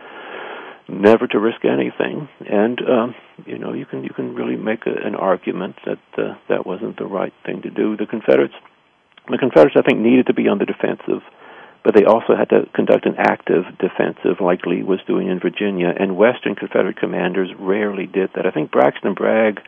never 0.91 1.26
to 1.26 1.38
risk 1.38 1.64
anything. 1.64 2.28
And 2.41 2.80
um, 2.80 3.14
you 3.47 3.59
know, 3.59 3.72
you 3.72 3.86
can 3.86 4.05
you 4.05 4.11
can 4.11 4.34
really 4.34 4.57
make 4.57 4.86
a, 4.86 5.07
an 5.07 5.14
argument 5.14 5.76
that 5.86 5.99
uh, 6.18 6.34
that 6.49 6.66
wasn't 6.66 6.99
the 6.99 7.07
right 7.07 7.32
thing 7.47 7.62
to 7.62 7.70
do. 7.70 7.97
The 7.97 8.07
Confederates, 8.07 8.55
the 9.28 9.38
Confederates, 9.38 9.76
I 9.78 9.82
think, 9.82 10.01
needed 10.01 10.26
to 10.26 10.34
be 10.34 10.49
on 10.49 10.59
the 10.59 10.66
defensive 10.66 11.22
but 11.82 11.95
they 11.95 12.05
also 12.05 12.36
had 12.36 12.51
to 12.51 12.68
conduct 12.74 13.07
an 13.07 13.14
active 13.16 13.64
defensive 13.78 14.41
like 14.41 14.66
Lee 14.66 14.82
was 14.82 15.01
doing 15.07 15.28
in 15.28 15.41
Virginia, 15.41 15.93
and 15.99 16.16
Western 16.16 16.55
Confederate 16.55 16.99
commanders 16.99 17.51
rarely 17.59 18.07
did 18.07 18.30
that. 18.34 18.47
I 18.47 18.51
think 18.51 18.70
Braxton 18.70 19.14
Bragg 19.14 19.61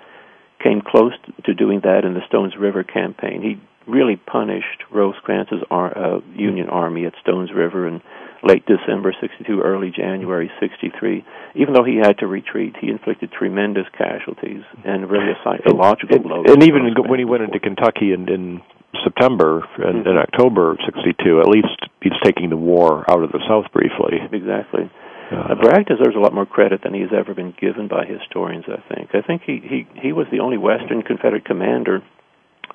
came 0.63 0.83
close 0.83 1.13
to 1.45 1.55
doing 1.55 1.81
that 1.85 2.05
in 2.05 2.15
the 2.15 2.25
Stones 2.29 2.55
River 2.59 2.85
campaign. 2.85 3.43
He 3.43 3.61
really 3.91 4.17
punished 4.17 4.85
Rosecrans's 4.93 5.65
uh, 5.71 6.21
Union 6.37 6.69
Army 6.69 7.07
at 7.07 7.15
Stones 7.21 7.51
River 7.53 7.89
in 7.89 8.03
late 8.43 8.65
December 8.67 9.15
62, 9.21 9.61
early 9.61 9.91
January 9.95 10.51
63. 10.61 11.25
Even 11.55 11.75
though 11.75 11.85
he 11.85 11.97
had 11.97 12.19
to 12.19 12.27
retreat, 12.27 12.75
he 12.81 12.89
inflicted 12.89 13.31
tremendous 13.33 13.87
casualties 13.97 14.63
and 14.85 15.11
really 15.11 15.31
a 15.31 15.39
psychological 15.45 16.19
blow. 16.19 16.41
And, 16.41 16.51
and 16.51 16.63
even 16.63 16.95
when 17.09 17.19
he 17.19 17.25
went 17.25 17.43
into 17.43 17.61
Kentucky 17.61 18.13
and, 18.13 18.29
in 18.29 18.61
September 19.05 19.65
and 19.79 20.07
in 20.07 20.17
October 20.17 20.77
'62. 20.85 21.41
At 21.41 21.49
least 21.49 21.81
he's 22.03 22.13
taking 22.25 22.51
the 22.51 22.57
war 22.57 23.05
out 23.11 23.23
of 23.23 23.33
the 23.33 23.41
South 23.49 23.73
briefly. 23.73 24.21
Exactly. 24.33 24.91
Uh, 25.33 25.55
Bragg 25.55 25.87
deserves 25.87 26.15
a 26.15 26.21
lot 26.21 26.35
more 26.35 26.45
credit 26.45 26.83
than 26.85 26.93
he's 26.93 27.13
ever 27.17 27.33
been 27.33 27.55
given 27.59 27.89
by 27.89 28.05
historians. 28.05 28.65
I 28.69 28.83
think. 28.95 29.15
I 29.15 29.23
think 29.23 29.43
he 29.47 29.61
he 29.65 29.87
he 30.01 30.13
was 30.13 30.27
the 30.31 30.41
only 30.41 30.59
Western 30.59 31.03
Confederate 31.03 31.45
commander, 31.45 32.03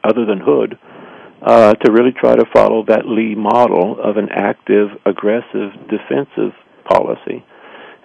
other 0.03 0.26
than 0.26 0.39
Hood, 0.39 0.80
uh, 1.42 1.74
to 1.74 1.92
really 1.92 2.12
try 2.12 2.36
to 2.36 2.46
follow 2.54 2.84
that 2.88 3.08
Lee 3.08 3.36
model 3.36 3.98
of 4.02 4.18
an 4.18 4.30
active, 4.32 4.90
aggressive, 5.06 5.72
defensive 5.90 6.54
policy. 6.90 7.44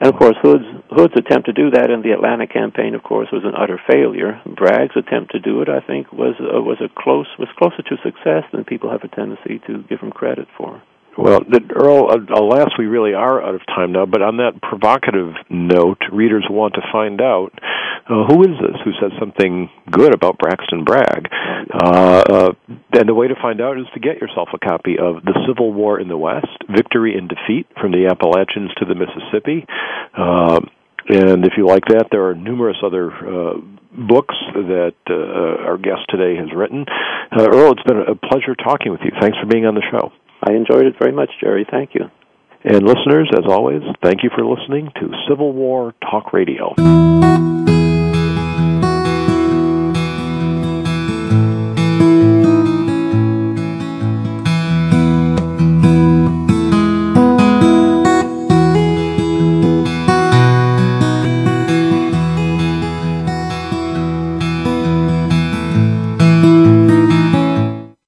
And 0.01 0.13
of 0.13 0.19
course, 0.19 0.37
Hood's 0.43 0.67
Hood's 0.91 1.15
attempt 1.17 1.47
to 1.47 1.53
do 1.53 1.71
that 1.71 1.91
in 1.91 2.03
the 2.03 2.11
Atlanta 2.11 2.47
campaign, 2.47 2.95
of 2.95 3.05
course, 3.05 3.29
was 3.33 3.45
an 3.45 3.55
utter 3.57 3.81
failure. 3.89 4.41
Bragg's 4.45 4.97
attempt 4.97 5.31
to 5.33 5.39
do 5.39 5.63
it, 5.63 5.69
I 5.69 5.79
think, 5.79 6.13
was 6.13 6.35
uh, 6.41 6.61
was 6.61 6.79
a 6.81 6.91
close 6.91 7.29
was 7.39 7.49
closer 7.57 7.83
to 7.83 7.97
success 8.03 8.43
than 8.53 8.65
people 8.65 8.91
have 8.91 9.05
a 9.05 9.09
tendency 9.09 9.61
to 9.69 9.85
give 9.89 10.01
him 10.01 10.11
credit 10.11 10.49
for. 10.59 10.83
Well, 11.17 11.41
Earl, 11.75 12.11
alas, 12.35 12.71
we 12.79 12.87
really 12.87 13.13
are 13.13 13.43
out 13.43 13.55
of 13.55 13.61
time 13.67 13.93
now. 13.93 14.07
But 14.07 14.23
on 14.23 14.39
that 14.39 14.63
provocative 14.63 15.35
note, 15.51 15.99
readers 16.11 16.47
want 16.49 16.75
to 16.75 16.81
find 16.91 17.21
out 17.21 17.53
uh, 18.09 18.25
who 18.27 18.43
is 18.43 18.57
this 18.61 18.81
who 18.85 18.93
says 19.01 19.13
something 19.21 19.71
good 19.91 20.15
about 20.15 20.39
Braxton 20.39 20.85
Bragg. 20.85 21.29
Uh, 21.73 22.23
uh, 22.29 22.53
and 22.93 23.09
the 23.09 23.15
way 23.15 23.29
to 23.29 23.35
find 23.41 23.61
out 23.61 23.79
is 23.79 23.87
to 23.95 24.01
get 24.01 24.21
yourself 24.21 24.49
a 24.55 24.59
copy 24.59 24.97
of 24.99 25.23
The 25.25 25.39
Civil 25.47 25.73
War 25.73 26.01
in 26.01 26.09
the 26.09 26.17
West: 26.17 26.49
Victory 26.69 27.17
and 27.17 27.29
Defeat 27.29 27.67
from 27.81 27.93
the 27.93 28.09
Appalachians 28.11 28.71
to 28.79 28.87
the 28.87 28.95
Mississippi. 28.95 29.67
Uh, 30.17 30.61
and 31.09 31.45
if 31.45 31.55
you 31.57 31.67
like 31.67 31.85
that, 31.87 32.09
there 32.11 32.27
are 32.29 32.35
numerous 32.35 32.77
other 32.83 33.11
uh, 33.11 33.55
books 33.93 34.35
that 34.55 34.95
uh, 35.11 35.67
our 35.67 35.77
guest 35.77 36.03
today 36.09 36.37
has 36.37 36.49
written. 36.55 36.87
Uh, 37.31 37.49
Earl, 37.51 37.73
it's 37.73 37.83
been 37.83 37.99
a 37.99 38.15
pleasure 38.15 38.55
talking 38.55 38.93
with 38.93 39.01
you. 39.05 39.11
Thanks 39.21 39.37
for 39.39 39.47
being 39.47 39.67
on 39.67 39.75
the 39.75 39.83
show. 39.91 40.13
I 40.43 40.53
enjoyed 40.53 40.87
it 40.87 40.95
very 40.99 41.13
much, 41.13 41.31
Jerry. 41.41 41.67
Thank 41.71 41.95
you. 41.95 42.11
And 42.65 42.87
listeners, 42.87 43.31
as 43.37 43.45
always, 43.49 43.83
thank 44.03 44.23
you 44.23 44.31
for 44.35 44.45
listening 44.45 44.91
to 45.01 45.11
Civil 45.29 45.53
War 45.53 45.95
Talk 46.01 46.33
Radio. 46.33 46.75